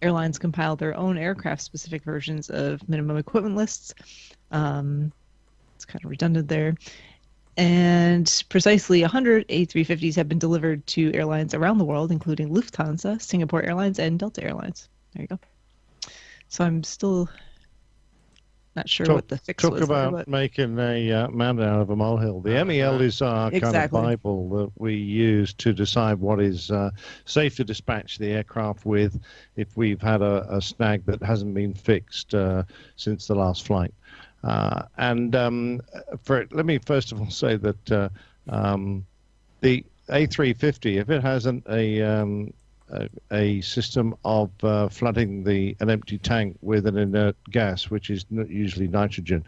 [0.02, 3.94] Airlines compile their own aircraft specific versions of minimum equipment lists.
[4.52, 5.12] Um,
[5.76, 6.76] it's kind of redundant there.
[7.58, 13.64] And precisely 100 A350s have been delivered to airlines around the world, including Lufthansa, Singapore
[13.64, 14.90] Airlines, and Delta Airlines.
[15.14, 15.40] There you go.
[16.50, 17.30] So I'm still
[18.78, 19.88] not sure Talk- what the fix Talk was.
[19.88, 22.42] there, about but- making a uh, mountain out of a molehill.
[22.42, 26.92] The MEL is our kind of bible that we use to decide what is uh,
[27.26, 29.20] safe to dispatch the aircraft with
[29.56, 32.64] if we've had a, a snag that hasn't been fixed uh,
[32.96, 33.94] since the last flight.
[34.44, 35.82] Uh, and um,
[36.24, 38.10] for let me first of all say that uh,
[38.48, 39.06] um,
[39.62, 42.54] the A350, if it hasn't a um,
[43.32, 48.26] a, system of uh, flooding the an empty tank with an inert gas, which is
[48.30, 49.44] usually nitrogen.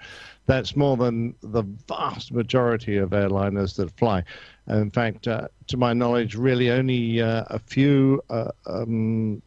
[0.45, 4.23] That's more than the vast majority of airliners that fly.
[4.67, 9.41] And in fact, uh, to my knowledge, really only uh, a few uh, um,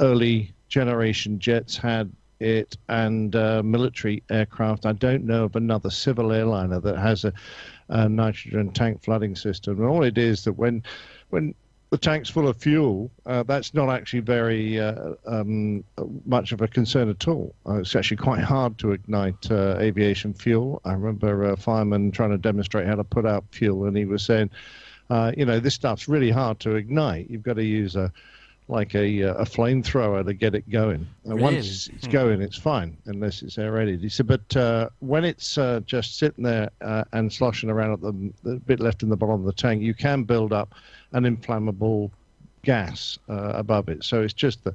[0.00, 4.86] early generation jets had it and uh, military aircraft.
[4.86, 7.32] I don't know of another civil airliner that has a,
[7.88, 9.78] a nitrogen tank flooding system.
[9.78, 10.82] And all it is that when
[11.30, 11.54] when
[11.90, 15.82] the tank's full of fuel, uh, that's not actually very uh, um,
[16.26, 17.54] much of a concern at all.
[17.66, 20.82] Uh, it's actually quite hard to ignite uh, aviation fuel.
[20.84, 24.22] I remember a fireman trying to demonstrate how to put out fuel, and he was
[24.22, 24.50] saying,
[25.08, 27.30] uh, you know, this stuff's really hard to ignite.
[27.30, 28.12] You've got to use a
[28.70, 31.06] like a, uh, a flamethrower to get it going.
[31.24, 31.42] And Really?
[31.42, 33.96] Once it's going, it's fine, unless it's ready.
[33.96, 38.00] He said, but uh, when it's uh, just sitting there uh, and sloshing around at
[38.02, 40.74] the, the bit left in the bottom of the tank, you can build up
[41.12, 42.10] an inflammable
[42.62, 44.04] gas uh, above it.
[44.04, 44.74] So it's just the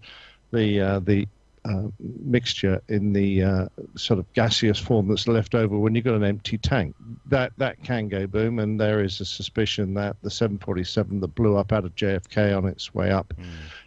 [0.52, 1.28] the uh, the
[1.66, 6.16] uh, mixture in the uh, sort of gaseous form that's left over when you've got
[6.16, 6.96] an empty tank.
[7.26, 11.56] That that can go boom, and there is a suspicion that the 747 that blew
[11.56, 13.34] up out of JFK on its way up,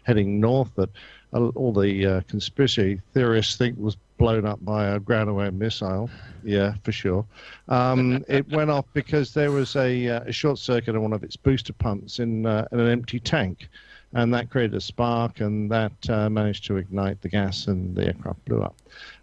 [0.03, 0.89] heading north, that
[1.33, 6.09] all the uh, conspiracy theorists think was blown up by a ground-away missile.
[6.43, 7.25] Yeah, for sure.
[7.67, 11.23] Um, it went off because there was a, uh, a short circuit in one of
[11.23, 13.69] its booster pumps in, uh, in an empty tank
[14.13, 18.07] and that created a spark, and that uh, managed to ignite the gas, and the
[18.07, 18.75] aircraft blew up.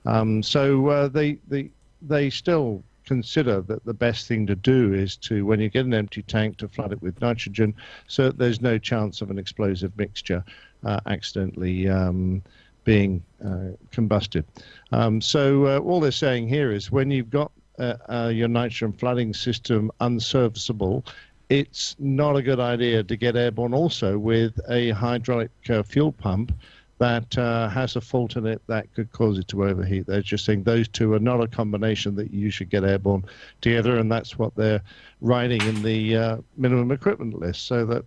[0.05, 1.70] Um, so uh, they they
[2.02, 5.94] they still consider that the best thing to do is to, when you get an
[5.94, 7.74] empty tank, to flood it with nitrogen,
[8.06, 10.44] so that there's no chance of an explosive mixture
[10.85, 11.89] uh, accidentally.
[11.89, 12.43] Um,
[12.85, 14.44] being uh, combusted.
[14.93, 18.93] Um, so uh, all they're saying here is when you've got uh, uh, your nitrogen
[18.93, 21.05] flooding system unserviceable,
[21.48, 26.52] it's not a good idea to get airborne also with a hydraulic uh, fuel pump
[26.99, 30.07] that uh, has a fault in it that could cause it to overheat.
[30.07, 33.25] They're just saying those two are not a combination that you should get airborne
[33.61, 34.83] together, and that's what they're
[35.21, 38.05] writing in the uh, minimum equipment list, so that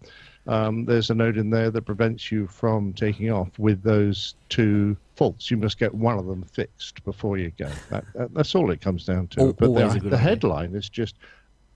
[0.47, 4.95] um, there's a note in there that prevents you from taking off with those two
[5.15, 5.51] faults.
[5.51, 7.69] You must get one of them fixed before you go.
[7.89, 9.41] That, that, that's all it comes down to.
[9.41, 11.15] Al- but the, the headline is just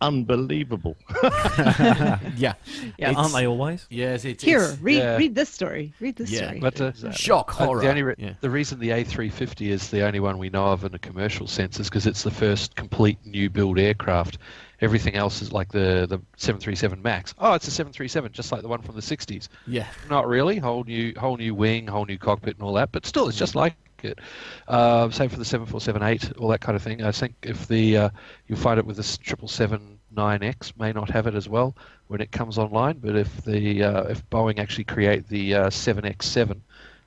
[0.01, 0.97] unbelievable.
[1.23, 2.53] yeah.
[2.97, 3.13] Yeah.
[3.15, 3.85] Aren't they always?
[3.89, 5.17] Yes, it's Here, it's- read yeah.
[5.17, 5.93] read this story.
[5.99, 6.45] Read this Yeah.
[6.47, 6.59] story.
[6.59, 7.81] But uh, shock uh, horror.
[7.81, 8.33] the, only re- yeah.
[8.41, 11.79] the reason the A350 is the only one we know of in a commercial sense
[11.79, 14.37] is because it's the first complete new build aircraft.
[14.81, 17.35] Everything else is like the, the 737 Max.
[17.37, 19.47] Oh, it's a 737, just like the one from the 60s.
[19.67, 19.85] yeah.
[20.09, 20.57] Not really.
[20.57, 22.91] Whole new whole new wing, whole new cockpit, and all that.
[22.91, 23.75] But still, it's just like
[24.05, 24.19] it.
[24.67, 27.03] Uh, same for the 747-8, all that kind of thing.
[27.03, 28.09] I think if the uh,
[28.47, 31.75] you'll find it with the 777-9X may not have it as well
[32.07, 32.97] when it comes online.
[32.99, 36.59] But if the uh, if Boeing actually create the uh, 7X7,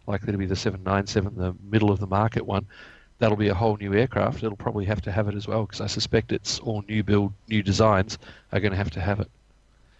[0.06, 2.66] likely to be the 797, the middle of the market one,
[3.18, 4.42] that'll be a whole new aircraft.
[4.42, 7.32] It'll probably have to have it as well because I suspect it's all new build,
[7.48, 8.18] new designs
[8.52, 9.30] are going to have to have it.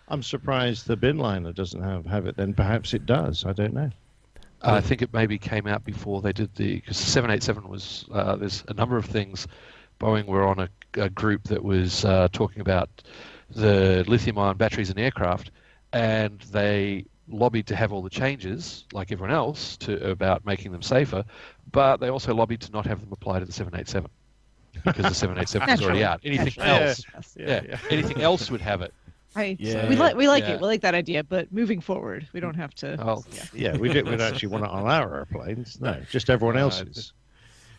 [0.08, 2.52] I'm surprised the bin liner doesn't have, have it then.
[2.52, 3.44] Perhaps it does.
[3.46, 3.90] I don't know.
[4.72, 8.36] I think it maybe came out before they did the because the 787 was uh,
[8.36, 9.46] there's a number of things.
[10.00, 10.68] Boeing were on a,
[11.00, 12.88] a group that was uh, talking about
[13.50, 15.50] the lithium-ion batteries in aircraft,
[15.92, 20.82] and they lobbied to have all the changes like everyone else to about making them
[20.82, 21.24] safer,
[21.72, 24.10] but they also lobbied to not have them apply to the 787
[24.84, 26.20] because the 787 is already out.
[26.24, 26.70] Anything Naturally.
[26.86, 27.36] else, Yes.
[27.38, 28.92] yeah, anything else would have it.
[29.36, 29.88] I, Yeah.
[29.88, 30.54] we like we like Yeah.
[30.54, 30.60] it.
[30.60, 32.96] We like that idea, but moving forward, we don't have to.
[33.04, 33.42] Oh, yeah.
[33.52, 35.80] Yeah, we don't, we don't actually want it on our airplanes.
[35.80, 37.12] No, just everyone No, else's.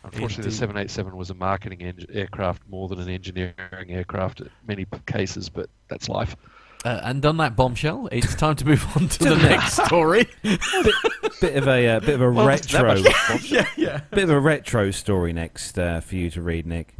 [0.04, 0.52] Unfortunately, Indeed.
[0.52, 3.54] the 787 was a marketing eng- aircraft more than an engineering
[3.88, 6.36] aircraft in many cases, but that's life.
[6.84, 10.28] Uh, and on that bombshell, it's time to move on to the next story.
[11.40, 14.00] Bit of a uh, bit of a Well, retro, much- yeah, yeah.
[14.10, 16.94] bit of a retro story next uh, for you to read, Nick.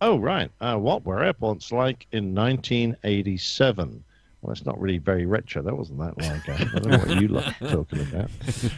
[0.00, 0.50] Oh, right.
[0.60, 4.04] Uh, what were airports like in 1987?
[4.42, 5.62] Well, it's not really very retro.
[5.62, 6.54] That wasn't that long ago.
[6.56, 8.30] I don't know what you lot are talking about.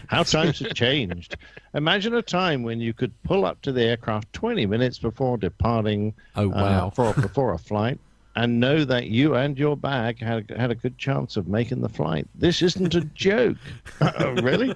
[0.06, 1.36] How times have changed.
[1.74, 6.14] Imagine a time when you could pull up to the aircraft 20 minutes before departing
[6.34, 6.90] Oh, uh, wow.
[6.90, 7.98] for, before a flight
[8.40, 11.90] and know that you and your bag had, had a good chance of making the
[11.90, 12.26] flight.
[12.34, 13.58] This isn't a joke.
[14.40, 14.74] Really?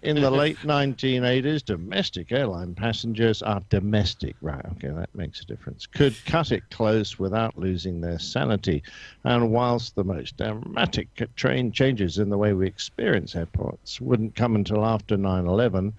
[0.00, 4.64] In the late 1980s, domestic airline passengers are domestic, right?
[4.72, 5.86] Okay, that makes a difference.
[5.86, 8.82] Could cut it close without losing their sanity.
[9.24, 14.54] And whilst the most dramatic train changes in the way we experience airports wouldn't come
[14.56, 15.92] until after 9 11,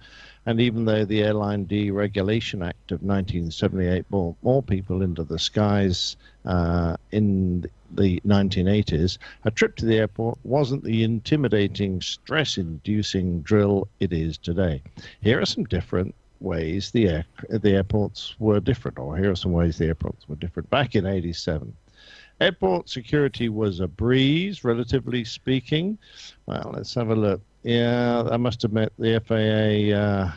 [0.46, 6.16] and even though the Airline Deregulation Act of 1978 brought more people into the skies
[6.46, 13.88] uh, in the 1980s, a trip to the airport wasn't the intimidating, stress inducing drill
[14.00, 14.82] it is today.
[15.20, 19.52] Here are some different ways the, air, the airports were different, or here are some
[19.52, 20.70] ways the airports were different.
[20.70, 21.74] Back in 87,
[22.40, 25.98] airport security was a breeze, relatively speaking.
[26.46, 27.40] Well, let's have a look.
[27.62, 30.32] Yeah, I must admit the FAA uh,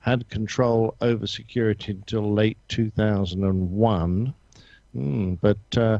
[0.00, 4.34] had control over security until late 2001.
[4.92, 5.98] Hmm, but uh,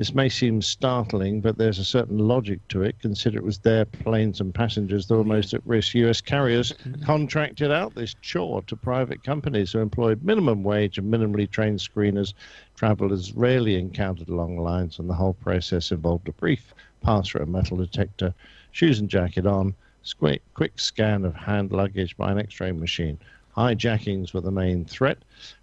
[0.00, 2.98] this may seem startling, but there's a certain logic to it.
[3.00, 5.94] Consider it was their planes and passengers that were most at risk.
[5.94, 6.22] U.S.
[6.22, 6.72] carriers
[7.04, 12.32] contracted out this chore to private companies who employed minimum wage and minimally trained screeners.
[12.76, 16.72] Travelers rarely encountered along the lines, and the whole process involved a brief
[17.02, 18.32] pass through a metal detector,
[18.70, 19.74] shoes and jacket on,
[20.18, 23.18] quick, quick scan of hand luggage by an x-ray machine.
[23.54, 25.18] Hijackings were the main threat,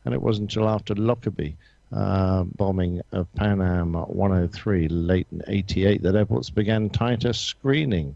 [0.06, 1.58] and it wasn't until after Lockerbie
[1.91, 8.15] uh, bombing of Pan Am 103 late in 88 that airports began tighter screening.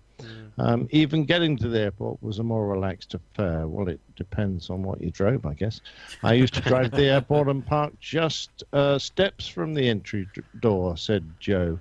[0.58, 3.68] Um, even getting to the airport was a more relaxed affair.
[3.68, 5.80] Well, it depends on what you drove, I guess.
[6.24, 10.28] I used to drive to the airport and park just uh, steps from the entry
[10.36, 11.80] d- door, said Joe,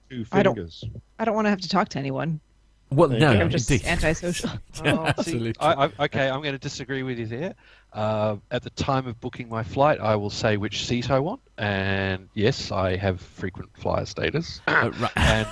[0.09, 0.83] two fingers.
[0.83, 2.39] I don't, I don't want to have to talk to anyone.
[2.89, 3.85] Well, no, I'm just indeed.
[3.85, 4.49] antisocial.
[4.83, 5.55] yeah, oh, absolutely.
[5.59, 7.55] I, I, okay, I'm going to disagree with you there.
[7.91, 11.41] Uh, at the time of booking my flight, I will say which seat I want,
[11.57, 15.47] and yes, I have frequent flyer status, uh, and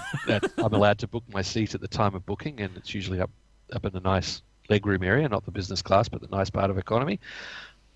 [0.58, 3.32] I'm allowed to book my seat at the time of booking, and it's usually up
[3.74, 6.78] up in the nice legroom area, not the business class, but the nice part of
[6.78, 7.20] economy.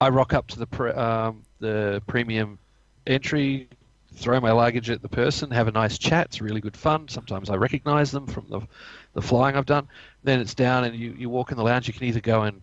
[0.02, 2.60] I rock up to the pre, um, the premium
[3.06, 3.68] entry,
[4.14, 6.28] throw my luggage at the person, have a nice chat.
[6.28, 7.08] It's really good fun.
[7.08, 8.62] Sometimes I recognise them from the
[9.20, 9.88] the flying I've done.
[10.24, 11.88] Then it's down, and you, you walk in the lounge.
[11.88, 12.62] You can either go and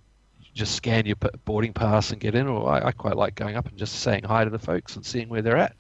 [0.55, 3.69] just scan your boarding pass and get in, or I, I quite like going up
[3.69, 5.77] and just saying hi to the folks and seeing where they're at.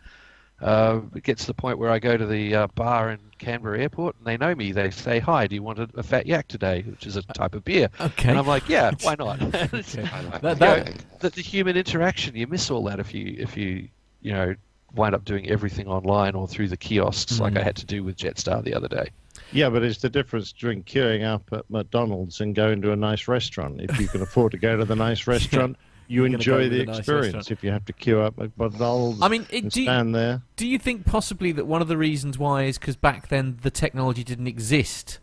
[0.60, 3.78] Uh, it gets to the point where I go to the uh, bar in Canberra
[3.78, 4.72] Airport and they know me.
[4.72, 7.54] They say, "Hi, do you want a, a fat yak today?" Which is a type
[7.54, 7.90] of beer.
[8.00, 8.30] Okay.
[8.30, 12.84] And I'm like, "Yeah, why not?" that, that, the, the human interaction, you miss all
[12.84, 13.88] that if you if you
[14.22, 14.54] you know
[14.94, 17.40] wind up doing everything online or through the kiosks mm.
[17.40, 19.10] like I had to do with Jetstar the other day.
[19.52, 23.28] Yeah, but it's the difference between queuing up at McDonald's and going to a nice
[23.28, 23.80] restaurant.
[23.80, 25.76] If you can afford to go to the nice restaurant,
[26.08, 27.34] you enjoy the experience.
[27.34, 30.14] Nice if you have to queue up at McDonald's, I mean, it, do stand you,
[30.14, 30.42] there.
[30.56, 33.70] Do you think possibly that one of the reasons why is because back then the
[33.70, 35.18] technology didn't exist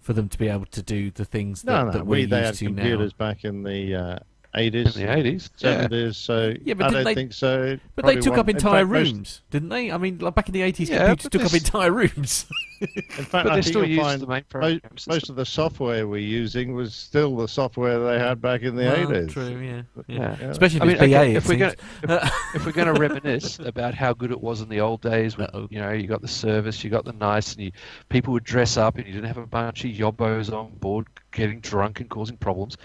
[0.00, 2.30] for them to be able to do the things that, no, no, that we, used
[2.30, 3.26] they had computers now?
[3.26, 4.18] back in the uh,
[4.54, 4.96] 80s.
[4.96, 5.50] In the 80s?
[5.58, 6.12] 70s, yeah.
[6.12, 7.78] so yeah, but I don't they, think so.
[7.94, 9.92] But they took up entire fact, rooms, most, didn't they?
[9.92, 12.46] I mean, like back in the 80s, yeah, computers took up entire rooms.
[12.80, 16.16] in fact, but I they still use the main most, most, of the software we're
[16.18, 19.30] using was still the software they had back in the well, 80s.
[19.30, 19.82] True, yeah.
[20.06, 20.36] yeah.
[20.40, 20.46] yeah.
[20.48, 23.58] Especially if I mean, BA, okay, if, we're gonna, if, if, we're going to reminisce
[23.64, 25.68] about how good it was in the old days when, Uh-oh.
[25.70, 27.72] you know, you got the service, you got the nice, and you,
[28.08, 31.60] people would dress up and you didn't have a bunch of yobbos on board getting
[31.60, 32.78] drunk and causing problems,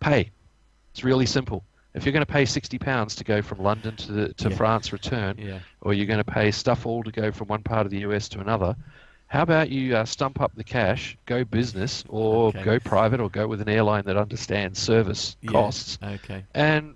[0.00, 0.30] pay.
[0.96, 1.62] It's really simple
[1.92, 4.56] if you're going to pay sixty pounds to go from London to to yeah.
[4.56, 5.58] France return, yeah.
[5.82, 8.30] or you're going to pay stuff all to go from one part of the US
[8.30, 8.74] to another,
[9.26, 12.64] how about you uh, stump up the cash, go business, or okay.
[12.64, 15.50] go private, or go with an airline that understands service yeah.
[15.50, 15.98] costs?
[16.02, 16.46] Okay.
[16.54, 16.94] And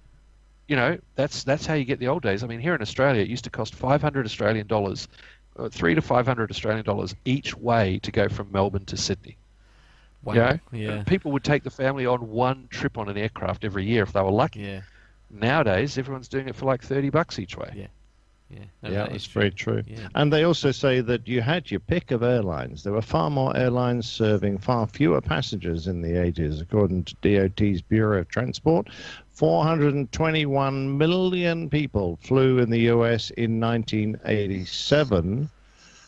[0.67, 2.43] you know that's that's how you get the old days.
[2.43, 5.09] I mean, here in Australia, it used to cost 500 Australian dollars,
[5.59, 9.37] uh, three to 500 Australian dollars each way to go from Melbourne to Sydney.
[10.23, 10.35] Wow.
[10.35, 10.59] You know?
[10.73, 11.03] Yeah.
[11.05, 14.21] People would take the family on one trip on an aircraft every year if they
[14.21, 14.61] were lucky.
[14.61, 14.81] Yeah.
[15.31, 17.73] Nowadays, everyone's doing it for like 30 bucks each way.
[17.75, 17.87] Yeah.
[18.51, 19.85] Yeah, no, yeah, that's very true.
[19.87, 20.09] Yeah.
[20.17, 22.83] And they also say that you had your pick of airlines.
[22.83, 27.81] There were far more airlines serving far fewer passengers in the 80s, according to DOT's
[27.81, 28.89] Bureau of Transport.
[29.29, 35.49] 421 million people flew in the US in 1987.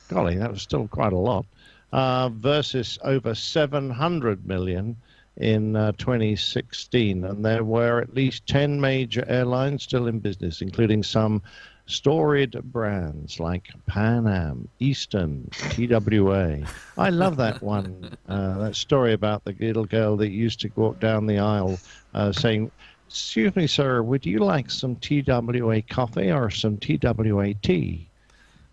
[0.08, 1.46] Golly, that was still quite a lot
[1.92, 4.96] uh, versus over 700 million
[5.36, 7.24] in uh, 2016.
[7.24, 11.42] And there were at least 10 major airlines still in business, including some
[11.86, 16.60] storied brands like Pan Am, Eastern, TWA.
[16.96, 21.00] I love that one, uh, that story about the little girl that used to walk
[21.00, 21.78] down the aisle
[22.14, 22.70] uh, saying,
[23.08, 28.08] Excuse me, sir, would you like some TWA coffee or some TWA tea?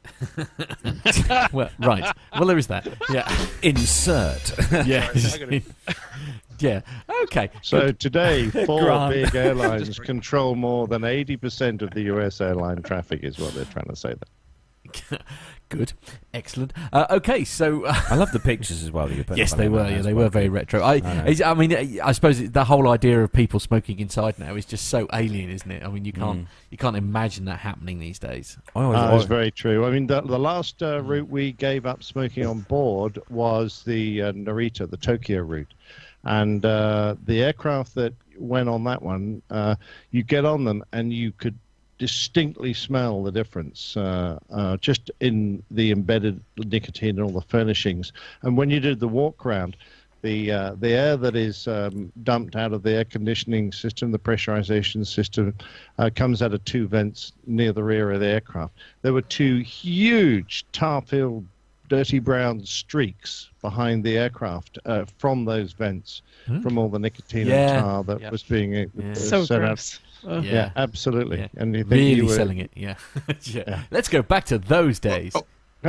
[1.54, 2.16] well, right.
[2.34, 2.88] Well, there is that.
[3.10, 3.32] Yeah.
[3.62, 4.54] Insert.
[4.86, 5.12] yeah.
[6.60, 6.82] yeah.
[7.24, 7.50] Okay.
[7.62, 8.00] So Good.
[8.00, 9.14] today, four Grant.
[9.14, 12.42] big airlines control more than 80% of the U.S.
[12.42, 15.20] airline traffic, is what they're trying to say there.
[15.70, 15.94] Good,
[16.34, 16.74] excellent.
[16.92, 19.08] Uh, okay, so uh, I love the pictures as well.
[19.08, 19.88] That you put yes, they were.
[19.88, 20.26] Yeah, they well.
[20.26, 20.82] were very retro.
[20.82, 24.66] I, I, I, mean, I suppose the whole idea of people smoking inside now is
[24.66, 25.84] just so alien, isn't it?
[25.84, 26.48] I mean, you can't mm.
[26.72, 28.58] you can't imagine that happening these days.
[28.76, 29.86] Oh, that's very true.
[29.86, 34.24] I mean, the, the last uh, route we gave up smoking on board was the
[34.24, 35.74] uh, Narita, the Tokyo route,
[36.24, 39.76] and uh, the aircraft that went on that one, uh,
[40.10, 41.58] you get on them and you could
[42.00, 48.12] distinctly smell the difference uh, uh, just in the embedded nicotine and all the furnishings.
[48.42, 49.78] And when you did the walk around,
[50.22, 54.20] the uh, the air that is um, dumped out of the air conditioning system, the
[54.20, 55.54] pressurization system,
[55.98, 58.74] uh, comes out of two vents near the rear of the aircraft.
[59.02, 61.46] There were two huge tar-filled,
[61.88, 66.60] dirty brown streaks behind the aircraft uh, from those vents, hmm?
[66.62, 67.76] from all the nicotine yeah.
[67.76, 68.32] and tar that yep.
[68.32, 69.14] was being uh, yeah.
[69.14, 69.96] so gross.
[69.96, 70.09] Out.
[70.28, 70.52] Uh, yeah.
[70.52, 70.72] yeah.
[70.76, 71.40] absolutely.
[71.40, 71.48] Yeah.
[71.58, 72.36] And you really you were...
[72.36, 72.72] selling it.
[72.76, 72.96] Yeah.
[73.44, 73.84] yeah.
[73.92, 75.34] Let's go back to those days.
[75.36, 75.46] Oh.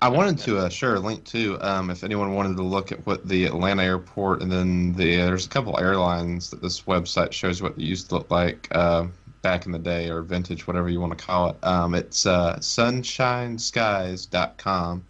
[0.00, 1.58] I wanted to uh, share a link too.
[1.60, 5.44] Um, if anyone wanted to look at what the Atlanta airport and then the there's
[5.44, 9.04] a couple airlines that this website shows what they used to look like uh,
[9.42, 11.56] back in the day or vintage, whatever you want to call it.
[11.62, 15.04] Um, it's uh, sunshineskies.com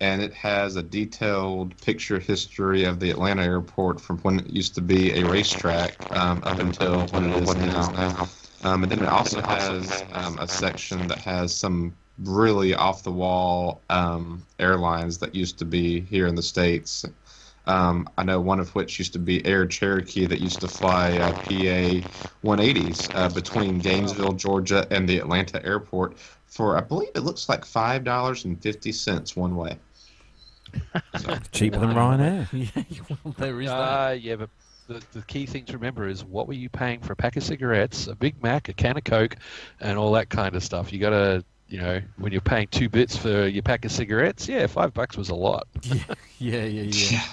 [0.00, 4.74] and it has a detailed picture history of the Atlanta airport from when it used
[4.74, 7.96] to be a racetrack um, up until when it is now.
[8.62, 13.12] Um, and then it also has um, a section that has some really off the
[13.12, 17.04] wall um, airlines that used to be here in the States.
[17.66, 21.18] Um, I know one of which used to be Air Cherokee that used to fly
[21.18, 22.06] uh, PA
[22.44, 27.64] 180s uh, between Gainesville, Georgia, and the Atlanta airport for, I believe it looks like
[27.64, 29.78] $5.50 one way.
[31.18, 32.48] So, Cheaper than Ryanair.
[32.88, 34.08] yeah, well, there is that.
[34.08, 34.50] Uh, yeah, but
[34.86, 37.42] the, the key thing to remember is what were you paying for a pack of
[37.42, 39.36] cigarettes, a Big Mac, a can of Coke,
[39.80, 40.92] and all that kind of stuff.
[40.92, 44.48] You got to, you know, when you're paying two bits for your pack of cigarettes,
[44.48, 45.66] yeah, five bucks was a lot.
[45.82, 46.04] yeah,
[46.38, 47.24] yeah, yeah, yeah.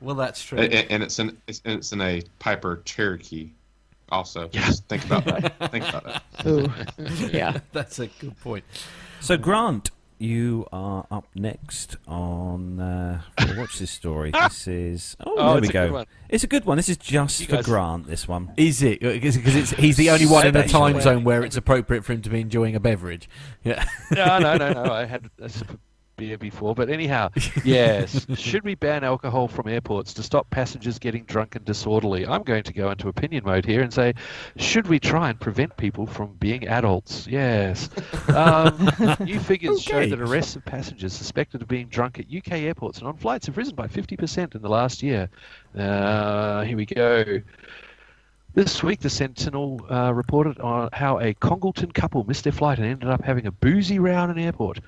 [0.00, 0.58] Well, that's true.
[0.58, 3.50] And, and it's in it's, it's in a Piper Cherokee.
[4.10, 4.66] Also, yeah.
[4.66, 5.70] just think about that.
[5.70, 6.46] think about that.
[6.46, 6.70] Ooh.
[7.32, 8.64] yeah, that's a good point.
[9.20, 9.90] So Grant,
[10.24, 12.80] you are up next on.
[12.80, 13.20] Uh,
[13.56, 14.30] watch this story.
[14.30, 15.16] This is.
[15.20, 16.04] Oh, Oh, there we go.
[16.28, 16.76] It's a good one.
[16.78, 18.06] This is just You for guys- Grant.
[18.06, 18.52] This one.
[18.56, 19.00] Is it?
[19.00, 20.80] Because it's, he's the only one in a Special.
[20.80, 23.28] time zone where it's appropriate for him to be enjoying a beverage.
[23.64, 23.84] Yeah.
[24.10, 24.92] no, no, no, no.
[24.92, 25.78] I had a sip of
[26.16, 27.30] beer before, but anyhow,
[27.64, 28.26] yes.
[28.36, 32.26] Should we ban alcohol from airports to stop passengers getting drunk and disorderly?
[32.26, 34.14] I'm going to go into opinion mode here and say,
[34.56, 37.26] should we try and prevent people from being adults?
[37.26, 37.88] Yes.
[38.34, 42.98] Um, new figures show that arrests of passengers suspected of being drunk at UK airports
[42.98, 45.28] and on flights have risen by 50% in the last year.
[45.76, 47.42] Uh, here we go.
[48.54, 52.86] This week, the Sentinel uh, reported on how a Congleton couple missed their flight and
[52.86, 54.78] ended up having a boozy row in an airport.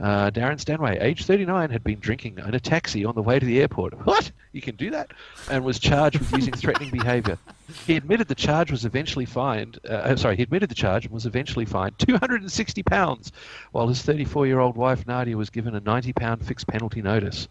[0.00, 3.44] Uh, Darren Stanway, age 39, had been drinking in a taxi on the way to
[3.46, 3.94] the airport.
[4.10, 4.32] What?
[4.52, 5.12] You can do that?
[5.48, 7.38] And was charged with using threatening behaviour.
[7.86, 9.78] He admitted the charge was eventually fined.
[9.88, 13.30] Uh, sorry, he admitted the charge and was eventually fined 260 pounds,
[13.70, 17.46] while his 34-year-old wife Nadia was given a 90-pound fixed penalty notice.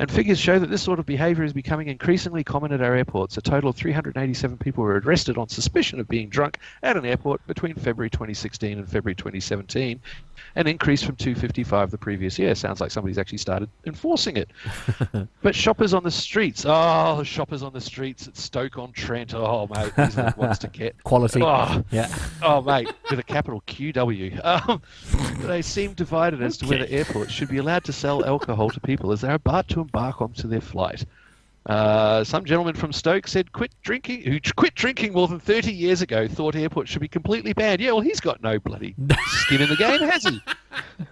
[0.00, 3.36] And figures show that this sort of behaviour is becoming increasingly common at our airports.
[3.36, 7.46] A total of 387 people were arrested on suspicion of being drunk at an airport
[7.46, 10.00] between February 2016 and February 2017,
[10.56, 12.54] an increase from 255 the previous year.
[12.54, 14.48] Sounds like somebody's actually started enforcing it.
[15.42, 19.66] but shoppers on the streets, oh, shoppers on the streets at Stoke on Trent, oh
[19.66, 20.96] mate, these are the ones to get.
[21.04, 21.42] Quality.
[21.42, 22.08] Oh, Yeah.
[22.40, 24.42] Oh, mate, with a capital QW.
[24.46, 24.80] Um,
[25.42, 29.12] they seem divided as to whether airports should be allowed to sell alcohol to people
[29.12, 31.04] as they're about to embark onto their flight.
[31.66, 36.00] Uh, some gentleman from Stoke said, "Quit drinking." Who quit drinking more than thirty years
[36.00, 37.82] ago thought airports should be completely banned.
[37.82, 38.94] Yeah, well, he's got no bloody
[39.26, 40.40] skin in the game, has he?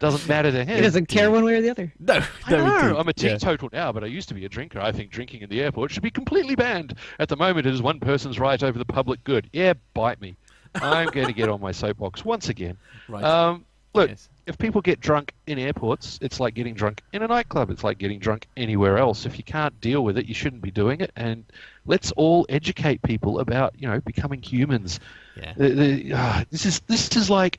[0.00, 0.76] Doesn't matter to him.
[0.76, 1.92] he doesn't care one way or the other.
[2.00, 2.96] No, I know.
[2.98, 3.36] I'm a Yeah.
[3.36, 4.80] teetotal now, but I used to be a drinker.
[4.80, 6.94] I think drinking in the airport should be completely banned.
[7.18, 9.50] At the moment, it is one person's right over the public good.
[9.52, 10.34] Yeah, bite me.
[10.76, 12.78] I'm going to get on my soapbox once again.
[13.06, 13.22] Right.
[13.24, 14.28] Um, look, Yes.
[14.48, 17.70] If people get drunk in airports, it's like getting drunk in a nightclub.
[17.70, 19.26] It's like getting drunk anywhere else.
[19.26, 21.12] If you can't deal with it, you shouldn't be doing it.
[21.16, 21.44] And
[21.84, 25.00] let's all educate people about, you know, becoming humans.
[25.36, 25.52] Yeah.
[25.54, 27.58] The, the, ah, this is this is like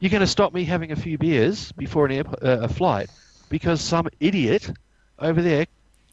[0.00, 3.08] you're going to stop me having a few beers before an air, uh, a flight
[3.48, 4.70] because some idiot
[5.20, 5.66] over there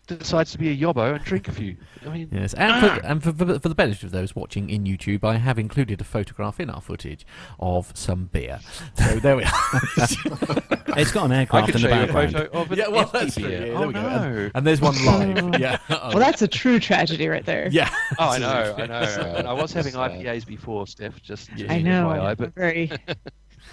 [0.08, 1.78] decides to be a yobbo and drink a few.
[2.06, 3.00] I mean, Yes, and, for, ah!
[3.04, 6.04] and for, for, for the benefit of those watching in YouTube, I have included a
[6.04, 7.26] photograph in our footage
[7.60, 8.60] of some beer.
[8.96, 9.52] So there we are.
[10.98, 12.34] It's got an I aircraft could in show the you a background.
[12.34, 13.48] photo of an yeah, well, empty that's true.
[13.48, 13.68] beer.
[13.68, 14.02] Yeah, oh there we oh, go.
[14.02, 14.24] no!
[14.42, 15.60] And, and there's one live.
[15.62, 15.78] yeah.
[15.90, 17.70] Well, that's a true tragedy right there.
[17.72, 17.90] yeah.
[18.20, 18.94] Oh, I know, I know.
[19.38, 21.22] And uh, I was having IPAs uh, before, Steph.
[21.22, 21.72] Just Yeah.
[21.72, 22.10] I know.
[22.10, 22.92] I FYI, but I'm very,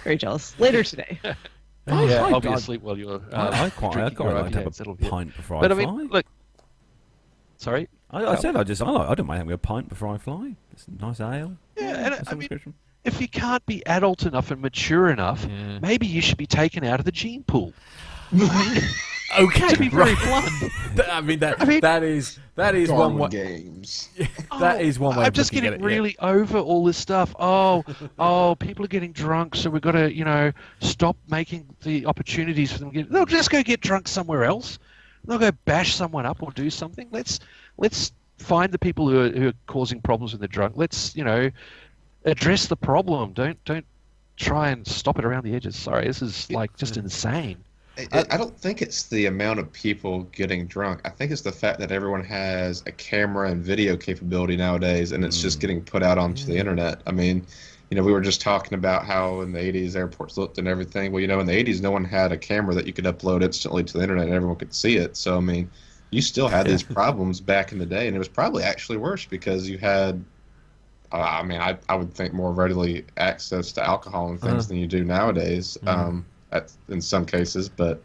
[0.05, 0.57] very jealous.
[0.59, 1.19] Later today.
[1.87, 3.21] Oh, yeah, I- I'll be I- asleep while you're.
[3.33, 5.83] I, Uh, I quite, I quite like to have a pint before But I I
[5.83, 5.91] fly.
[5.95, 6.25] mean, look.
[7.57, 7.89] Sorry.
[8.11, 10.17] I, I said I just I, like, I don't mind having a pint before I
[10.17, 10.55] fly.
[10.71, 11.57] It's a nice ale.
[11.77, 12.49] Yeah, and I mean,
[13.03, 15.79] if you can't be adult enough and mature enough, Yeah.
[15.79, 17.73] maybe you should be taken out of the gene pool.
[19.37, 19.69] Okay.
[19.69, 20.45] to be very right.
[20.95, 21.09] blunt.
[21.09, 23.29] I mean that I mean- that is that is one way.
[23.29, 24.09] games.
[24.51, 25.21] Oh, that is one way.
[25.21, 25.85] I'm of just getting at it, yeah.
[25.85, 27.33] really over all this stuff.
[27.39, 27.85] Oh,
[28.19, 30.51] oh, people are getting drunk, so we've got to, you know,
[30.81, 32.89] stop making the opportunities for them.
[32.89, 34.79] to Get, they'll just go get drunk somewhere else.
[35.23, 37.07] They'll go bash someone up or do something.
[37.11, 37.39] Let's
[37.77, 40.73] let's find the people who are, who are causing problems when they're drunk.
[40.75, 41.51] Let's, you know,
[42.25, 43.33] address the problem.
[43.33, 43.85] Don't don't
[44.35, 45.75] try and stop it around the edges.
[45.75, 47.63] Sorry, this is like just insane.
[48.11, 51.01] I, I don't think it's the amount of people getting drunk.
[51.05, 55.23] I think it's the fact that everyone has a camera and video capability nowadays, and
[55.25, 57.01] it's just getting put out onto the internet.
[57.07, 57.47] I mean,
[57.89, 61.11] you know, we were just talking about how in the 80s airports looked and everything.
[61.11, 63.43] Well, you know, in the 80s, no one had a camera that you could upload
[63.43, 65.17] instantly to the internet and everyone could see it.
[65.17, 65.71] So, I mean,
[66.11, 69.25] you still had these problems back in the day, and it was probably actually worse
[69.25, 70.23] because you had,
[71.11, 74.67] uh, I mean, I, I would think more readily access to alcohol and things Uh-huh.
[74.67, 77.69] than you do nowadays um, at, in some cases.
[77.69, 78.01] But,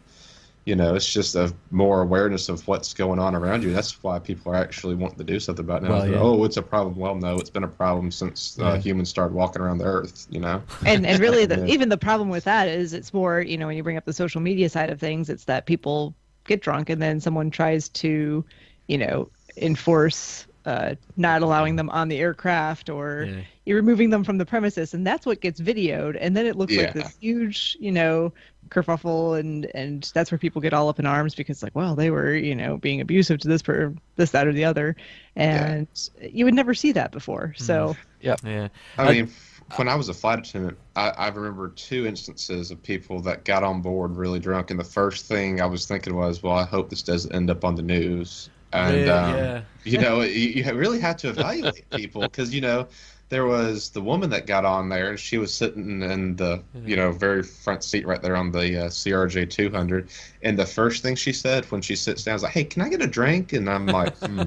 [0.65, 3.73] you know, it's just a more awareness of what's going on around you.
[3.73, 5.91] That's why people are actually wanting to do something about it now.
[5.93, 6.19] Well, yeah.
[6.19, 6.97] Oh, it's a problem.
[6.97, 8.77] Well, no, it's been a problem since uh, Yeah.
[8.79, 10.63] humans started walking around the earth, you know?
[10.87, 11.67] and and really the, Yeah.
[11.67, 14.13] even the problem with that is it's more you know when you bring up the
[14.13, 16.15] social media side of things it's that people
[16.47, 18.45] get drunk and then someone tries to
[18.89, 23.43] you know enforce uh, not allowing them on the aircraft or Yeah.
[23.67, 26.17] You're removing them from the premises and that's what gets videoed.
[26.21, 28.33] And then it looks like this huge you know
[28.69, 32.11] kerfuffle and and that's where people get all up in arms because like well they
[32.11, 34.97] were you know being abusive to this per this that or the other.
[35.37, 35.89] And
[36.23, 37.55] you would never see that before.
[37.57, 38.37] So Yeah.
[38.45, 42.71] I I- mean, f- when I was a flight attendant, I, I remember two instances
[42.71, 46.15] of people that got on board really drunk, and the first thing I was thinking
[46.15, 49.63] was, "Well, I hope this doesn't end up on the news." And yeah, um, yeah.
[49.85, 52.87] you know, you, you really have to evaluate people because you know
[53.35, 56.95] there was the woman that got on there, and she was sitting in the you
[56.95, 60.09] know very front seat right there on the uh, CRJ 200,
[60.45, 62.89] and the first thing she said when she sits down is like, "Hey, can I
[62.89, 64.43] get a drink?" And I'm like, hmm,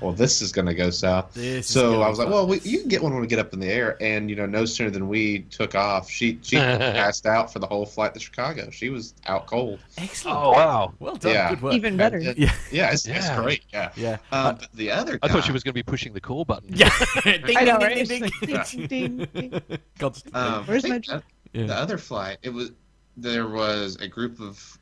[0.00, 2.88] "Well, this is gonna go south." This So I was like, "Well, we, you can
[2.88, 5.06] get one when we get up in the air." And you know, no sooner than
[5.06, 6.56] we took off, she she
[6.96, 8.70] passed out for the whole flight to Chicago.
[8.70, 9.80] She was out cold.
[9.98, 10.38] Excellent.
[10.38, 10.94] Oh wow!
[10.98, 11.34] Well done.
[11.34, 11.50] Yeah.
[11.50, 11.74] Good work.
[11.74, 12.54] even better And- Yeah.
[12.72, 13.42] Yeah, it's, it's Yeah.
[13.42, 13.64] great.
[13.70, 13.92] Yeah.
[13.96, 14.16] Yeah.
[14.32, 16.70] Um, but the other, I thought she was going to be pushing the call button.
[16.72, 16.88] Yeah.
[17.26, 17.88] I know, right?
[17.90, 19.62] ding, It's ding, like, ding, ding, ding.
[20.32, 21.24] Um, Where's my think drink?
[21.52, 21.66] Yeah.
[21.66, 22.72] The other flight, it was
[23.16, 24.78] there was a group of,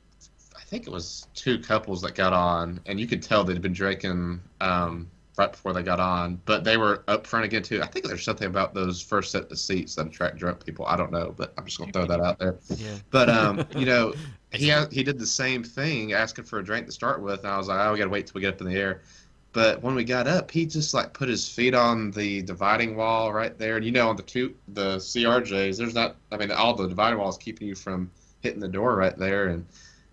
[0.56, 3.72] I think it was two couples that got on, and you could tell they'd been
[3.72, 7.80] drinking um, right before they got on, but they were up front again too.
[7.82, 10.84] I think there's something about those first set of seats that attract drunk people.
[10.86, 12.58] I don't know, but I'm just gonna throw that out there.
[12.76, 12.96] yeah.
[13.10, 14.12] But um, you know,
[14.52, 17.56] he he did the same thing, asking for a drink to start with, and I
[17.56, 19.02] was like, oh, we gotta wait till we get up in the air.
[19.58, 23.32] But when we got up, he just like put his feet on the dividing wall
[23.32, 26.14] right there, and you know, on the two the CRJs, there's not.
[26.30, 28.08] I mean, all the dividing walls keeping you from
[28.40, 29.66] hitting the door right there, and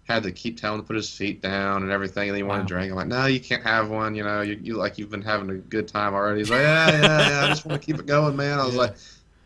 [0.05, 2.61] had to keep telling him to put his feet down and everything, and he wanted
[2.61, 2.65] Wow.
[2.65, 2.89] a drink.
[2.91, 4.15] I'm like, no, you can't have one.
[4.15, 6.39] You know, you, you like you've been having a good time already.
[6.39, 7.45] He's like, yeah, yeah, yeah.
[7.45, 8.57] I just want to keep it going, man.
[8.59, 8.81] I was Yeah.
[8.81, 8.95] like.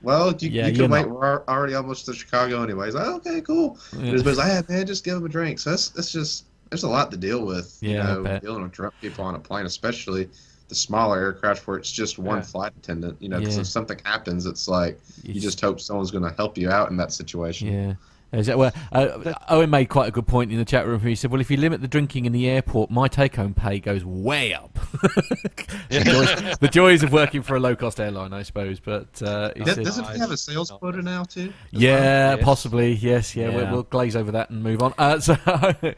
[0.01, 1.01] Well, you, Yeah, you can wait.
[1.01, 1.09] not.
[1.09, 2.85] We're already almost to Chicago anyway.
[2.85, 3.77] He's like, okay, cool.
[3.91, 4.13] Yeah.
[4.13, 5.59] Like, hey, man, just give him a drink.
[5.59, 7.77] So that's that's just there's a lot to deal with.
[7.81, 10.29] Yeah, you know, dealing with drunk people on a plane, especially
[10.67, 12.43] the smaller aircraft where it's just one Yeah.
[12.43, 13.21] flight attendant.
[13.21, 13.61] You know, 'cause Yeah.
[13.61, 15.01] if something happens, it's like
[15.31, 17.67] you just hope someone's going to help you out in that situation.
[17.67, 17.93] Yeah.
[18.31, 20.99] Is that where uh, Owen made quite a good point in the chat room.
[20.99, 24.05] He said, "Well, if you limit the drinking in the airport, my take-home pay goes
[24.05, 24.73] way up."
[25.89, 28.79] the, joys, the joys of working for a low-cost airline, I suppose.
[28.79, 31.51] But uh, he Does- said, Doesn't he have a sales quota now too?
[31.73, 32.43] as Yeah, Yes.
[32.43, 32.93] possibly.
[32.93, 33.49] Yes, yeah.
[33.49, 34.93] We'll, we'll glaze over that and move on.
[34.97, 35.35] Uh, so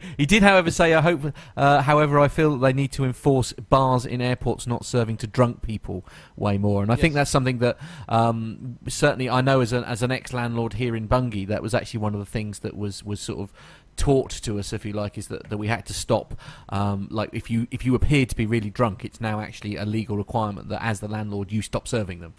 [0.16, 3.52] he did, however, say, "I hope." Uh, however, I feel that they need to enforce
[3.52, 6.04] bars in airports not serving to drunk people
[6.36, 7.76] way more, and I think that's something that
[8.08, 11.74] um, certainly I know as an as an ex landlord here in Bungay, that was
[11.74, 13.52] actually one of the things that was was sort of
[13.96, 16.34] taught to us, if you like, is that, that we had to stop.
[16.68, 19.84] Um, like if you if you appear to be really drunk, it's now actually a
[19.84, 22.34] legal requirement that as the landlord you stop serving them.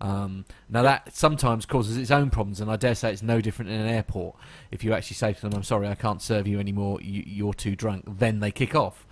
[0.00, 3.70] Um, now that sometimes causes its own problems, and I dare say it's no different
[3.70, 4.36] in an airport.
[4.70, 7.00] If you actually say to them, "I'm sorry, I can't serve you anymore.
[7.00, 9.06] You, you're too drunk," then they kick off.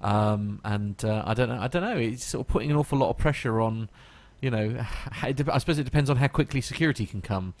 [0.00, 1.58] Um, and uh, I don't know.
[1.60, 1.96] I don't know.
[1.96, 3.88] It's sort of putting an awful lot of pressure on.
[4.42, 7.54] You know, how, it dep- I suppose it depends on how quickly security can come.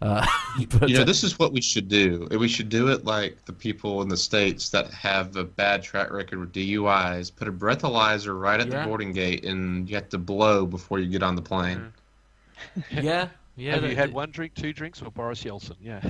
[0.00, 0.26] Uh,
[0.78, 2.26] but, you know, uh, this is what we should do.
[2.30, 6.10] We should do it like the people in the states that have a bad track
[6.10, 7.34] record with DUIs.
[7.34, 8.80] Put a breathalyzer right at Yeah.
[8.82, 11.92] the boarding gate, and you have to blow before you get on the plane.
[12.90, 13.72] yeah, yeah.
[13.74, 15.76] Have you that- had one drink, two drinks, or Boris Yeltsin?
[15.80, 16.00] Yeah.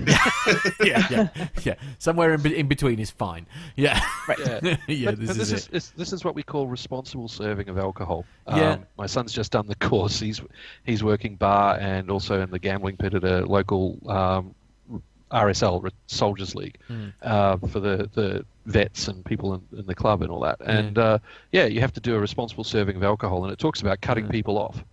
[0.85, 1.75] yeah, yeah, yeah.
[1.99, 3.47] Somewhere in, be- in between is fine.
[3.77, 4.01] Yeah,
[4.39, 4.77] Yeah.
[4.89, 5.11] yeah.
[5.11, 5.75] But- This but is, this it.
[5.75, 8.25] is this is what we call responsible serving of alcohol.
[8.49, 8.73] Yeah.
[8.73, 10.21] Um, my son's just done the course.
[10.21, 10.41] He's
[10.85, 14.55] he's working bar and also in the gambling pit at a local um,
[15.31, 17.13] RSL Soldiers League Mm.
[17.23, 20.61] uh, for the, the vets and people in, in the club and all that.
[20.61, 21.19] And uh,
[21.53, 24.27] yeah, you have to do a responsible serving of alcohol, and it talks about cutting
[24.27, 24.31] Mm.
[24.31, 24.85] people off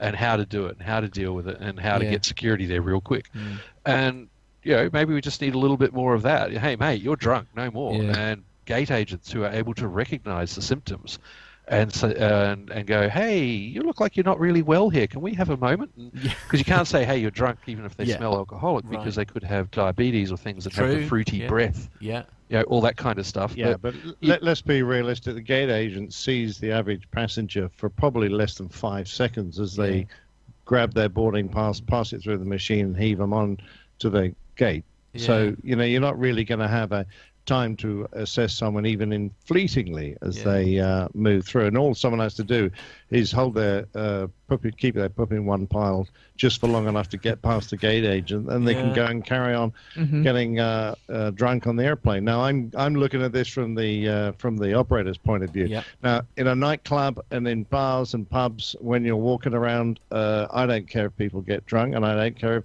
[0.00, 2.12] and how to do it and how to deal with it and how to Yeah.
[2.12, 3.30] get security there real quick.
[3.34, 3.58] Mm.
[3.84, 4.28] And
[4.62, 6.50] you know, maybe we just need a little bit more of that.
[6.52, 7.94] Hey, mate, you're drunk, no more.
[8.02, 8.16] Yeah.
[8.18, 11.20] And gate agents who are able to recognise the symptoms
[11.68, 15.06] and so, and and go, hey, you look like you're not really well here.
[15.06, 15.92] Can we have a moment?
[15.96, 16.32] Yeah.
[16.44, 18.16] Because you can't say, hey, you're drunk, even if they Yeah.
[18.16, 18.98] smell alcoholic, Right.
[18.98, 21.48] because they could have diabetes or things that have the fruity yeah.
[21.48, 23.56] breath Yeah, you know, all that kind of stuff.
[23.56, 25.34] Yeah, but, but let, us be realistic.
[25.34, 29.98] The gate agent sees the average passenger for probably less than five seconds as they
[29.98, 30.04] yeah.
[30.64, 33.58] grab their boarding pass, pass it through the machine, and heave them on
[33.98, 34.84] to the gate.
[35.12, 35.26] Yeah.
[35.26, 37.06] So you know you're not really going to have a
[37.46, 40.44] time to assess someone even in fleetingly as yeah.
[40.44, 41.66] they uh, move through.
[41.66, 42.70] And all someone has to do
[43.10, 46.06] is hold their uh, puppy, keep their puppy in one pile
[46.36, 48.82] just for long enough to get past the gate agent, and they yeah.
[48.82, 50.22] can go and carry on mm-hmm.
[50.22, 52.24] getting uh, uh, drunk on the airplane.
[52.24, 55.80] Now, I'm I'm looking at this from the uh, from the operator's point of view.
[56.02, 60.66] Now, in a nightclub and in bars and pubs, when you're walking around, uh, I
[60.66, 62.64] don't care if people get drunk, and I don't care if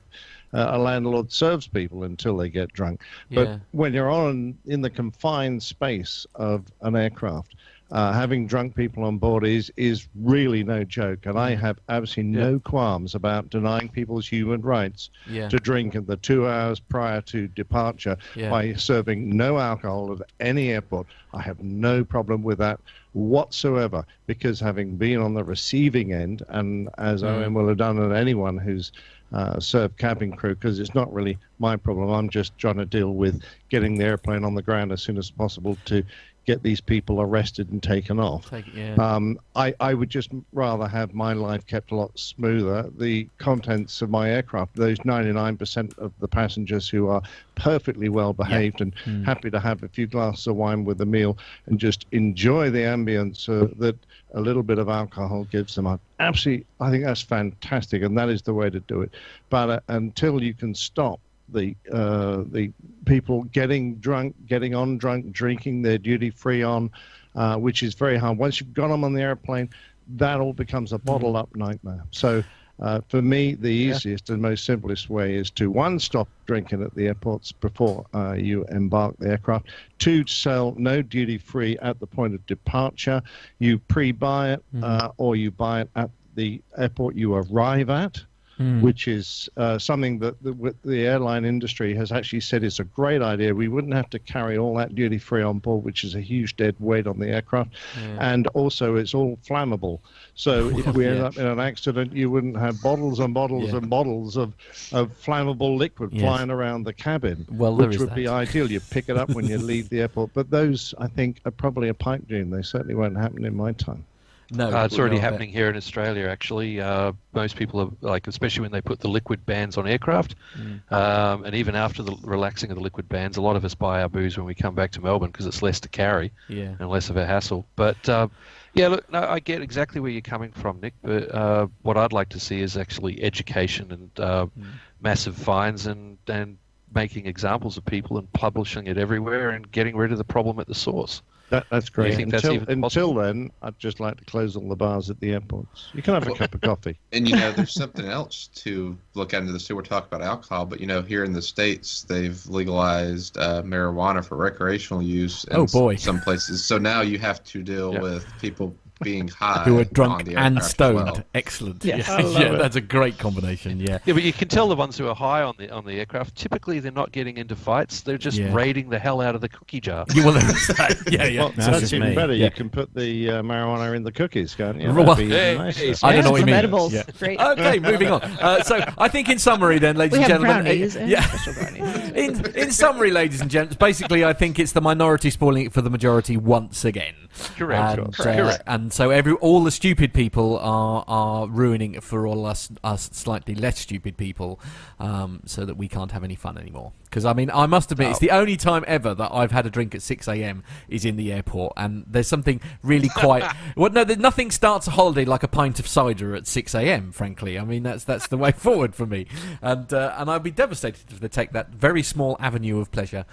[0.54, 3.02] uh, a landlord serves people until they get drunk.
[3.30, 3.58] But yeah.
[3.72, 7.56] when you're on in the confined space of an aircraft,
[7.92, 11.60] uh, having drunk people on board is is really no joke, and I mm.
[11.60, 12.52] have absolutely yeah.
[12.52, 15.50] no qualms about denying people's human rights yeah.
[15.50, 18.50] to drink in the two hours prior to departure yeah.
[18.50, 21.08] by serving no alcohol at any airport.
[21.34, 22.80] I have no problem with that
[23.12, 27.28] whatsoever because having been on the receiving end, and as mm.
[27.28, 28.94] Owen will have done, and anyone who's
[29.32, 32.10] uh, serve cabin crew because it's not really my problem.
[32.10, 35.32] I'm just trying to deal with getting the airplane on the ground as soon as
[35.32, 36.04] possible to
[36.46, 38.50] get these people arrested and taken off.
[38.50, 38.96] Take, yeah.
[38.96, 42.90] um, I, I would just rather have my life kept a lot smoother.
[42.98, 47.22] The contents of my aircraft, those 99% of the passengers who are
[47.56, 48.86] perfectly well behaved yeah.
[48.86, 49.26] and mm.
[49.26, 51.38] happy to have a few glasses of wine with the meal
[51.68, 53.98] and just enjoy the ambience uh, that
[54.34, 55.86] a little bit of alcohol gives them.
[55.86, 59.12] I absolutely, I think that's fantastic, and that is the way to do it.
[59.50, 61.20] But uh, until you can stop
[61.52, 62.72] the uh, the
[63.06, 66.92] people getting drunk, getting on drunk, drinking their duty free on,
[67.36, 68.38] uh, which is very hard.
[68.38, 69.70] Once you've got them on the airplane,
[70.16, 72.04] that all becomes a bottled up nightmare.
[72.12, 72.44] So
[72.82, 74.34] uh, for me, the easiest yeah.
[74.34, 78.66] and most simplest way is to one, stop drinking at the airports before uh, you
[78.72, 79.68] embark the aircraft.
[80.00, 83.22] Two, sell no duty free at the point of departure.
[83.60, 84.84] You pre buy it mm-hmm.
[84.84, 88.24] uh, or you buy it at the airport you arrive at
[88.62, 88.82] mm.
[88.82, 93.22] which is uh, something that the, the, airline industry has actually said is a great
[93.22, 93.54] idea.
[93.54, 96.56] We wouldn't have to carry all that duty free on board, which is a huge
[96.56, 98.18] dead weight on the aircraft, yeah.
[98.20, 100.00] and also it's all flammable.
[100.36, 101.12] So if we yeah.
[101.12, 103.78] end up in an accident, you wouldn't have bottles and bottles yeah.
[103.78, 104.54] and bottles of,
[104.92, 106.22] of flammable liquid yes.
[106.22, 108.16] flying around the cabin, well, which would that.
[108.16, 108.72] be ideal.
[108.72, 110.32] You pick it up when you leave the airport.
[110.34, 112.50] But those, I think, are probably a pipe dream.
[112.50, 114.06] They certainly won't happen in my time.
[114.54, 116.28] No, uh, it's already happening here in Australia.
[116.28, 120.36] Actually, uh, most people are like, especially when they put the liquid bans on aircraft,
[120.58, 120.92] mm.
[120.92, 124.02] um, and even after the relaxing of the liquid bans, a lot of us buy
[124.02, 126.76] our booze when we come back to Melbourne because it's less to carry yeah.
[126.80, 127.66] and less of a hassle.
[127.78, 128.28] But uh,
[128.74, 130.96] yeah, look, no, I get exactly where you're coming from, Nick.
[131.02, 134.66] But uh, what I'd like to see is actually education and uh, mm.
[135.00, 136.58] massive fines and and
[136.94, 140.68] making examples of people and publishing it everywhere and getting rid of the problem at
[140.68, 141.22] the source.
[141.52, 142.18] That, that's great.
[142.18, 145.90] Until, until then, I'd just like to close all the bars at the airports.
[145.94, 146.98] You can have a cup of coffee.
[147.12, 149.76] And you know, there's something else to look into this too.
[149.76, 154.24] We're talking about alcohol, but you know, here in the states, they've legalized uh, marijuana
[154.24, 155.44] for recreational use.
[155.44, 155.98] In oh boy!
[155.98, 156.64] Some places.
[156.64, 158.00] So now you have to deal yeah.
[158.00, 160.96] with people being high who are drunk and stoned.
[160.96, 161.24] Well.
[161.34, 161.84] Excellent.
[161.84, 162.08] Yes.
[162.08, 163.80] Yeah, yeah that's a great combination.
[163.80, 164.00] Yeah.
[164.06, 166.36] Yeah, but you can tell the ones who are high on the on the aircraft.
[166.36, 168.02] Typically, they're not getting into fights.
[168.02, 168.54] They're just yeah.
[168.54, 170.06] raiding the hell out of the cookie jar.
[170.14, 170.36] Yeah, well,
[171.10, 171.40] yeah, yeah.
[171.42, 172.16] Well, that's even me.
[172.16, 172.34] better.
[172.34, 172.46] Yeah.
[172.46, 174.94] You can put the uh, marijuana in the cookies, can't you?
[174.94, 176.92] Well, hey, I don't know what you mean.
[176.92, 177.04] Yeah.
[177.18, 177.40] Great.
[177.40, 178.22] Okay, moving on.
[178.22, 182.14] Uh, so I think in summary, then, ladies we and gentlemen, brownies uh, yeah.
[182.16, 185.82] in in summary, ladies and gents, basically, I think it's the minority spoiling it for
[185.82, 187.16] the majority once again.
[187.58, 188.00] Correct.
[188.00, 188.64] And, uh, Correct.
[188.68, 193.10] and so every all the stupid people are are ruining it for all us us
[193.14, 194.60] slightly less stupid people,
[195.00, 196.92] um, so that we can't have any fun anymore.
[197.06, 198.12] Because I mean, I must admit, oh.
[198.12, 200.64] it's the only time ever that I've had a drink at six a.m.
[200.88, 203.44] is in the airport, and there's something really quite.
[203.76, 207.12] well, no, nothing starts a holiday like a pint of cider at six a.m.
[207.12, 209.28] Frankly, I mean that's that's the way forward for me,
[209.62, 213.26] and uh, and I'd be devastated if they take that very small avenue of pleasure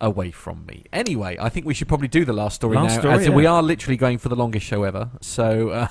[0.00, 0.84] away from me.
[0.92, 3.34] Anyway, I think we should probably do the last story last now, story, as yeah.
[3.34, 5.10] we are literally going for the longest show ever.
[5.20, 5.88] So, uh,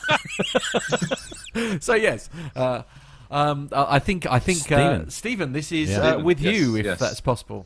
[1.79, 2.29] so yes.
[2.55, 2.83] Uh,
[3.31, 6.15] um, I think I think uh, Stephen, this is yeah.
[6.15, 6.99] Uh, with yes, you, if yes.
[6.99, 7.65] that's possible.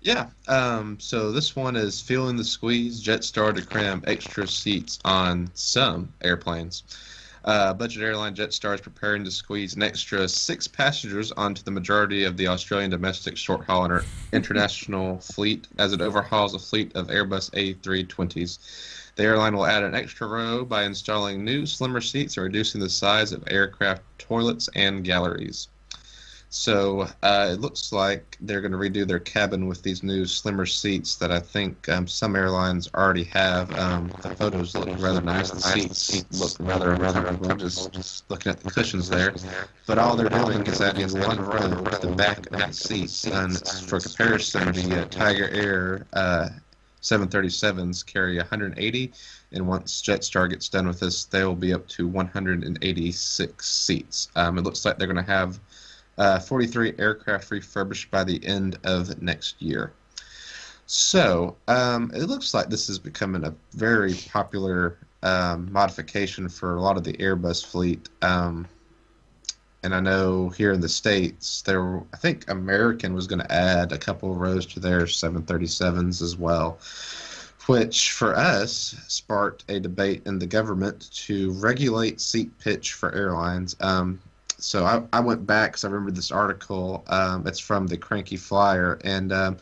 [0.00, 0.28] Yeah.
[0.46, 3.02] Um, so this one is feeling the squeeze.
[3.02, 6.84] Jetstar to cram extra seats on some airplanes.
[7.48, 12.24] Uh, budget airline Jetstar is preparing to squeeze an extra six passengers onto the majority
[12.24, 14.04] of the Australian domestic short haul inter-
[14.34, 19.14] international fleet as it overhauls a fleet of Airbus A320s.
[19.16, 22.90] The airline will add an extra row by installing new, slimmer seats and reducing the
[22.90, 25.68] size of aircraft toilets and galleries.
[26.50, 30.64] So uh, it looks like they're going to redo their cabin with these new slimmer
[30.64, 33.70] seats that I think um, some airlines already have.
[33.78, 35.50] Um, the photos look rather nice.
[35.50, 35.60] The
[35.94, 37.86] seats look rather rather gorgeous.
[37.88, 39.34] Just looking at the cushions there,
[39.86, 43.26] but all they're doing is adding one row at the back of the seats.
[43.26, 46.48] And for comparison, the uh, Tiger Air uh,
[47.02, 49.12] 737s carry 180,
[49.52, 54.28] and once Jetstar gets done with this, they will be up to 186 seats.
[54.34, 55.60] Um, it looks like they're going to have
[56.18, 59.92] uh, 43 aircraft refurbished by the end of next year.
[60.86, 66.80] So um, it looks like this is becoming a very popular um, modification for a
[66.80, 68.08] lot of the Airbus fleet.
[68.22, 68.66] Um,
[69.82, 73.92] and I know here in the states, there I think American was going to add
[73.92, 76.78] a couple of rows to their 737s as well,
[77.66, 83.76] which for us sparked a debate in the government to regulate seat pitch for airlines.
[83.80, 84.20] Um,
[84.58, 87.04] so I, I went back because I remember this article.
[87.08, 89.58] Um, it's from the Cranky Flier, and um,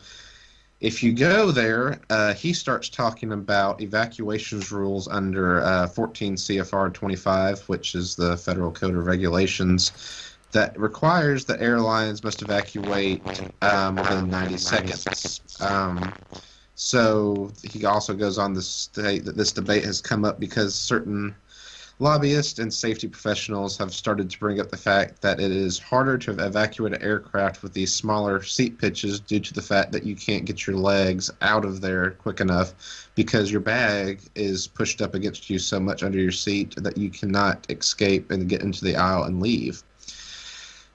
[0.79, 6.93] if you go there, uh, he starts talking about evacuations rules under uh, 14 CFR
[6.93, 13.23] 25, which is the Federal Code of Regulations that requires that airlines must evacuate
[13.61, 15.41] um, within 90 seconds.
[15.59, 16.13] Um,
[16.75, 21.35] so he also goes on to state that this debate has come up because certain
[21.99, 26.15] Lobbyists and safety professionals have started to bring up the fact that it is harder
[26.19, 30.15] to evacuate an aircraft with these smaller seat pitches due to the fact that you
[30.15, 35.15] can't get your legs out of there quick enough because your bag is pushed up
[35.15, 38.95] against you so much under your seat that you cannot escape and get into the
[38.95, 39.81] aisle and leave.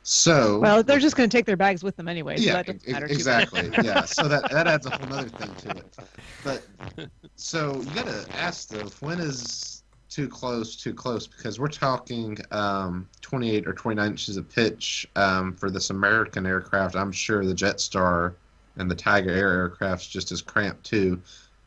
[0.04, 2.36] So well, they're just going to take their bags with them anyway.
[2.36, 2.62] So yeah,
[2.96, 3.70] exactly.
[3.84, 5.96] yeah, so that that adds a whole other thing to it.
[6.42, 9.71] But so you got to ask though, when is
[10.12, 15.54] too close, too close, because we're talking um, 28 or 29 inches of pitch um,
[15.54, 16.96] for this American aircraft.
[16.96, 18.34] I'm sure the Jetstar
[18.76, 21.20] and the Tiger Air aircraft's just as cramped too.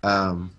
[0.04, 0.52] Um,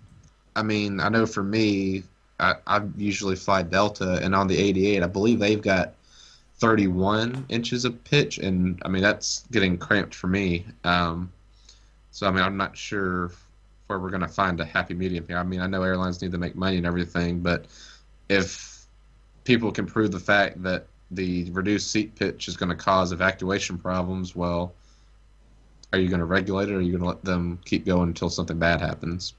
[0.55, 2.03] I mean, I know for me,
[2.39, 5.93] I, I usually fly Delta, and on the 88, I believe they've got
[6.57, 10.65] 31 inches of pitch, and I mean that's getting cramped for me.
[10.83, 11.31] Um,
[12.11, 13.31] so I mean, I'm not sure
[13.87, 15.37] where we're going to find a happy medium here.
[15.37, 17.65] I mean, I know airlines need to make money and everything, but
[18.29, 18.85] if
[19.43, 23.77] people can prove the fact that the reduced seat pitch is going to cause evacuation
[23.77, 24.73] problems, well,
[25.93, 28.09] are you going to regulate it or are you going to let them keep going
[28.09, 29.33] until something bad happens?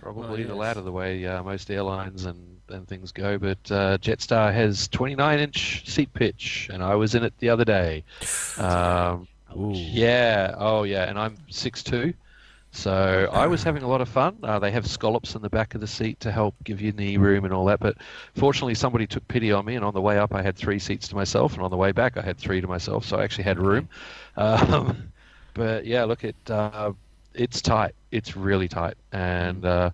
[0.00, 0.48] Probably yes.
[0.48, 3.38] the latter, the way uh, most airlines and, and things go.
[3.38, 7.64] But uh, Jetstar has 29 inch seat pitch, and I was in it the other
[7.64, 8.04] day.
[8.58, 12.14] Um, yeah, oh yeah, and I'm 6'2",
[12.72, 14.38] so I was having a lot of fun.
[14.42, 17.18] Uh, they have scallops in the back of the seat to help give you knee
[17.18, 17.80] room and all that.
[17.80, 17.98] But
[18.34, 21.08] fortunately, somebody took pity on me, and on the way up, I had three seats
[21.08, 23.04] to myself, and on the way back, I had three to myself.
[23.04, 23.90] So I actually had room.
[24.38, 25.12] Um,
[25.54, 26.92] but yeah, look, it uh,
[27.34, 27.94] it's tight.
[28.10, 29.90] It's really tight, and uh,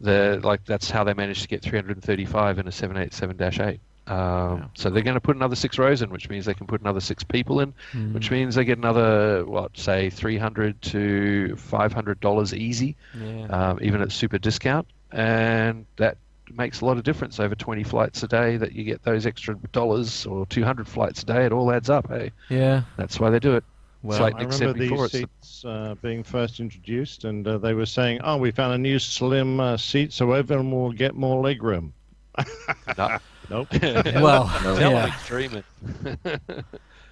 [0.00, 3.78] the like that's how they managed to get 335 in a 787-8.
[4.06, 4.66] Um, yeah.
[4.74, 7.00] So they're going to put another six rows in, which means they can put another
[7.00, 8.12] six people in, mm.
[8.12, 13.46] which means they get another what, say, three hundred to five hundred dollars easy, yeah.
[13.46, 16.18] um, even at super discount, and that
[16.52, 19.56] makes a lot of difference over 20 flights a day that you get those extra
[19.72, 23.40] dollars or 200 flights a day it all adds up hey yeah that's why they
[23.40, 23.64] do it
[24.06, 28.20] well, like I remember these seats uh, being first introduced, and uh, they were saying,
[28.22, 31.90] "Oh, we found a new slim uh, seat, so everyone will get more legroom."
[32.98, 33.18] no,
[33.48, 33.68] Nope.
[33.82, 34.78] well, no.
[34.78, 35.16] yeah.
[35.26, 35.64] dreaming.
[36.04, 36.38] yeah,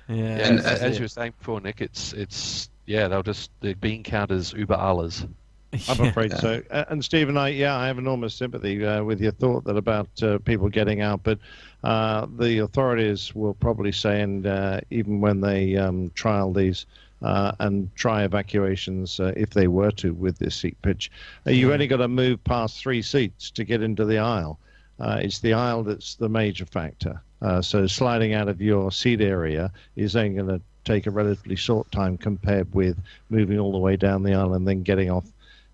[0.08, 3.74] yeah and, as, as you were saying before, Nick, it's it's yeah, they'll just the
[3.74, 5.26] bean counters uber alles.
[5.88, 6.38] I'm afraid yeah.
[6.38, 6.62] so.
[6.70, 10.38] And Stephen, I yeah, I have enormous sympathy uh, with your thought that about uh,
[10.38, 11.38] people getting out, but
[11.82, 16.86] uh, the authorities will probably say, and uh, even when they um, trial these.
[17.22, 21.10] Uh, and try evacuations uh, if they were to with this seat pitch.
[21.46, 24.58] you've only got to move past three seats to get into the aisle.
[25.00, 27.20] Uh, it's the aisle that's the major factor.
[27.42, 31.56] Uh, so sliding out of your seat area is only going to take a relatively
[31.56, 32.96] short time compared with
[33.30, 35.24] moving all the way down the aisle and then getting off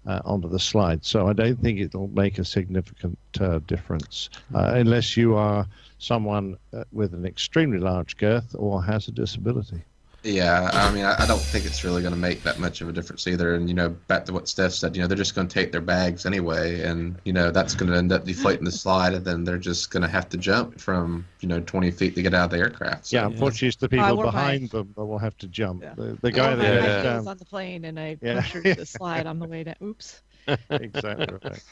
[0.06, 1.05] uh, onto the slide.
[1.05, 5.66] So I don't think it'll make a significant uh, difference uh, unless you are
[5.98, 9.82] someone uh, with an extremely large girth or has a disability.
[10.22, 12.92] Yeah, I mean, I, don't think it's really going to make that much of a
[12.92, 13.55] difference either.
[13.55, 15.72] And you know, back to what Steph said, you know, they're just going to take
[15.72, 19.24] their bags anyway, and you know, that's going to end up deflating the slide, and
[19.24, 22.34] then they're just going to have to jump from you know 20 feet to get
[22.34, 23.06] out of the aircraft.
[23.06, 24.78] So, yeah, unfortunately, it's the people behind my...
[24.80, 25.82] them that will have to jump.
[25.82, 25.94] Yeah.
[25.94, 27.02] The, the guy that yeah.
[27.02, 27.26] down.
[27.26, 28.34] on the plane, and I yeah.
[28.34, 29.76] pressured the slide on the way down.
[29.82, 30.20] Oops.
[30.70, 31.64] exactly right.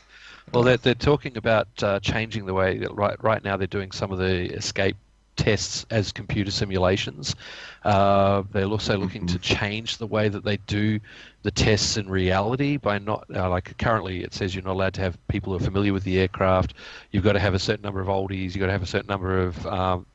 [0.53, 2.79] Well, they're, they're talking about uh, changing the way.
[2.91, 4.97] Right, right now, they're doing some of the escape
[5.39, 7.37] tests as computer simulations.
[7.85, 9.57] Uh, they're also looking to Mm-hmm.
[9.57, 11.01] change the way that they do
[11.45, 15.03] the tests in reality by not uh, like currently it says you're not allowed to
[15.03, 16.75] have people who are familiar with the aircraft.
[17.13, 18.55] You've got to have a certain number of oldies.
[18.55, 20.07] You've got to have a certain number of um,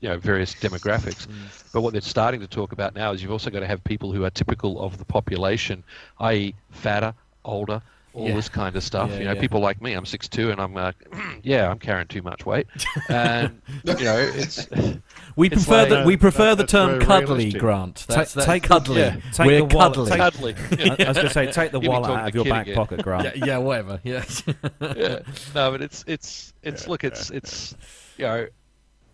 [0.00, 1.26] you know various demographics.
[1.72, 4.12] But what they're starting to talk about now is you've also got to have people
[4.12, 5.84] who are typical of the population,
[6.20, 7.14] i.e., fatter,
[7.44, 7.82] older,
[8.16, 8.34] all Yeah.
[8.34, 9.10] this kind of stuff.
[9.10, 9.40] Yeah, you know, yeah.
[9.40, 9.92] people like me.
[9.92, 10.92] I'm 6'2", and I'm uh,
[11.42, 12.66] yeah, I'm carrying too much weight,
[13.08, 14.68] and you know, it's
[15.36, 17.60] We It's prefer like- the, we prefer that- the term cuddly, realistic.
[17.60, 18.04] Grant.
[18.08, 19.00] That's, Ta- that's take- cuddly.
[19.02, 19.16] yeah.
[19.32, 20.10] Take We're the wallet- cuddly.
[20.10, 20.54] take- cuddly.
[20.98, 22.74] I, I was going to say, take the You'll wallet out of your back again.
[22.74, 23.36] pocket, Grant.
[23.36, 24.00] yeah, yeah, whatever.
[24.02, 24.42] Yes.
[24.80, 25.18] yeah.
[25.54, 27.74] No, but it's it's it's look, it's it's
[28.16, 28.46] you know,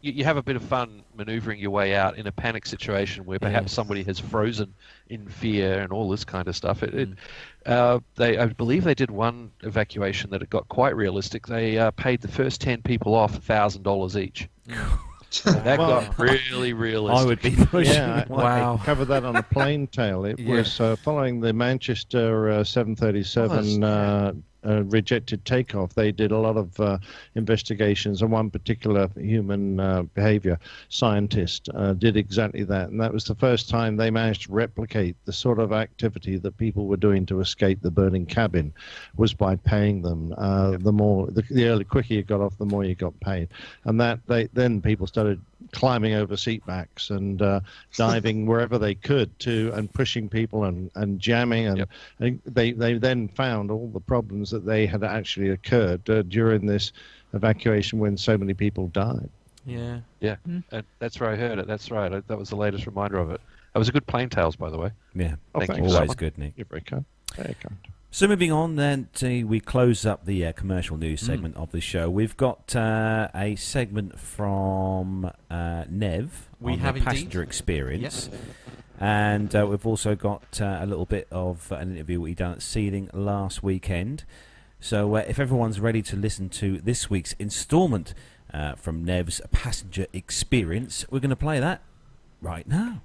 [0.02, 3.24] you, you have a bit of fun maneuvering your way out in a panic situation
[3.24, 3.72] where perhaps Yes.
[3.72, 4.74] somebody has frozen
[5.08, 6.82] in fear and all this kind of stuff.
[6.82, 7.08] It, it
[7.64, 11.46] uh, they I believe they did one evacuation that it got quite realistic.
[11.46, 14.48] They uh, paid the first ten people off thousand dollars each.
[15.46, 17.22] And that Well- got really realistic.
[17.22, 17.94] I would be pushing.
[17.94, 18.78] Yeah, I, Wow.
[18.78, 20.26] I covered that on a plane tail.
[20.26, 20.56] It Yeah.
[20.56, 25.94] was uh, following the Manchester uh, 737 uh, rejected takeoff.
[25.94, 26.98] They did a lot of uh,
[27.34, 30.58] investigations, and one particular human uh, behavior
[30.88, 32.90] scientist uh, did exactly that.
[32.90, 36.56] And that was the first time they managed to replicate the sort of activity that
[36.56, 38.72] people were doing to escape the burning cabin,
[39.16, 40.34] was by paying them.
[40.38, 43.48] Uh, The more, the, the early quicker you got off, the more you got paid,
[43.84, 45.40] and that they then people started
[45.72, 47.60] climbing over seat backs and uh,
[47.96, 51.88] diving wherever they could to and pushing people and, and jamming and, Yep.
[52.20, 56.66] and they they then found all the problems that they had actually occurred uh, during
[56.66, 56.92] this
[57.34, 59.28] evacuation when so many people died.
[59.64, 60.00] yeah.
[60.20, 60.36] Yeah,
[60.72, 61.66] uh, that's where I heard it.
[61.66, 62.12] That's right.
[62.12, 63.40] I, that was the latest reminder of it.
[63.72, 64.90] That was a good plane tales, by the way.
[65.14, 65.90] Yeah, Oh, Thank you thanks.
[65.92, 66.16] so always much.
[66.18, 66.52] good, Nick.
[66.56, 67.04] You're very kind.
[67.36, 67.76] Very kind.
[68.14, 71.80] So moving on, then to, we close up the uh, commercial news segment of the
[71.80, 72.10] show.
[72.10, 78.28] We've got uh, a segment from uh, Nev We on have passenger experience,
[79.00, 82.60] and uh, we've also got uh, a little bit of an interview we done at
[82.60, 84.24] Seething last weekend.
[84.78, 88.12] So uh, if everyone's ready to listen to this week's instalment
[88.52, 91.80] uh, from Nev's passenger experience, we're going to play that
[92.42, 93.00] right now.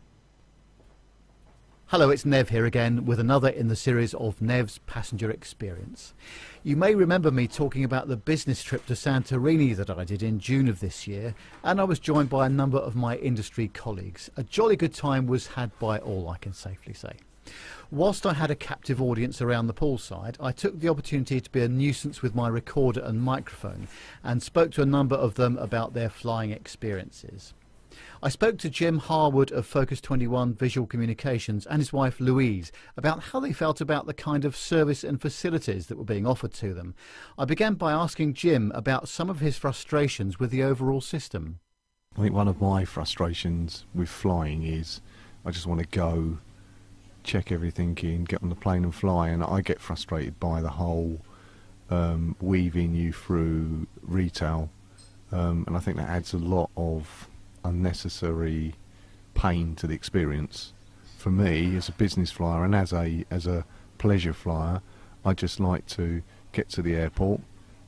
[1.92, 6.14] Hello, it's Nev here again with another in the series of Nev's Passenger Experience.
[6.62, 10.38] You may remember me talking about the business trip to Santorini that I did in
[10.42, 11.34] June of this year,
[11.64, 14.30] and I was joined by a number of my industry colleagues.
[14.36, 17.14] A jolly good time was had by all, I can safely say.
[17.90, 21.62] Whilst I had a captive audience around the poolside, I took the opportunity to be
[21.62, 23.88] a nuisance with my recorder and microphone
[24.26, 27.54] and spoke to a number of them about their flying experiences.
[28.24, 33.22] I spoke to Jim Harwood of Focus 21 Visual Communications and his wife Louise about
[33.26, 36.74] how they felt about the kind of service and facilities that were being offered to
[36.74, 36.96] them.
[37.38, 41.60] I began by asking Jim about some of his frustrations with the overall system.
[42.18, 45.00] I think one of my frustrations with flying is
[45.46, 46.40] I just want to go,
[47.24, 50.72] check everything in, get on the plane and fly, and I get frustrated by the
[50.72, 51.22] whole
[51.92, 54.72] um, weaving you through retail,
[55.32, 57.30] um, and I think that adds a lot of
[57.68, 58.74] unnecessary
[59.34, 60.74] pain to the experience.
[61.18, 63.66] For me, as a business flyer and as a as a
[63.98, 64.82] pleasure flyer,
[65.26, 66.22] I just like to
[66.52, 67.42] get to the airport,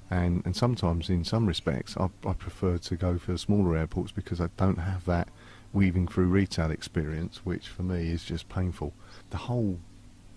[0.10, 4.42] and and sometimes in some respects I, I prefer to go for smaller airports because
[4.42, 5.30] I don't have that
[5.72, 8.94] weaving through retail experience, which for me is just painful.
[9.30, 9.80] The whole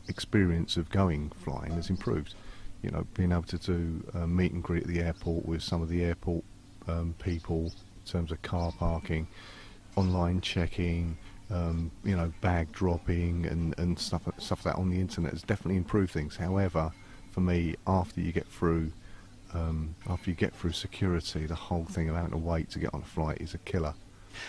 [0.09, 2.35] experience of going flying has improved.
[2.82, 5.82] You know, being able to do a meet and greet at the airport with some
[5.82, 6.44] of the airport
[6.89, 7.73] um, people
[8.03, 9.27] terms of car parking,
[9.97, 11.16] online checking,
[11.51, 15.43] um, you know, bag dropping and, and stuff stuff like that on the internet has
[15.43, 16.37] definitely improved things.
[16.37, 16.93] However,
[17.31, 18.93] for me, after you get through
[19.55, 22.93] um, after you get through security, the whole thing of having to wait to get
[22.95, 23.95] on a flight is a killer.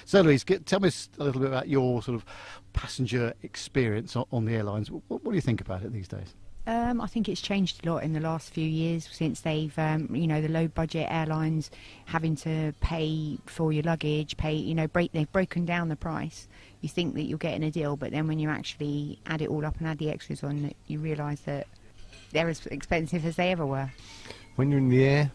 [0.05, 0.89] So, Louise, get, tell me
[1.19, 2.25] a little bit about your sort of
[2.71, 4.89] passenger experience on, on the airlines.
[4.89, 6.35] What, what do you think about it these days?
[6.65, 10.15] Um, I think it's changed a lot in the last few years since they've, um,
[10.15, 11.69] you know, the low budget airlines
[12.05, 16.47] having to pay for your luggage, pay, you know, break, they've broken down the price.
[16.79, 19.65] You think that you're getting a deal, but then when you actually add it all
[19.65, 21.67] up and add the extras on, you realise that
[22.31, 23.91] they're as expensive as they ever were.
[24.55, 25.31] When you're in the air,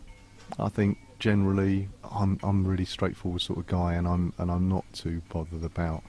[0.59, 4.85] I think generally I'm I'm really straightforward sort of guy, and I'm and I'm not
[4.93, 6.03] too bothered about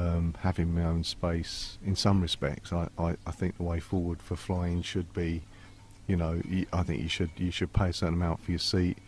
[0.00, 1.78] um, having my own space.
[1.84, 5.42] In some respects, I, I, I think the way forward for flying should be,
[6.06, 6.34] you know,
[6.72, 8.98] I think you should you should pay a certain amount for your seat,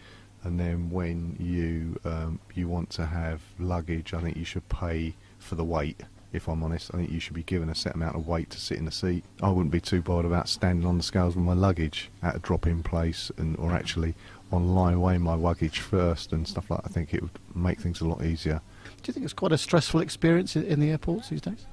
[0.45, 1.75] and then when you
[2.05, 6.01] um, you want to have luggage, I think you should pay for the weight.
[6.33, 6.91] if I'm honest.
[6.93, 8.93] I think you should be given a set amount of weight to sit in the
[8.93, 9.25] seat.
[9.43, 12.39] I wouldn't be too bothered about standing on the scales with my luggage at a
[12.39, 14.15] drop-in place and or actually
[14.51, 16.91] on weighing my luggage first and stuff like that.
[16.91, 18.61] I think it would make things a lot easier.
[19.03, 21.67] Do you think it's quite a stressful experience in the airports these days?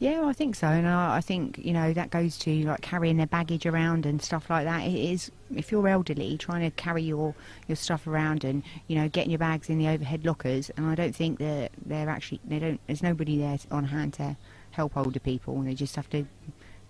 [0.00, 3.28] Yeah, I think so, and I, think you know that goes to like carrying their
[3.28, 4.82] baggage around and stuff like that.
[4.82, 7.34] It is if you're elderly, trying to carry your
[7.68, 10.96] your stuff around and you know getting your bags in the overhead lockers, and I
[10.96, 12.80] don't think that they're actually they don't.
[12.88, 14.36] There's nobody there on hand to
[14.72, 16.26] help older people, and they just have to,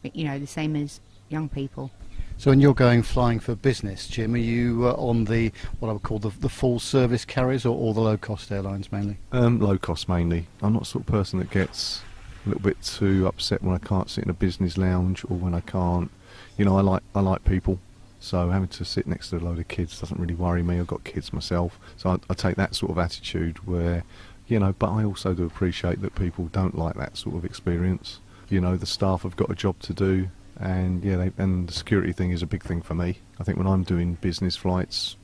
[0.02, 1.90] you know, the same as young people.
[2.36, 5.92] So when you're going flying for business, Jim, are you uh, on the what I
[5.92, 9.16] would call the, the full service carriers or all the low cost airlines mainly?
[9.32, 10.46] Um, low cost mainly.
[10.60, 12.02] I'm not the sort of person that gets
[12.44, 15.54] a little bit too upset when I can't sit in a business lounge or when
[15.54, 16.10] I can't.
[16.58, 17.78] You know, I like I like people,
[18.20, 20.78] so having to sit next to a load of kids doesn't really worry me.
[20.78, 24.04] I've got kids myself, so I, I take that sort of attitude where,
[24.48, 28.20] you know, but I also do appreciate that people don't like that sort of experience.
[28.50, 30.28] You know, the staff have got a job to do,
[30.60, 33.18] and yeah, they, and the security thing is a big thing for me.
[33.38, 35.16] I think when I'm doing business flights,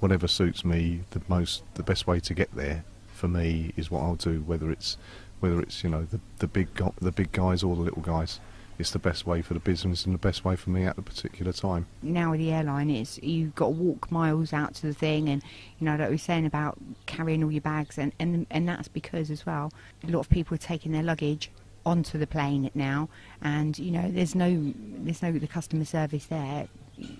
[0.00, 4.02] whatever suits me the most, the best way to get there for me is what
[4.02, 4.96] I'll do, whether it's
[5.40, 6.68] whether it's you know the the big
[7.00, 8.40] the big guys or the little guys.
[8.78, 11.02] It's the best way for the business and the best way for me at the
[11.02, 11.86] particular time.
[12.02, 15.42] Now with the airline, it's you've got to walk miles out to the thing, and
[15.78, 19.30] you know we were saying about carrying all your bags, and and and that's because
[19.30, 19.72] as well
[20.02, 21.50] a lot of people are taking their luggage
[21.84, 23.08] onto the plane now,
[23.42, 26.68] and you know there's no there's no the customer service there.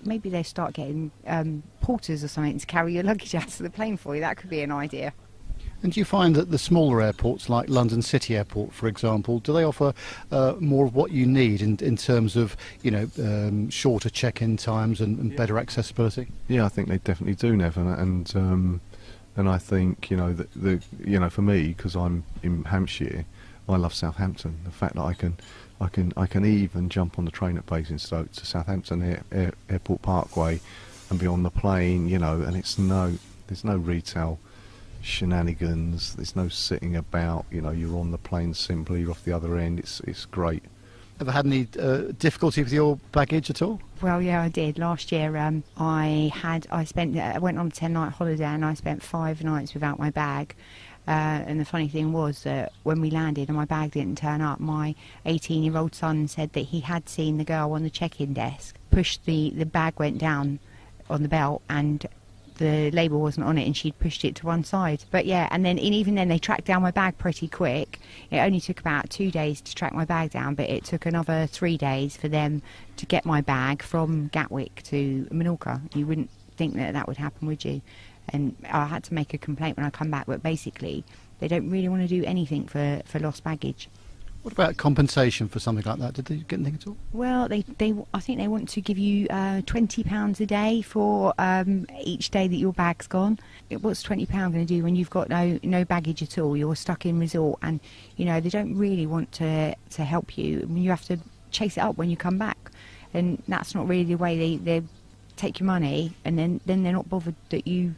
[0.05, 3.71] Maybe they start getting um, porters or something to carry your luggage out to the
[3.71, 4.21] plane for you.
[4.21, 5.13] That could be an idea.
[5.83, 9.53] And do you find that the smaller airports, like London City Airport, for example, do
[9.53, 9.93] they offer
[10.31, 14.57] uh, more of what you need in, in terms of, you know, um, shorter check-in
[14.57, 16.29] times and, and, better accessibility?
[16.47, 18.81] Yeah, I think they definitely do, Nevin, and um,
[19.37, 23.25] and I think you know the, the you know for me because I'm in Hampshire,
[23.73, 24.59] I love Southampton.
[24.65, 25.37] The fact that I can
[25.81, 29.53] I can I can even jump on the train at Basingstoke to Southampton Air, Air,
[29.69, 30.61] Airport Parkway
[31.11, 33.15] and be on the plane, you know, and it's no
[33.47, 34.39] there's no retail
[35.03, 36.15] shenanigans.
[36.15, 37.45] There's no sitting about.
[37.51, 39.01] You know, you're on the plane simply.
[39.01, 39.79] You're off the other end.
[39.79, 40.63] It's it's great.
[41.21, 43.81] Ever had any uh, difficulty with your baggage at all?
[44.01, 44.79] Well, yeah, I did.
[44.79, 48.65] Last year, um, I had I spent I went on a ten night holiday and
[48.65, 50.57] I spent five nights without my bag.
[51.09, 54.41] Uh, and the funny thing was that when we landed and my bag didn't turn
[54.41, 54.95] up, my
[55.27, 58.33] 18 year old son said that he had seen the girl on the check in
[58.33, 60.61] desk push the, the bag went down
[61.11, 62.07] on the belt and
[62.59, 65.03] the label wasn't on it and she'd pushed it to one side.
[65.11, 67.99] But yeah, and then and even then they tracked down my bag pretty quick.
[68.31, 71.47] It only took about two days to track my bag down, but it took another
[71.47, 72.63] three days for them
[72.99, 75.81] to get my bag from Gatwick to Menorca.
[75.97, 77.81] You wouldn't think that that would happen, would you?
[78.29, 81.05] And I had to make a complaint when I come back, but basically
[81.41, 83.89] they don't really want to do anything for, for lost baggage.
[84.43, 86.15] What about compensation for something like that?
[86.15, 86.97] Did they get anything at all?
[87.13, 90.83] Well, they, they I think they want to give you uh, twenty pounds a day
[90.83, 93.39] for um, each day that your bag's gone.
[93.83, 96.57] What's twenty pound going to do when you've got no no baggage at all?
[96.57, 97.79] You're stuck in resort, and
[98.17, 100.69] you know they don't really want to to help you.
[100.75, 101.21] you have to
[101.53, 102.73] chase it up when you come back,
[103.15, 104.83] and that's not really the way they they
[105.37, 107.95] take your money, and then then they're not bothered that you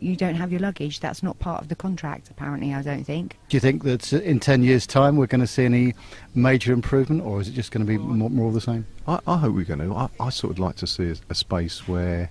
[0.00, 1.00] you don't have your luggage.
[1.00, 3.36] That's not part of the contract, apparently, I don't think.
[3.48, 5.94] Do you think that in 10 years' time we're going to see any
[6.34, 8.86] major improvement, or is it just going to be more, more of the same?
[9.06, 9.94] I, I, hope we're going to.
[9.94, 12.30] I, I sort of like to see a, a, space where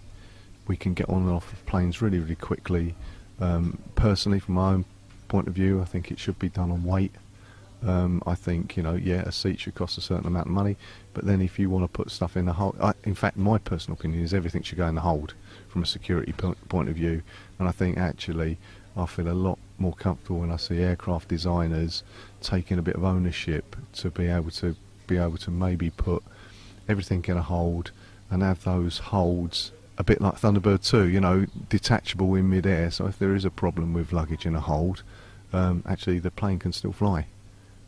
[0.68, 2.96] we can get on and off of planes really, really quickly.
[3.40, 4.86] Um, personally, from my own
[5.28, 7.14] point of view, I think it should be done on weight.
[7.86, 10.78] Um, I think you know, yeah, a seat should cost a certain amount of money,
[11.14, 13.60] but then if you want to put stuff in the hold, I, in fact, my
[13.60, 15.36] personal opinion is everything should go in the hold
[15.68, 17.22] from a security point of view.
[17.60, 18.58] And I think actually
[18.96, 22.04] I feel a lot more comfortable when I see aircraft designers
[22.42, 24.76] taking a bit of ownership to be able to
[25.06, 26.24] be able to maybe put
[26.90, 27.92] everything in a hold
[28.30, 32.92] and have those holds a bit like Thunderbird 2, you know, detachable in midair.
[32.92, 35.04] So if there is a problem with luggage in a hold,
[35.54, 37.26] um, actually the plane can still fly.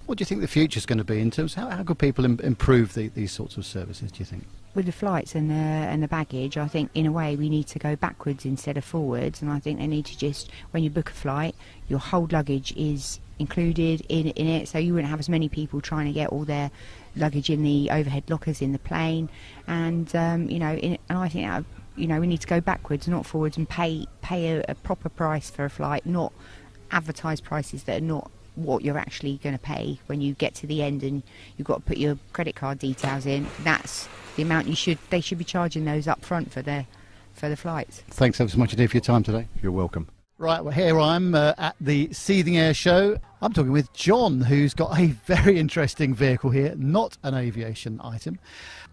[0.06, 1.84] What do you think the future is going to be in terms of how, how
[1.84, 4.46] could people Im- improve the, these sorts of services, do you think?
[4.80, 5.54] With the flights and the
[5.92, 8.86] and the baggage, I think in a way we need to go backwards instead of
[8.86, 9.42] forwards.
[9.42, 11.54] And I think they need to just when you book a flight,
[11.90, 15.82] your whole luggage is included in in it, so you wouldn't have as many people
[15.82, 16.72] trying to get all their
[17.18, 19.30] luggage in the overhead lockers in the plane.
[19.68, 21.66] And um, you know, in, and I think that,
[21.98, 25.10] you know we need to go backwards, not forwards, and pay pay a, a proper
[25.10, 26.32] price for a flight, not
[26.90, 28.32] advertise prices that are not
[28.64, 31.24] what you're actually going to pay when you get to the end and
[31.58, 33.48] you've got to put your credit card details in.
[33.64, 36.88] That's the amount you should they should be charging those up front for their
[37.34, 38.02] for the flights.
[38.10, 39.48] Thanks ever so much indeed for your time today.
[39.62, 40.08] You're welcome.
[40.40, 43.18] Right, well, here I'm uh, at the Seething Air Show.
[43.42, 48.40] I'm talking with John, who's got a very interesting vehicle here, not an aviation item.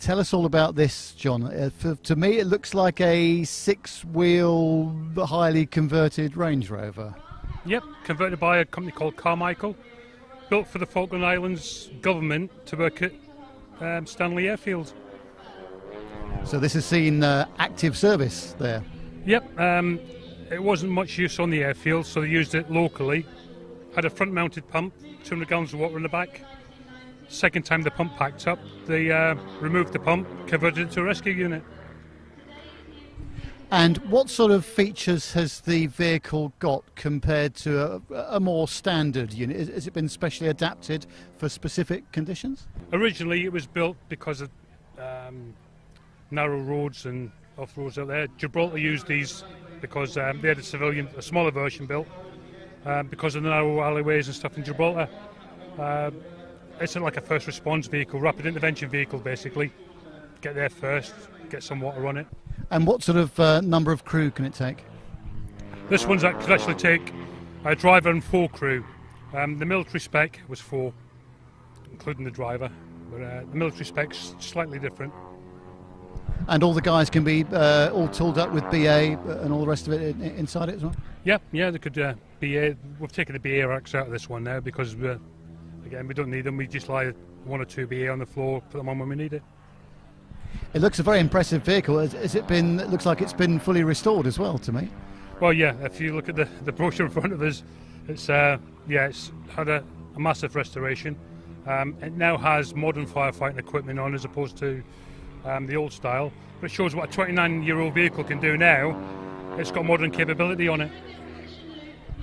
[0.01, 1.45] Tell us all about this, John.
[1.45, 7.15] Uh, for, to me, it looks like a six wheel, highly converted Range Rover.
[7.65, 9.77] Yep, converted by a company called Carmichael,
[10.49, 13.13] built for the Falkland Islands government to work at
[13.81, 14.93] um, Stanley Airfield.
[16.45, 18.85] So, this has seen uh, active service there.
[19.25, 19.99] Yep, um,
[20.51, 23.27] it wasn't much use on the airfield, so they used it locally.
[23.95, 24.95] Had a front mounted pump,
[25.25, 26.43] 200 gallons of water in the back.
[27.29, 31.05] Second time the pump packed up, they uh, removed the pump, converted it to a
[31.05, 31.65] rescue unit.
[33.71, 39.33] And what sort of features has the vehicle got compared to a, a more standard
[39.33, 39.57] unit?
[39.57, 41.07] Has, it been specially adapted
[41.37, 42.69] for specific conditions?
[42.93, 44.51] Originally, it was built because of
[45.01, 45.53] um,
[46.31, 48.29] narrow roads and off roads out there.
[48.39, 49.43] Gibraltar used these
[49.81, 52.07] because um, they had a civilian, a smaller version built
[52.85, 55.09] um, because of the narrow alleyways and stuff in Gibraltar.
[55.77, 56.13] Uh,
[56.81, 59.73] it's like a first response vehicle, rapid intervention vehicle, basically.
[60.41, 61.15] Get there first,
[61.49, 62.27] get some water on it.
[62.71, 64.85] And what sort of uh, number of crew can it take?
[65.89, 67.13] This one's that could actually take
[67.65, 68.85] a driver and four crew.
[69.35, 70.93] Um, the military spec was four,
[71.91, 72.71] including the driver,
[73.11, 75.13] but uh, the military spec's slightly different
[76.49, 79.67] and all the guys can be uh, all tooled up with BA and all the
[79.67, 80.95] rest of it inside it as well.
[81.25, 82.77] Yeah, yeah, they could uh, BA.
[83.01, 86.43] We've taken the BA racks out of this one now because again we don't need
[86.43, 86.57] them.
[86.57, 87.13] We just lie
[87.45, 89.43] one or two BA on the floor, put them on when we need it.
[90.75, 91.99] It looks a very impressive vehicle.
[91.99, 92.81] Has, has it been?
[92.81, 94.89] It looks like it's been fully restored as well to me.
[95.41, 95.75] Well, yeah.
[95.83, 97.63] If you look at the, the brochure in front of us,
[98.09, 98.59] it's uh,
[98.89, 101.17] yeah, it's had a, a massive restoration.
[101.67, 104.83] Um, it now has modern firefighting equipment on as opposed to
[105.45, 108.57] um, the old style, but it shows what a 29 year old vehicle can do
[108.57, 108.97] now.
[109.59, 110.93] It's got modern capability on it.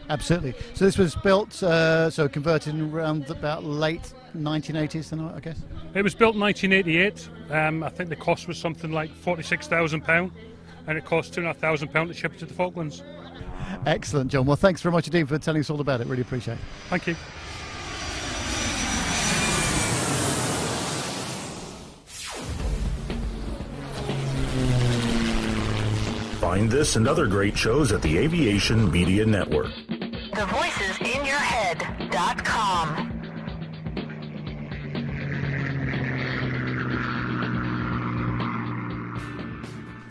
[0.10, 0.54] Absolutely.
[0.74, 5.60] So this was built, uh, so converted around about late 1980s, then I guess.
[5.94, 7.30] It was built in 1988.
[7.52, 10.32] Um, I think the cost was something like 46,000 pound,
[10.88, 13.04] and it cost two and a half thousand pound to ship it to the Falklands.
[13.86, 14.46] Excellent, John.
[14.46, 16.08] Well, thanks very much indeed for telling us all about it.
[16.08, 16.60] Really appreciate it.
[16.90, 17.16] Thank you.
[26.40, 29.72] Find this and other great shows at the Aviation Media Network.
[29.88, 33.13] The voicesinyourhead.com.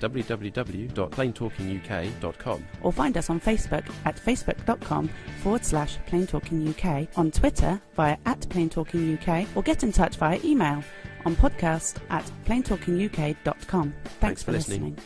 [0.00, 5.08] www.planetalkinguk.com or find us on Facebook at facebook.com
[5.42, 10.82] forward slash planetalkinguk, on Twitter via at planetalkinguk, or get in touch via email
[11.24, 13.92] on podcast at planetalkinguk.com.
[13.92, 14.96] Thanks, Thanks for, for listening.
[14.96, 15.04] listening.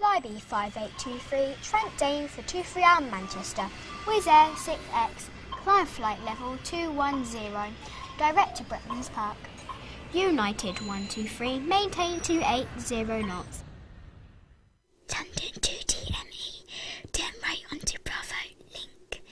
[0.00, 3.66] Flybe 5823, Trent Dane for 23R Manchester,
[4.06, 7.52] Wizz Air 6X, climb flight level 210,
[8.16, 9.36] direct to Bretlands Park.
[10.12, 13.62] United 123, maintain 280 knots.
[15.12, 16.64] London 2 TME,
[17.12, 18.34] turn right onto Bravo,
[18.74, 19.22] link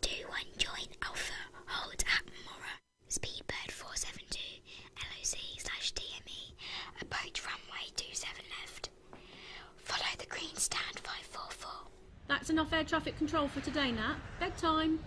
[0.00, 1.32] 21 join Alpha,
[1.66, 2.78] hold at Mora,
[3.10, 4.38] Speedbird 472,
[4.96, 6.54] LOC slash TME,
[7.02, 8.90] approach runway 27 left.
[9.76, 11.70] Follow the green stand 544.
[12.28, 14.16] That's enough air traffic control for today, Nat.
[14.38, 15.00] Bedtime.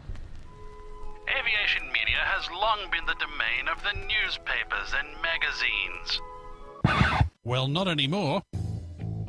[1.40, 6.20] Aviation media has long been the domain of the newspapers and magazines.
[7.46, 8.42] Well, not anymore.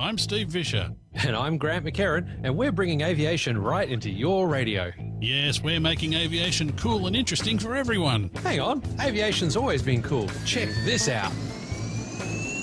[0.00, 0.90] I'm Steve Vischer.
[1.14, 4.90] And I'm Grant McHerron, and we're bringing aviation right into your radio.
[5.20, 8.30] Yes, we're making aviation cool and interesting for everyone.
[8.42, 10.28] Hang on, aviation's always been cool.
[10.44, 11.30] Check this out.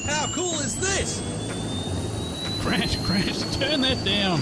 [0.06, 1.22] How cool is this?
[2.62, 4.42] Grant, Grant, turn that down.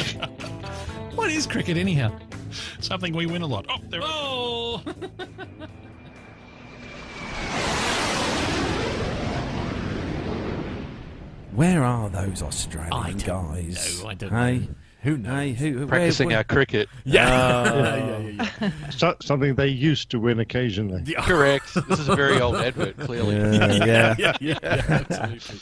[1.14, 2.16] what is cricket anyhow?
[2.80, 3.66] Something we win a lot.
[3.68, 4.00] Oh, there.
[4.02, 4.82] Oh.
[11.52, 14.02] Where are those Australian guys?
[14.02, 14.58] know, I don't hey?
[14.58, 14.66] know.
[15.02, 15.32] Who knows?
[15.34, 16.88] Hey, who, where- Practicing where- our cricket.
[17.04, 17.28] Yeah.
[17.70, 17.78] Oh.
[17.78, 18.90] yeah, yeah, yeah.
[18.90, 21.02] So, something they used to win occasionally.
[21.18, 21.74] Correct.
[21.88, 23.36] This is a very old advert, clearly.
[23.36, 24.14] Yeah, yeah.
[24.18, 25.60] yeah, yeah, yeah, absolutely.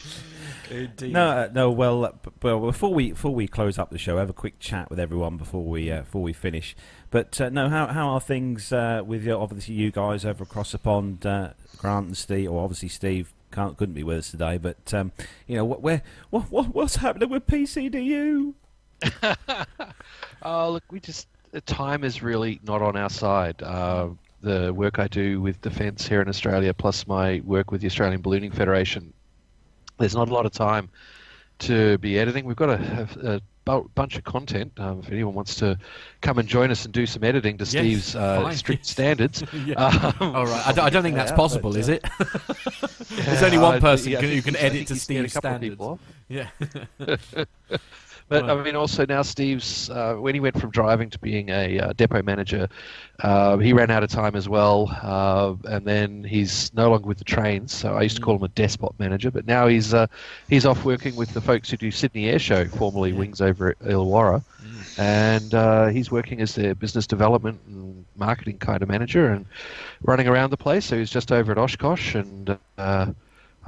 [0.70, 1.12] Indeed.
[1.12, 1.70] No, uh, no.
[1.70, 2.12] Well, uh,
[2.42, 5.36] well, before we before we close up the show, have a quick chat with everyone
[5.36, 6.76] before we uh, before we finish.
[7.10, 10.72] But uh, no, how how are things uh, with your, obviously you guys over across
[10.72, 14.58] the pond, uh, Grant and Steve, or obviously Steve can't couldn't be with us today.
[14.58, 15.12] But um,
[15.46, 18.54] you know, what where what, what what's happening with PCDU?
[20.42, 23.62] Oh, look, we just the time is really not on our side.
[23.62, 27.86] Uh, the work I do with defence here in Australia, plus my work with the
[27.88, 29.12] Australian Ballooning Federation,
[29.98, 30.88] there's not a lot of time
[31.60, 32.44] to be editing.
[32.44, 33.08] We've got a,
[33.66, 34.72] a, a bunch of content.
[34.78, 35.76] Um, if anyone wants to
[36.20, 39.74] come and join us and do some editing to Yes, Steve's uh, strict standards, Yeah.
[40.20, 40.66] um, All right.
[40.66, 42.04] I don't, I don't think that's yeah, possible, but, is uh, it?
[43.10, 45.56] There's only one uh, person yeah, who can edit to he's a Steve's couple of
[45.56, 45.70] standards.
[45.72, 45.98] people.
[46.28, 46.48] Yeah.
[48.28, 48.50] But Right.
[48.50, 51.92] I mean, also now Steve's uh, when he went from driving to being a uh,
[51.94, 52.68] depot manager,
[53.20, 57.16] uh, he ran out of time as well, uh, and then he's no longer with
[57.16, 57.72] the trains.
[57.72, 60.06] So I used to call him a despot manager, but now he's uh,
[60.48, 63.78] he's off working with the folks who do Sydney Air Show, formerly Wings over at
[63.78, 64.42] Illawarra,
[64.98, 69.46] and uh, he's working as their business development and marketing kind of manager and
[70.02, 70.84] running around the place.
[70.84, 72.58] So he's just over at Oshkosh and.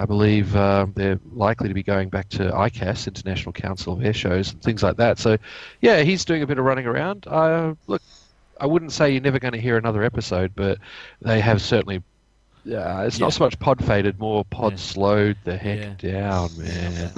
[0.00, 4.04] Uh, I believe uh, they're likely to be going back to ICAS, International Council of
[4.04, 5.18] Air Shows, and things like that.
[5.18, 5.36] So,
[5.80, 7.26] yeah, he's doing a bit of running around.
[7.26, 8.02] Uh, look,
[8.60, 10.78] I wouldn't say you're never going to hear another episode, but
[11.22, 12.02] they have certainly.
[12.62, 13.24] Yeah, it's Yeah.
[13.26, 17.10] not so much pod faded, more pod slowed the heck down, man.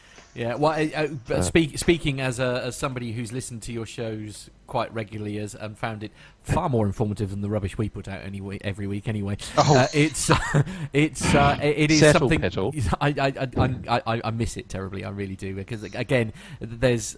[0.34, 3.72] Yeah, well, uh, uh, but Uh, speak, speaking as a, as somebody who's listened to
[3.72, 6.12] your shows quite regularly as and found it
[6.44, 9.08] far more informative than the rubbish we put out anyway every week.
[9.08, 9.76] Anyway, Oh.
[9.76, 10.30] uh, it's
[10.92, 12.72] it's uh, it it is Settle, something Petal.
[13.00, 13.48] I, I,
[13.88, 15.04] I, I, I miss it terribly.
[15.04, 17.16] I really do because again, there's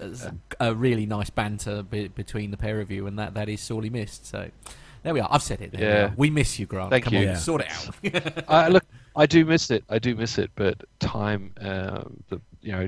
[0.59, 3.91] a really nice banter be, between the pair of you, and that, that is sorely
[3.91, 4.27] missed.
[4.27, 4.51] So.
[5.05, 5.27] There we are.
[5.33, 5.73] I've said it.
[5.73, 6.05] There we, Yeah.
[6.05, 6.15] are.
[6.17, 6.91] we miss you, Grant.
[6.91, 7.31] Thank Come you.
[7.31, 8.45] on, sort it out.
[8.49, 8.85] I, look,
[9.17, 9.83] I do miss it.
[9.89, 12.87] I do miss it, but time, uh, the you know,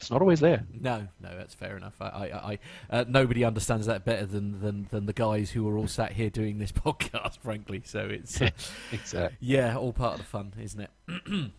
[0.00, 0.64] it's not always there.
[0.72, 1.94] No, no, that's fair enough.
[2.00, 2.58] I, I, I
[2.88, 6.30] uh, nobody understands that better than, than, than the guys who are all sat here
[6.30, 7.82] doing this podcast, frankly.
[7.84, 8.50] So it's uh,
[8.92, 9.36] Exactly.
[9.40, 10.90] Yeah, all part of the fun, isn't it?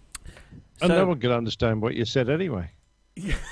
[0.81, 2.71] And no one could understand what you said anyway.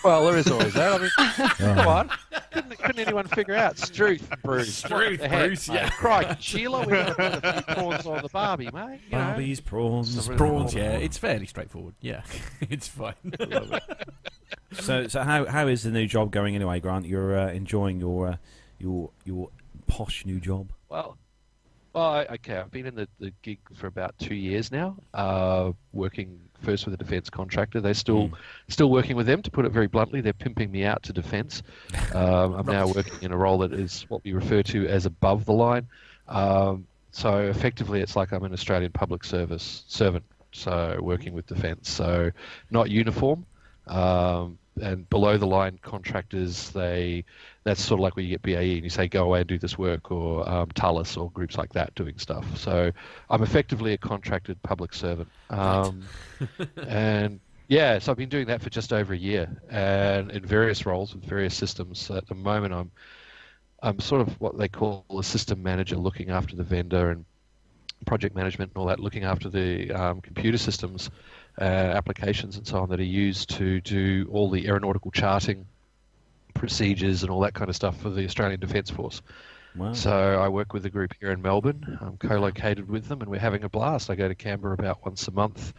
[0.03, 0.94] Well, there is always that.
[0.94, 1.10] I mean,
[1.76, 2.10] come on.
[2.52, 3.77] Couldn't, couldn't anyone figure out?
[3.77, 4.73] Struth, Bruce.
[4.73, 5.76] Struth, the Bruce, mate?
[5.76, 5.89] yeah.
[5.89, 8.99] Crikey, Sheila, we got a few prawns on the Barbie, mate.
[9.10, 9.23] You know.
[9.23, 11.95] Barbies, prawns, Prawns, yeah, it's fairly straightforward.
[12.02, 12.22] Yeah,
[12.61, 13.14] it's fine.
[14.73, 17.06] so, so how how is the new job going anyway, Grant?
[17.06, 18.38] You're uh, enjoying your uh,
[18.80, 19.49] your your
[19.88, 20.72] posh new job.
[20.89, 21.18] Well,
[21.94, 22.57] well, okay.
[22.57, 26.94] I've been in the, the gig for about two years now, uh, working first with
[26.94, 27.82] a defence contractor.
[27.82, 28.32] They're still
[28.68, 29.42] still working with them.
[29.42, 31.64] To put it very bluntly, they're pimping me out to defence.
[32.14, 35.46] Um, I'm now working in a role that is what we refer to as above
[35.46, 35.88] the line.
[36.28, 40.24] Um, so effectively, it's like I'm an Australian public service servant.
[40.52, 41.90] So working with defence.
[41.90, 42.32] So
[42.72, 43.46] not uniform.
[43.88, 47.24] Um, and below the line contractors, they
[47.64, 49.58] that's sort of like where you get BAE and you say go away and do
[49.58, 52.45] this work, or um, Thales or groups like that doing stuff.
[52.58, 52.91] So
[53.30, 56.04] I'm effectively a contracted public servant, um,
[56.88, 60.86] and yeah, so I've been doing that for just over a year, and in various
[60.86, 62.10] roles with various systems.
[62.10, 62.91] At the moment, I'm
[63.84, 67.26] I'm sort of what they call a system manager, looking after the vendor and
[68.06, 71.10] project management and all that, looking after the um, computer systems,
[71.60, 75.66] uh, applications and so on that are used to do all the aeronautical charting
[76.54, 79.22] procedures and all that kind of stuff for the Australian Defence Force.
[79.76, 79.94] Wow.
[79.94, 82.00] So I work with a group here in Melbourne.
[82.02, 84.10] I'm co-located with them, and we're having a blast.
[84.10, 85.74] I go to Canberra about once a month.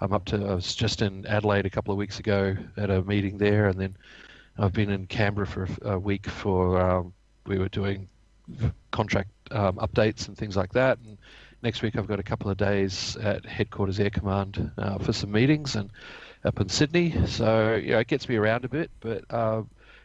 [0.00, 0.36] I'm up to.
[0.36, 3.80] I was just in Adelaide a couple of weeks ago at a meeting there, and
[3.80, 3.96] then
[4.58, 6.80] I've been in Canberra for a, a week for.
[6.80, 7.12] Um,
[7.46, 8.08] we were doing
[8.90, 10.98] contract um, updates and things like that.
[10.98, 11.18] And
[11.66, 15.32] next week I've got a couple of days at Headquarters Air Command uh, for some
[15.32, 15.90] meetings and
[16.44, 17.26] up in Sydney.
[17.26, 19.62] So you know, it gets me around a bit, but uh,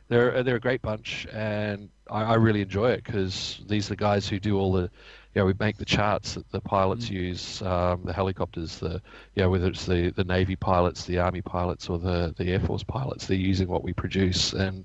[0.07, 3.97] they're they're a great bunch, and I, I really enjoy it because these are the
[3.97, 4.89] guys who do all the.
[5.33, 9.01] You know, we make the charts that the pilots use, um, the helicopters, the
[9.35, 12.59] you know, whether it's the, the Navy pilots, the Army pilots, or the, the Air
[12.59, 14.83] Force pilots, they're using what we produce, and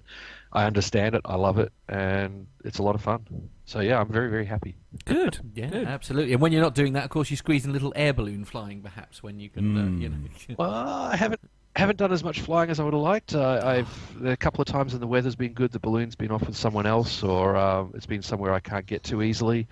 [0.57, 3.51] I understand it, I love it, and it's a lot of fun.
[3.67, 4.75] So yeah, I'm very very happy.
[5.05, 5.39] Good.
[5.55, 6.33] Yeah, absolutely.
[6.33, 8.47] And when you're not doing that, of course, you squeeze in a little air balloon
[8.47, 10.17] flying, perhaps when you can, uh, you know.
[10.59, 11.43] Well, I haven't
[11.77, 13.35] haven't done as much flying as I would have liked.
[13.35, 16.47] Uh, I've a couple of times when the weather's been good, the balloon's been off
[16.47, 19.69] with someone else, or uh, it's been somewhere I can't get to easily.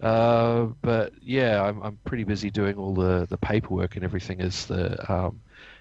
[0.00, 4.66] Uh, but yeah, I'm, I'm pretty busy doing all the, the paperwork and everything as
[4.66, 5.40] the um,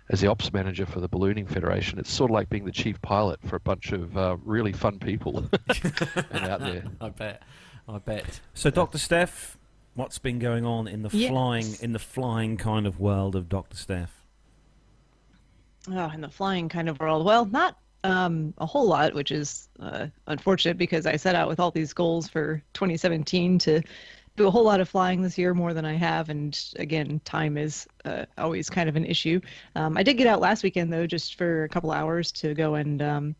[0.10, 2.00] as the ops manager for the Ballooning Federation.
[2.00, 5.00] It's sort of like being the chief pilot for a bunch of uh, really fun
[5.00, 5.50] people
[6.34, 6.84] out there.
[7.02, 7.44] I bet.
[7.90, 8.40] I bet.
[8.54, 9.58] So, Doctor Steph,
[9.96, 11.30] what's been going on in the Yes.
[11.30, 14.14] flying in the flying kind of world of Doctor Steph?
[15.90, 17.26] Oh, in the flying kind of world.
[17.26, 21.60] Well, not um, a whole lot, which is uh, unfortunate because I set out with
[21.60, 23.82] all these goals for 2017 to
[24.38, 26.30] do a whole lot of flying this year, more than I have.
[26.30, 29.42] And again, time is uh, always kind of an issue.
[29.76, 32.76] Um, I did get out last weekend, though, just for a couple hours to go
[32.76, 33.36] and um,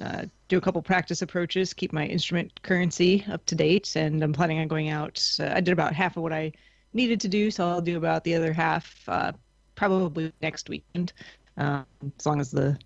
[0.00, 3.96] uh, do a couple practice approaches, keep my instrument currency up to date.
[3.96, 5.22] And I'm planning on going out.
[5.38, 6.52] Uh, I did about half of what I
[6.94, 9.32] needed to do, so I'll do about the other half uh,
[9.74, 11.12] probably next weekend
[11.56, 11.84] um,
[12.18, 12.78] as long as the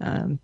[0.00, 0.38] um,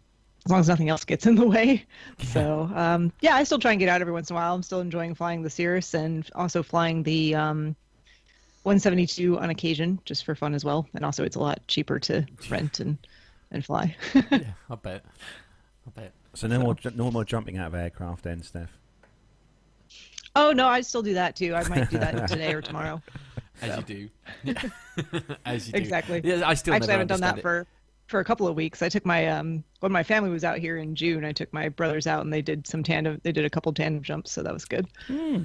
[0.44, 1.84] as long as nothing else gets in the way.
[2.18, 4.54] So um, yeah, I still try and get out every once in a while.
[4.54, 7.76] I'm still enjoying flying the Cirrus and also flying the um,
[8.64, 10.86] 172 on occasion, just for fun as well.
[10.94, 12.98] And also, it's a lot cheaper to rent and
[13.50, 13.94] and fly.
[14.14, 14.40] yeah,
[14.70, 15.04] I bet.
[15.86, 16.12] I bet.
[16.34, 18.70] So no more no more jumping out of aircraft, then, Steph.
[20.36, 21.54] oh no, I still do that too.
[21.54, 23.00] I might do that today or tomorrow.
[23.62, 23.76] As So.
[23.76, 24.08] you do.
[24.42, 24.62] Yeah.
[25.46, 25.78] As you do.
[25.78, 26.20] exactly.
[26.24, 27.42] Yeah, I still actually never haven't done that it.
[27.42, 27.66] for
[28.08, 28.82] for a couple of weeks.
[28.82, 31.26] I took my um when my family was out here in June.
[31.26, 33.20] I took my brothers out and they did some tandem.
[33.22, 34.86] They did a couple tandem jumps, so that was good.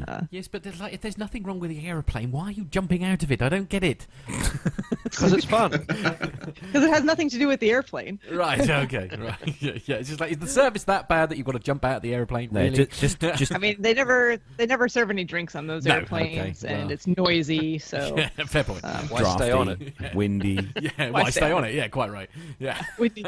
[0.07, 2.63] Uh, Yes, but there's like, if there's nothing wrong with the aeroplane, why are you
[2.63, 3.41] jumping out of it?
[3.41, 4.07] I don't get it.
[5.03, 5.71] Because it's fun.
[5.87, 8.19] because it has nothing to do with the airplane.
[8.31, 8.59] Right.
[8.69, 9.09] Okay.
[9.17, 9.61] Right.
[9.61, 9.71] Yeah.
[9.85, 9.95] yeah.
[9.95, 12.01] It's just like is the service that bad that you've got to jump out of
[12.03, 12.49] the airplane?
[12.51, 12.75] No, really?
[12.75, 15.95] ju- just just I mean, they never they never serve any drinks on those No,
[15.95, 16.91] airplanes, okay, and well.
[16.91, 17.79] it's noisy.
[17.79, 18.83] So yeah, fair point.
[18.85, 19.79] um, Why stay on it?
[19.97, 20.69] drafty, windy.
[20.79, 21.09] Yeah.
[21.09, 21.73] Why stay on it?
[21.73, 21.87] Yeah.
[21.87, 22.29] Quite right.
[22.59, 22.79] Yeah.
[22.99, 23.25] windy.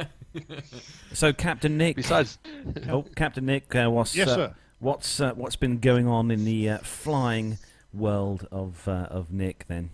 [1.14, 1.96] So, Captain Nick.
[1.98, 2.38] Besides,
[2.90, 4.56] oh, Captain Nick, uh, what's Yes, uh, sir.
[4.80, 7.58] what's uh, what's been going on in the uh, flying
[7.94, 9.66] world of uh, of Nick?
[9.68, 9.90] Then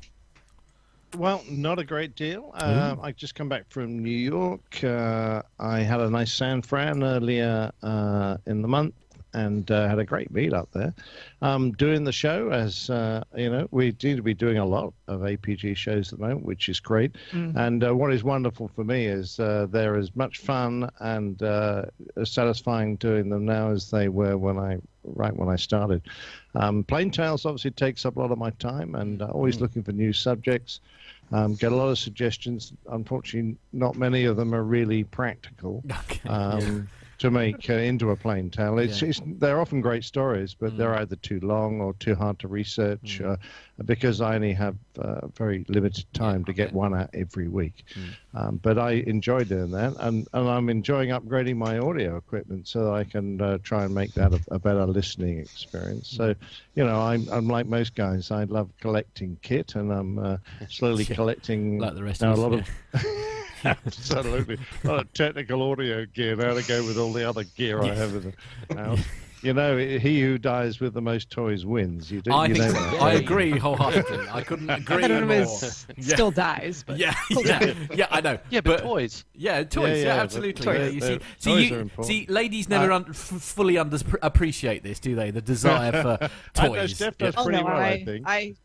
[1.17, 2.51] Well, not a great deal.
[2.55, 4.84] Um, I just come back from New York.
[4.84, 8.93] Uh, I had a nice San Fran earlier uh, in the month
[9.38, 10.93] and uh, had a great meet up there.
[11.41, 14.93] Um, doing the show, as uh, you know, we seem to be doing a lot
[15.07, 17.15] of APG shows at the moment, which is great.
[17.55, 21.85] And uh, what is wonderful for me is uh, they're as much fun and uh,
[22.23, 26.01] satisfying doing them now as they were when I right when I started.
[26.55, 29.84] Um, Plane Tales obviously takes up a lot of my time, and uh, always looking
[29.84, 30.81] for new subjects.
[31.31, 32.73] Um, get a lot of suggestions.
[32.89, 36.27] Unfortunately, not many of them are really practical Okay.
[36.30, 36.88] um,
[37.19, 38.77] to make uh, into a plain tale.
[38.77, 39.10] It's, Yeah.
[39.10, 43.22] it's, they're often great stories, but they're either too long or too hard to research
[43.22, 43.38] uh,
[43.85, 47.85] because I only have uh, very limited time to get one out every week.
[48.34, 52.84] Um, but I enjoy doing that, and, and I'm enjoying upgrading my audio equipment so
[52.85, 56.10] that I can uh, try and make that a, a better listening experience.
[56.10, 56.35] So,
[56.76, 58.30] you know, I'm, I'm like most guys.
[58.30, 60.38] I love collecting kit, and I'm uh,
[60.69, 63.03] slowly Yeah, collecting like the rest now, of a us, lot of.
[63.65, 67.81] Absolutely, a lot of technical audio gear now to go with all the other gear
[67.81, 68.34] I have in
[68.69, 68.99] the house.
[69.43, 72.09] You know, he who dies with the most toys wins.
[72.11, 72.31] You do.
[72.34, 72.97] I you think know so.
[72.97, 74.27] I agree wholeheartedly.
[74.31, 75.43] I couldn't agree I don't know more.
[75.43, 78.39] if it's still dies, but Yeah, yeah, yeah, I know.
[78.49, 79.25] yeah, but toys.
[79.35, 79.89] Yeah, toys.
[79.89, 80.65] Yeah, Yeah, yeah, absolutely.
[80.65, 82.05] but Yeah, toys- you see, toys see, you, important.
[82.07, 85.29] see, ladies never Uh, un- f- fully under- appreciate this, do they?
[85.29, 86.17] The desire for
[86.57, 86.95] I know toys.
[86.95, 88.27] Steph does oh pretty no, well, I, I think.
[88.27, 88.55] I,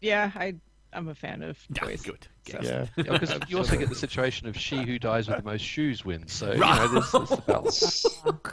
[0.00, 0.54] yeah, I,
[0.92, 2.02] I'm a fan of Yeah, toys.
[2.02, 2.28] good.
[2.44, 2.58] So.
[2.62, 2.86] Yeah.
[2.96, 6.32] Because you also get the situation of she who dies with the most shoes wins.
[6.32, 8.06] So you know, there's, there's the balance.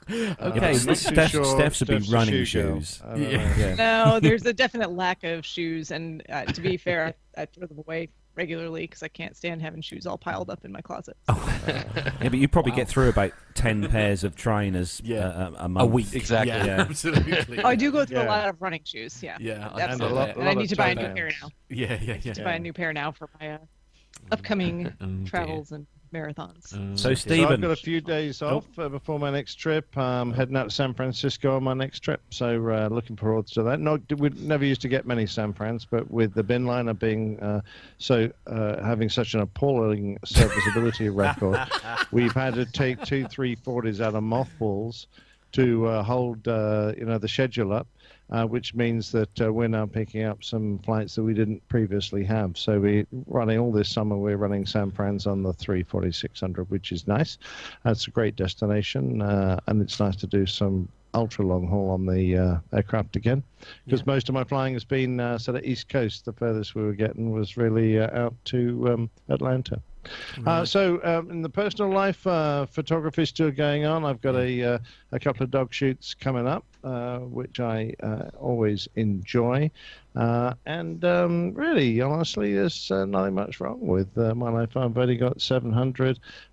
[0.07, 2.45] Yeah, Okay, but I'm not too Steph, sure Steph's would be Steph's a running shoe
[2.45, 3.01] shoes.
[3.05, 3.57] I Yeah.
[3.57, 3.75] Yeah.
[3.75, 7.65] No, there's a definite lack of shoes, and uh, to be fair, I, I throw
[7.67, 11.17] them away regularly because I can't stand having shoes all piled up in my closet.
[12.21, 12.77] Yeah, but you probably Wow.
[12.77, 15.27] get through about ten pairs of trainers Yeah.
[15.27, 16.13] uh, a, a a week.
[16.13, 16.51] Exactly.
[16.53, 16.81] Yeah, Yeah.
[16.81, 17.59] absolutely.
[17.63, 18.25] Oh, I do go through Yeah.
[18.25, 19.21] a lot of running shoes.
[19.21, 20.15] Yeah, Yeah, I- And a absolutely.
[20.17, 21.49] lot- And, a I lot need to buy a toe new pair now.
[21.69, 22.33] Yeah, yeah, yeah.
[22.33, 23.57] To buy a new pair now for my uh,
[24.31, 26.73] upcoming Oh, travels and marathons.
[26.75, 27.15] Oh, So, dear.
[27.15, 29.95] So I've got a few days off uh, before my next trip.
[29.95, 33.63] Um, heading out to San Francisco on my next trip, so uh, looking forward to
[33.63, 33.79] that.
[33.79, 37.39] No, we never used to get many San Frans, but with the bin liner being
[37.41, 37.61] uh,
[37.99, 41.59] so uh, having such an appalling serviceability record,
[42.11, 45.05] we've had to take two, three forties out of mothballs
[45.51, 47.87] to uh, hold uh, you know the schedule up.
[48.31, 52.23] Uh, which means that uh, we're now picking up some flights that we didn't previously
[52.23, 52.55] have.
[52.59, 54.15] So we're running all this summer.
[54.15, 57.39] We're running San Fran's on the 34600, which is nice.
[57.83, 62.05] That's a great destination, uh, and it's nice to do some ultra long haul on
[62.05, 63.43] the uh, aircraft again.
[63.85, 66.25] Because most of my flying has been uh, sort of East Coast.
[66.25, 69.81] The furthest we were getting was really uh, out to um, Atlanta.
[70.45, 74.05] Uh, so, um, in the personal life, uh, photography is still going on.
[74.05, 74.79] I've got a uh,
[75.11, 79.71] a couple of dog shoots coming up, uh, which I uh, always enjoy.
[80.15, 84.75] Uh, and um, really, honestly, there's uh, nothing much wrong with uh, my life.
[84.75, 85.39] I've only got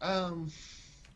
[0.00, 0.50] Um,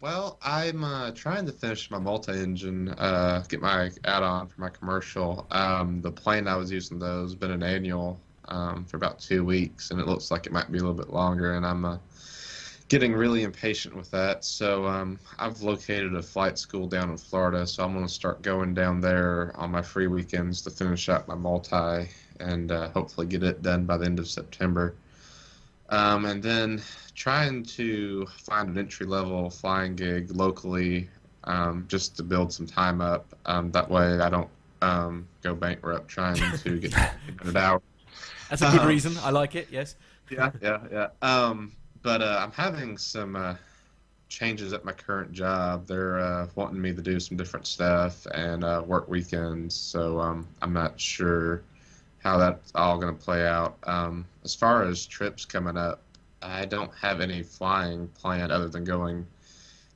[0.05, 5.47] well, I'm uh, trying to finish my multi-engine, uh, get my add-on for my commercial.
[5.51, 9.47] Um, the plane I was using though has been an annual um, for about two
[9.47, 11.55] weeks, and it looks like it might be a little bit longer.
[11.55, 11.97] And I'm uh,
[12.91, 14.45] getting really impatient with that.
[14.45, 18.43] So um, I've located a flight school down in Florida, so I'm going to start
[18.43, 22.11] going down there on my free weekends to finish up my multi
[22.41, 24.97] and uh, hopefully get it done by the end of September.
[25.91, 26.83] Um, and then
[27.15, 31.11] trying to find an entry level flying gig locally
[31.45, 33.35] um, just to build some time up.
[33.47, 34.51] Um, that way I don't
[34.83, 36.95] um, go bankrupt trying to get
[37.39, 37.83] 100 hours.
[38.49, 39.19] that's a good Um, reason.
[39.19, 39.69] I like it.
[39.71, 39.97] Yes.
[40.31, 41.09] yeah, yeah, yeah.
[41.23, 43.57] Um, but uh, I'm having some uh,
[44.29, 45.87] changes at my current job.
[45.87, 50.49] They're uh, wanting me to do some different stuff and uh, work weekends, so um,
[50.63, 51.63] I'm not sure
[52.25, 53.77] how that's all going to play out.
[53.85, 56.01] Um, as far as trips coming up,
[56.43, 59.27] I don't have any flying planned other than going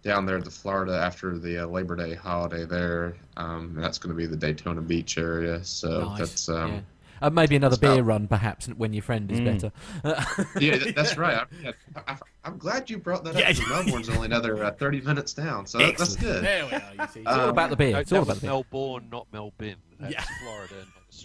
[0.02, 4.14] down there to Florida after the uh, Labor Day holiday there, um, and that's going
[4.14, 5.64] to be the Daytona Beach area.
[5.64, 6.80] So Nice, that's um, yeah.
[7.20, 9.44] Uh, maybe another that's about- beer run, perhaps, when your friend is Mm.
[9.44, 10.46] better.
[10.60, 11.48] yeah, th- that's right.
[11.66, 11.72] I,
[12.06, 13.40] I, I'm glad you brought that up.
[13.40, 13.52] Yeah.
[13.52, 16.44] 'cause Melbourne's only another uh, 30 minutes down, so that, that's good.
[16.44, 16.82] There we are.
[17.00, 17.92] You see, it's Um, all about the beer.
[17.94, 18.50] No, It's all about the beer.
[18.50, 19.74] Melbourne, not Melbourne.
[19.98, 20.24] That's Yeah.
[20.44, 20.74] Florida,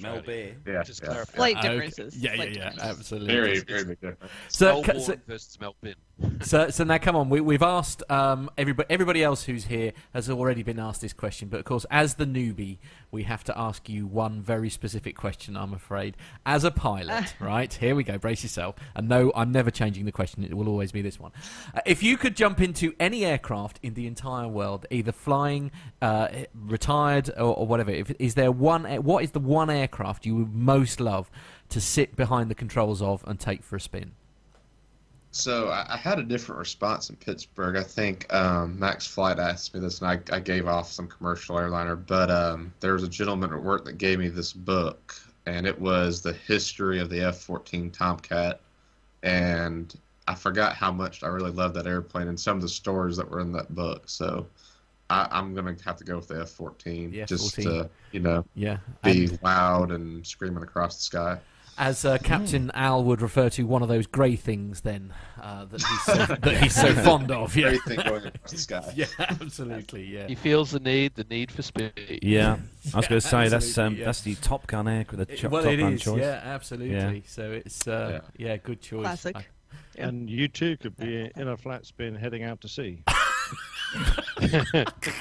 [0.01, 0.55] not Australia.
[0.65, 1.09] Yeah, Just yeah.
[1.09, 1.35] clarify.
[1.35, 1.69] Slight Okay.
[1.69, 2.17] differences.
[2.17, 2.69] Yeah, yeah, Slight yeah.
[2.69, 2.99] differences.
[2.99, 3.33] Absolutely.
[3.33, 4.31] Very, very big difference.
[4.49, 5.95] So, Melbourne so, versus Melbourne.
[6.41, 7.29] So, so now come on.
[7.29, 8.87] We, we've asked um, everybody.
[8.89, 12.25] Everybody else who's here has already been asked this question, but of course, as the
[12.25, 12.77] newbie,
[13.11, 15.55] we have to ask you one very specific question.
[15.55, 17.71] I'm afraid, as a pilot, right?
[17.73, 18.17] Here we go.
[18.17, 18.75] Brace yourself.
[18.95, 20.43] And no, I'm never changing the question.
[20.43, 21.31] It will always be this one.
[21.73, 25.71] Uh, if you could jump into any aircraft in the entire world, either flying,
[26.01, 28.85] uh, retired, or, or whatever, if, is there one?
[29.03, 31.29] What is the one aircraft you would most love
[31.69, 34.13] to sit behind the controls of and take for a spin?
[35.35, 37.75] So I, I had a different response in Pittsburgh.
[37.75, 41.57] I think um, Max Flight asked me this, and I, I gave off some commercial
[41.57, 41.95] airliner.
[41.95, 45.15] But um, there was a gentleman at work that gave me this book,
[45.47, 48.61] and it was the history of the F-14 Tomcat.
[49.23, 49.93] And
[50.27, 53.27] I forgot how much I really loved that airplane and some of the stories that
[53.29, 54.03] were in that book.
[54.05, 54.45] So
[55.09, 57.63] I, I'm gonna have to go with the F-14, The just F-14.
[57.63, 58.77] to you know Yeah.
[59.03, 61.39] be And- loud and screaming across the sky.
[61.77, 65.81] As uh, Captain Al would refer to one of those grey things, then uh, that
[65.81, 67.55] he's so, that he's so fond of.
[67.55, 68.93] Yeah, Grey thing going across the sky.
[68.95, 70.03] yeah, absolutely.
[70.05, 70.27] Yeah.
[70.27, 72.19] He feels the need, the need for speed.
[72.21, 72.57] Yeah,
[72.93, 74.05] I was going to say that's um, yeah.
[74.05, 76.01] that's the Top Gun air, the It- cho- well, Top it Gun is.
[76.01, 76.19] choice.
[76.21, 76.95] Yeah, absolutely.
[76.95, 77.19] Yeah.
[77.27, 78.57] So it's uh, yeah.
[78.57, 79.03] good choice.
[79.03, 79.35] Classic.
[79.35, 79.45] I-
[79.95, 80.07] Yeah.
[80.07, 83.03] And you too could be in a flat spin heading out to sea.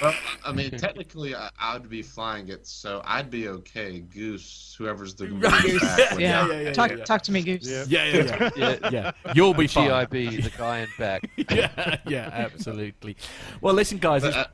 [0.03, 4.01] Well, I mean, technically, I, I would be flying it, so I'd be okay.
[4.01, 5.43] Goose, whoever's the Goose.
[5.43, 6.47] back would- Yeah.
[6.47, 7.05] yeah, yeah, talk, yeah.
[7.05, 7.87] talk to me, Goose.
[7.89, 8.51] Yeah, yeah, yeah.
[8.57, 8.91] Yeah.
[8.91, 9.33] yeah.
[9.35, 9.89] You'll be fine.
[9.91, 11.29] GIB, the guy in back.
[11.51, 13.17] yeah, yeah, absolutely.
[13.61, 14.23] Well, listen, guys.
[14.23, 14.47] But, uh,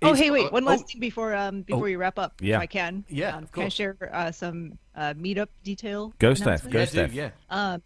[0.00, 0.52] Oh, hey, wait!
[0.52, 1.84] One last thing before um before Oh.
[1.84, 2.58] we wrap up, Yeah.
[2.58, 3.04] if I can.
[3.08, 6.14] Yeah, um, of Can I share uh, some uh, meetup detail?
[6.20, 6.64] Go, Steph.
[6.66, 6.72] announcements?
[6.72, 7.12] Go, yeah, Steph.
[7.12, 7.30] yeah.
[7.50, 7.82] Um,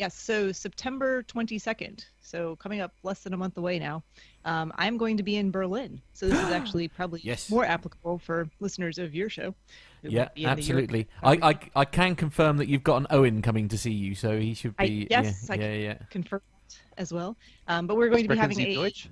[0.00, 4.02] yes, so September 22nd, so coming up less than a month away now,
[4.46, 6.00] um, I'm going to be in Berlin.
[6.14, 7.50] So this is actually probably Yes.
[7.50, 9.54] more applicable for listeners of your show.
[10.02, 11.06] who Yeah, might be in the absolutely.
[11.22, 14.40] I, I, I can confirm that you've got an Owen coming to see you, so
[14.40, 15.06] he should I- be.
[15.10, 15.94] yes, yeah, I yeah, can yeah.
[16.08, 17.36] confirm that as well.
[17.68, 19.08] Um, but we're going to be having a Deutsch?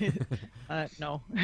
[0.70, 1.20] uh, no.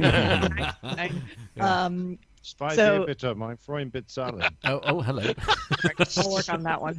[1.60, 4.42] Um, Zwei So- so, bitte, mein Freund bezahlen.
[4.64, 5.34] Oh, oh, hello.
[6.16, 6.98] we'll work on that one.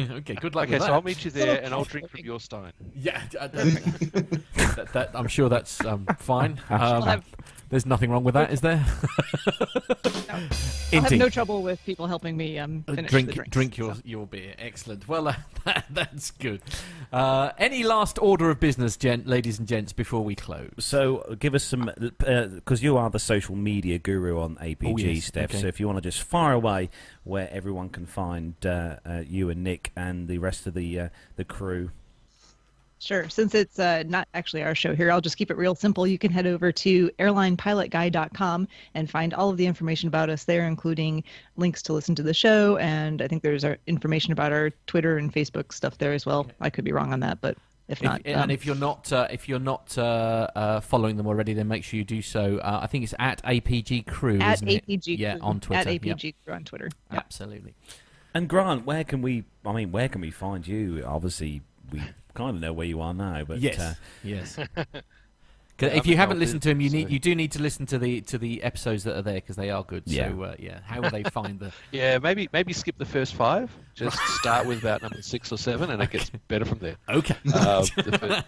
[0.00, 0.12] Okay.
[0.18, 0.34] okay.
[0.34, 0.92] Good luck Okay, with so that.
[0.92, 2.72] I'll meet you there and I'll drink from your stein.
[2.94, 6.60] Yeah, uh, that, that, I'm sure that's um, fine.
[6.68, 7.24] I'll Um, have,
[7.70, 8.84] there's nothing wrong with that, is there?
[10.92, 13.78] I'll have no trouble with people helping me um, Uh, finish drink the drinks, drink
[13.78, 14.00] your so.
[14.04, 14.54] your beer.
[14.58, 15.06] Excellent.
[15.08, 15.34] Well, uh,
[15.64, 16.60] that, that's good.
[17.12, 20.70] Uh, any last order of business, gent, ladies and gents, before we close?
[20.78, 24.96] So uh, give us some, because you are the social media guru on APG, Oh,
[24.98, 25.50] yes, Steph.
[25.50, 25.60] okay.
[25.60, 26.90] So if you want to just fire away
[27.22, 31.08] where everyone can find uh, uh, you and Nick and the rest of the uh,
[31.36, 31.90] the crew.
[33.00, 33.28] Sure.
[33.30, 36.06] Since it's uh, not actually our show here, I'll just keep it real simple.
[36.06, 40.66] You can head over to airlinepilotguy.com and find all of the information about us there,
[40.66, 41.24] including
[41.56, 42.76] links to listen to the show.
[42.76, 46.46] And I think there's our information about our Twitter and Facebook stuff there as well.
[46.60, 47.56] I could be wrong on that, but
[47.88, 51.16] if If- not, and um, if you're not uh, if you're not uh, uh, following
[51.16, 52.58] them already, then make sure you do so.
[52.58, 54.86] Uh, I think it's at APG Crew, at isn't it?
[54.86, 55.88] APG Yeah, on Twitter.
[55.88, 56.18] At Yep.
[56.18, 56.90] APG Crew on Twitter.
[57.12, 57.24] Yep.
[57.24, 57.74] Absolutely.
[58.34, 59.44] And Grant, where can we?
[59.64, 61.02] I mean, where can we find you?
[61.04, 62.00] Obviously, we
[62.34, 64.58] kind of know where you are now, but yes, uh, yes.
[65.80, 67.86] 'Cause if you haven't listened to them, you so- need you do need to listen
[67.86, 70.02] to the to the episodes that are there because they are good.
[70.06, 70.28] Yeah.
[70.30, 71.72] So uh, yeah, how will they find the?
[71.90, 73.74] Yeah, maybe maybe skip the first five.
[73.94, 76.96] Just start with about number six or seven, and it gets better from there.
[77.08, 77.34] Okay.
[77.54, 78.44] Um, the first,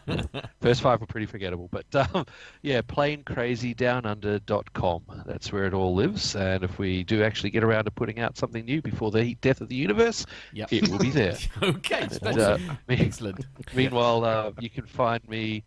[0.62, 2.24] first five were pretty forgettable, but um,
[2.62, 5.02] yeah, planecrazydownunder.com.
[5.26, 6.34] That's where it all lives.
[6.36, 9.60] And if we do actually get around to putting out something new before the death
[9.60, 10.72] of the universe, Yep.
[10.72, 11.36] it will be there.
[11.62, 12.42] okay, And, splendid.
[12.42, 13.44] uh, me- excellent.
[13.74, 15.64] Meanwhile, uh, you can find me.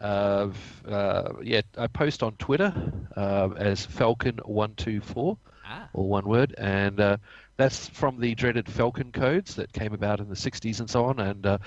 [0.00, 0.48] Uh,
[0.88, 2.72] uh, yeah, I post on Twitter
[3.16, 5.36] uh, as Falcon124,
[5.70, 5.88] Ah.
[5.92, 7.16] all one word, and uh,
[7.58, 11.20] that's from the dreaded Falcon codes that came about in the 60s and so on.
[11.20, 11.58] And uh,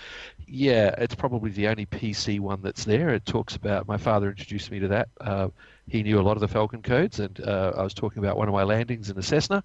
[0.47, 3.09] yeah, it's probably the only PC one that's there.
[3.09, 5.09] It talks about my father introduced me to that.
[5.19, 5.49] Uh,
[5.87, 8.47] he knew a lot of the Falcon codes, and uh, I was talking about one
[8.47, 9.63] of my landings in a Cessna.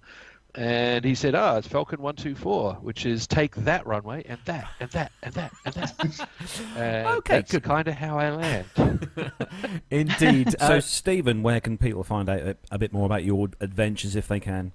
[0.55, 4.39] And he said, "Ah, it's Falcon One Two Four, which is take that runway and
[4.45, 6.29] that and that and that and that."
[6.75, 7.63] and Okay, that's good.
[7.63, 9.09] kind of how I land.
[9.91, 10.51] Indeed.
[10.59, 14.15] so Uh, Stephen, where can people find out a, a bit more about your adventures
[14.15, 14.71] if they can?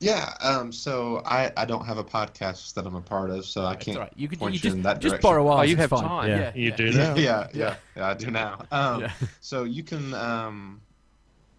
[0.00, 3.64] Yeah, um, so I, I don't have a podcast that I'm a part of, so
[3.64, 4.12] I can't all right.
[4.16, 5.22] You could- point you you, just- in that just direction.
[5.28, 6.02] borrow ours, Oh, you have fine.
[6.02, 6.28] time.
[6.28, 6.38] Yeah.
[6.38, 7.14] Yeah, You do yeah, now.
[7.16, 8.64] yeah, yeah, yeah, I do now.
[8.70, 9.12] Um, Yeah.
[9.40, 10.80] So you can um,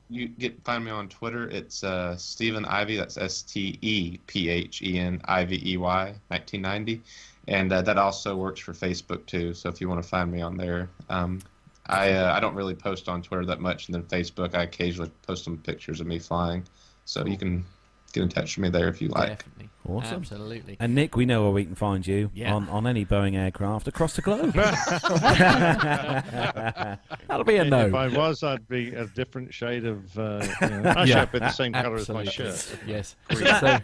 [0.09, 1.49] you get find me on Twitter.
[1.49, 2.97] It's uh, Stephen Ivey.
[2.97, 7.01] That's S T E P H E N I V E Y 1990,
[7.47, 9.53] and uh, that also works for Facebook too.
[9.53, 11.41] So if you want to find me on there, um,
[11.87, 15.11] I uh, I don't really post on Twitter that much, and then Facebook I occasionally
[15.25, 16.63] post some pictures of me flying.
[17.05, 17.65] So you can
[18.15, 19.37] get in touch with me there if you like.
[19.37, 19.69] Definitely.
[19.87, 20.15] Awesome.
[20.21, 20.77] Absolutely.
[20.79, 22.55] And Nick, we know where we can find you Yeah.
[22.55, 24.53] on, on any Boeing aircraft across the globe.
[27.27, 27.85] That'll be a no.
[27.87, 27.93] If.
[27.93, 30.17] I was, I'd be a different shade of.
[30.17, 31.21] Uh, you know, actually, Yeah.
[31.21, 32.77] I'd be the same colour as my shirt.
[32.87, 33.15] Yes.
[33.31, 33.77] So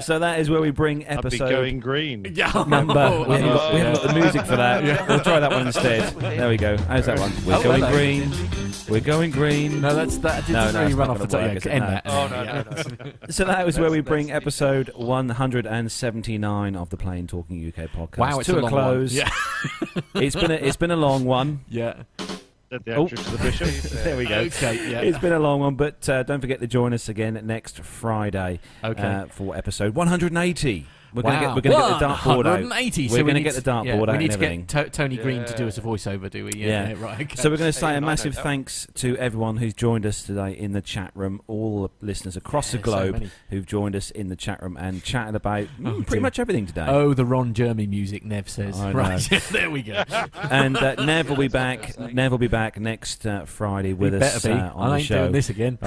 [0.00, 2.24] so that is where we bring I'd be episode going green.
[2.34, 2.52] Yeah.
[2.68, 3.24] number.
[3.26, 5.08] We haven't, got, we haven't got the music for that.
[5.08, 6.12] We'll try that one instead.
[6.20, 6.76] There we go.
[6.78, 7.32] How's that one?
[7.44, 7.92] We're Oh, going hello.
[7.92, 8.67] green.
[8.88, 9.80] We're going green.
[9.82, 11.54] No, that's that didn't No, no, really run off the gonna top.
[11.56, 11.90] work, Yeah, end No.
[11.90, 12.02] that.
[12.06, 13.12] Oh, no, no, no.
[13.30, 18.38] So that was where we bring episode 179 of the Plane Talking UK podcast Wow,
[18.38, 18.82] it's to a a, long one.
[18.82, 19.12] close.
[19.12, 19.30] Yeah.
[20.14, 21.64] it's been a, it's been a long one.
[21.68, 22.02] Yeah.
[22.70, 23.06] The Oh.
[23.08, 23.68] the bishop.
[24.04, 24.38] there we go.
[24.40, 25.00] Okay, yeah.
[25.00, 28.60] It's been a long one, but uh, don't forget to join us again next Friday
[28.84, 29.02] Okay.
[29.02, 30.86] uh, for episode 180.
[31.14, 31.54] We're going to Wow.
[31.54, 32.60] get we're going to get the dartboard out.
[32.62, 34.90] We're so we going to get the dartboard yeah, out We need to get to-
[34.90, 36.52] Tony Green to do us a voiceover, do we?
[36.56, 37.20] Yeah, right.
[37.20, 37.36] Okay.
[37.36, 40.04] So we're going to say Hey, a I know massive thanks to everyone who's joined
[40.06, 43.30] us today in the chat room, all the listeners across Yeah, the globe many.
[43.50, 46.20] who've joined us in the chat room and chatted about mm, Oh, pretty dear.
[46.20, 46.86] much everything today.
[46.88, 48.78] Oh, the Ron Jeremy music, Nev says.
[48.78, 48.92] I.
[48.92, 49.20] Right,
[49.52, 50.02] there we go.
[50.50, 51.98] and uh, Nev will be back.
[51.98, 54.60] Nev will be back next uh, Friday with He us better be.
[54.60, 55.18] uh, on I the ain't show.
[55.20, 55.78] doing this again.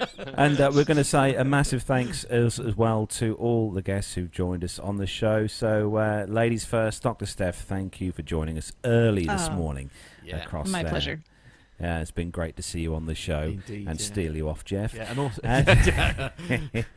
[0.34, 3.82] and uh, we're going to say a massive thanks as, as well to all the
[3.82, 5.46] guests who've joined us on the show.
[5.46, 7.26] So, uh, ladies first, Dr.
[7.26, 9.90] Steph, thank you for joining us early this Oh, morning.
[10.24, 10.38] Yeah.
[10.44, 10.90] across My there.
[10.90, 11.20] pleasure.
[11.80, 14.06] Yeah, it's been great to see you on the show Indeed, and yeah.
[14.06, 14.94] steal you off, Jeff.
[14.94, 16.32] Yeah, and also- And,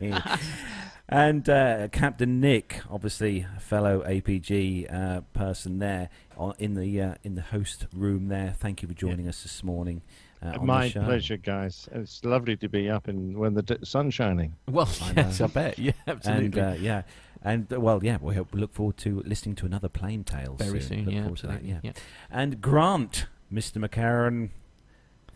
[1.08, 7.14] and, uh, Captain Nick, obviously a fellow APG uh, person there on, in the uh,
[7.22, 8.54] in the host room there.
[8.58, 10.00] Thank you for joining us this morning.
[10.42, 11.88] Uh, My pleasure, guys.
[11.92, 14.54] It's lovely to be up in when the d- sun's shining.
[14.68, 15.46] Well, I yes, know.
[15.46, 15.78] I bet.
[15.78, 16.46] Yeah, absolutely.
[16.46, 17.02] And uh, yeah,
[17.42, 20.58] and uh, well, yeah, we hope, we look forward to listening to another Plane Tales
[20.58, 21.80] Very soon, Look yeah, forward to that, yeah.
[21.82, 21.92] yeah.
[22.30, 23.86] And Grant, Mr.
[23.86, 24.50] McHerron,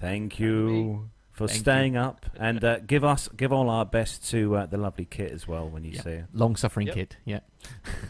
[0.00, 4.56] thank you for Thank staying up and uh, give us give all our best to
[4.56, 6.02] uh, the lovely Kit as well when you Yeah.
[6.02, 6.28] see her.
[6.32, 6.94] Long suffering Yep.
[6.96, 7.16] kid.
[7.24, 7.40] Yeah.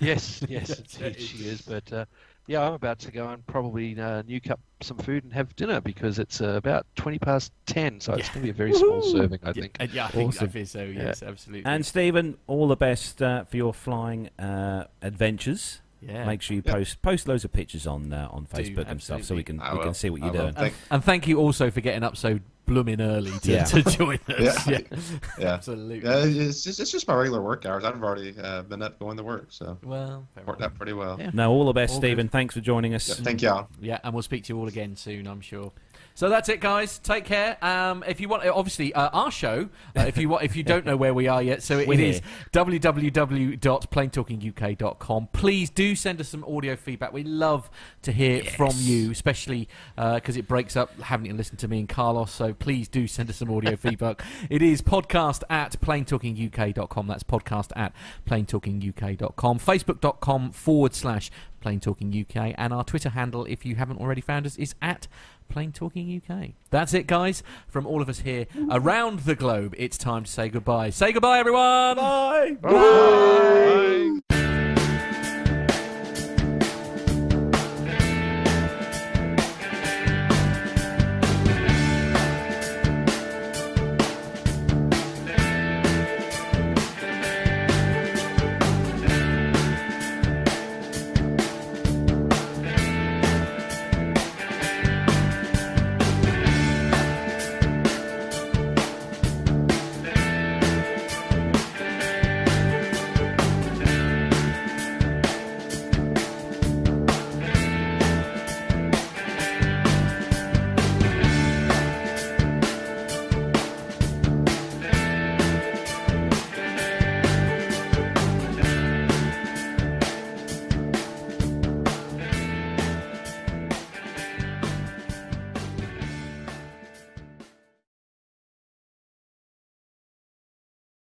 [0.00, 0.82] Yes, yes,
[1.18, 1.62] she is.
[1.62, 2.04] But uh,
[2.46, 5.80] yeah, I'm about to go and probably uh, nuke up some food and have dinner
[5.80, 9.00] because it's uh, about 20 past 10, so it's going to be a very small
[9.02, 9.76] serving, I Yeah, think.
[9.80, 10.82] uh, yeah, I think, I think so.
[10.84, 11.64] Yes, absolutely.
[11.70, 15.80] And Stephen, all the best uh, for your flying uh, adventures.
[16.02, 16.26] Yeah.
[16.26, 16.72] Make sure you Yeah.
[16.74, 19.58] post post loads of pictures on uh, on Do, Facebook and stuff, so we can
[19.58, 19.84] I we will.
[19.86, 20.40] can see what I you're will.
[20.42, 20.52] doing.
[20.54, 23.64] Thank- and thank you also for getting up so blooming early to, Yeah.
[23.64, 24.66] to join us.
[24.68, 24.78] Yeah.
[24.90, 24.98] Yeah,
[25.38, 25.52] Yeah.
[25.54, 26.08] absolutely.
[26.08, 27.84] Yeah, it's just, it's just my regular work hours.
[27.84, 30.72] I've already uh, been up going to work, so Well, fair worked enough.
[30.72, 31.16] out pretty well.
[31.18, 31.30] Yeah.
[31.34, 32.06] No, all the best, All good.
[32.08, 32.28] Stephen.
[32.28, 33.08] Thanks for joining us.
[33.08, 33.68] Yeah, thank y'all.
[33.80, 35.72] Yeah, and we'll speak to you all again soon, I'm sure.
[36.16, 37.00] So that's it, guys.
[37.00, 37.56] Take care.
[37.60, 39.68] Um, if you want, obviously, uh, our show.
[39.96, 41.98] Uh, if you want, if you don't know where we are yet, so it, it
[41.98, 42.20] is
[42.52, 45.28] www.planetalkinguk.com.
[45.32, 47.12] Please do send us some audio feedback.
[47.12, 47.68] We love
[48.02, 51.88] to hear from you, especially because it breaks up having to listen to me and
[51.88, 52.30] Carlos.
[52.30, 54.22] So please do send us some audio feedback.
[54.48, 57.08] It is podcast at planetalkinguk.com.
[57.08, 57.92] That's podcast at
[58.28, 59.58] planetalkinguk.com.
[59.58, 61.32] Facebook.com forward slash
[61.64, 65.08] Plane Talking UK, and our Twitter handle, if you haven't already found us, is at
[65.48, 66.50] Plane Talking UK.
[66.70, 67.42] That's it, guys.
[67.68, 70.90] From all of us here around the globe, it's time to say goodbye.
[70.90, 71.96] Say goodbye, everyone.
[71.96, 72.56] Bye.
[72.60, 74.33] Bye.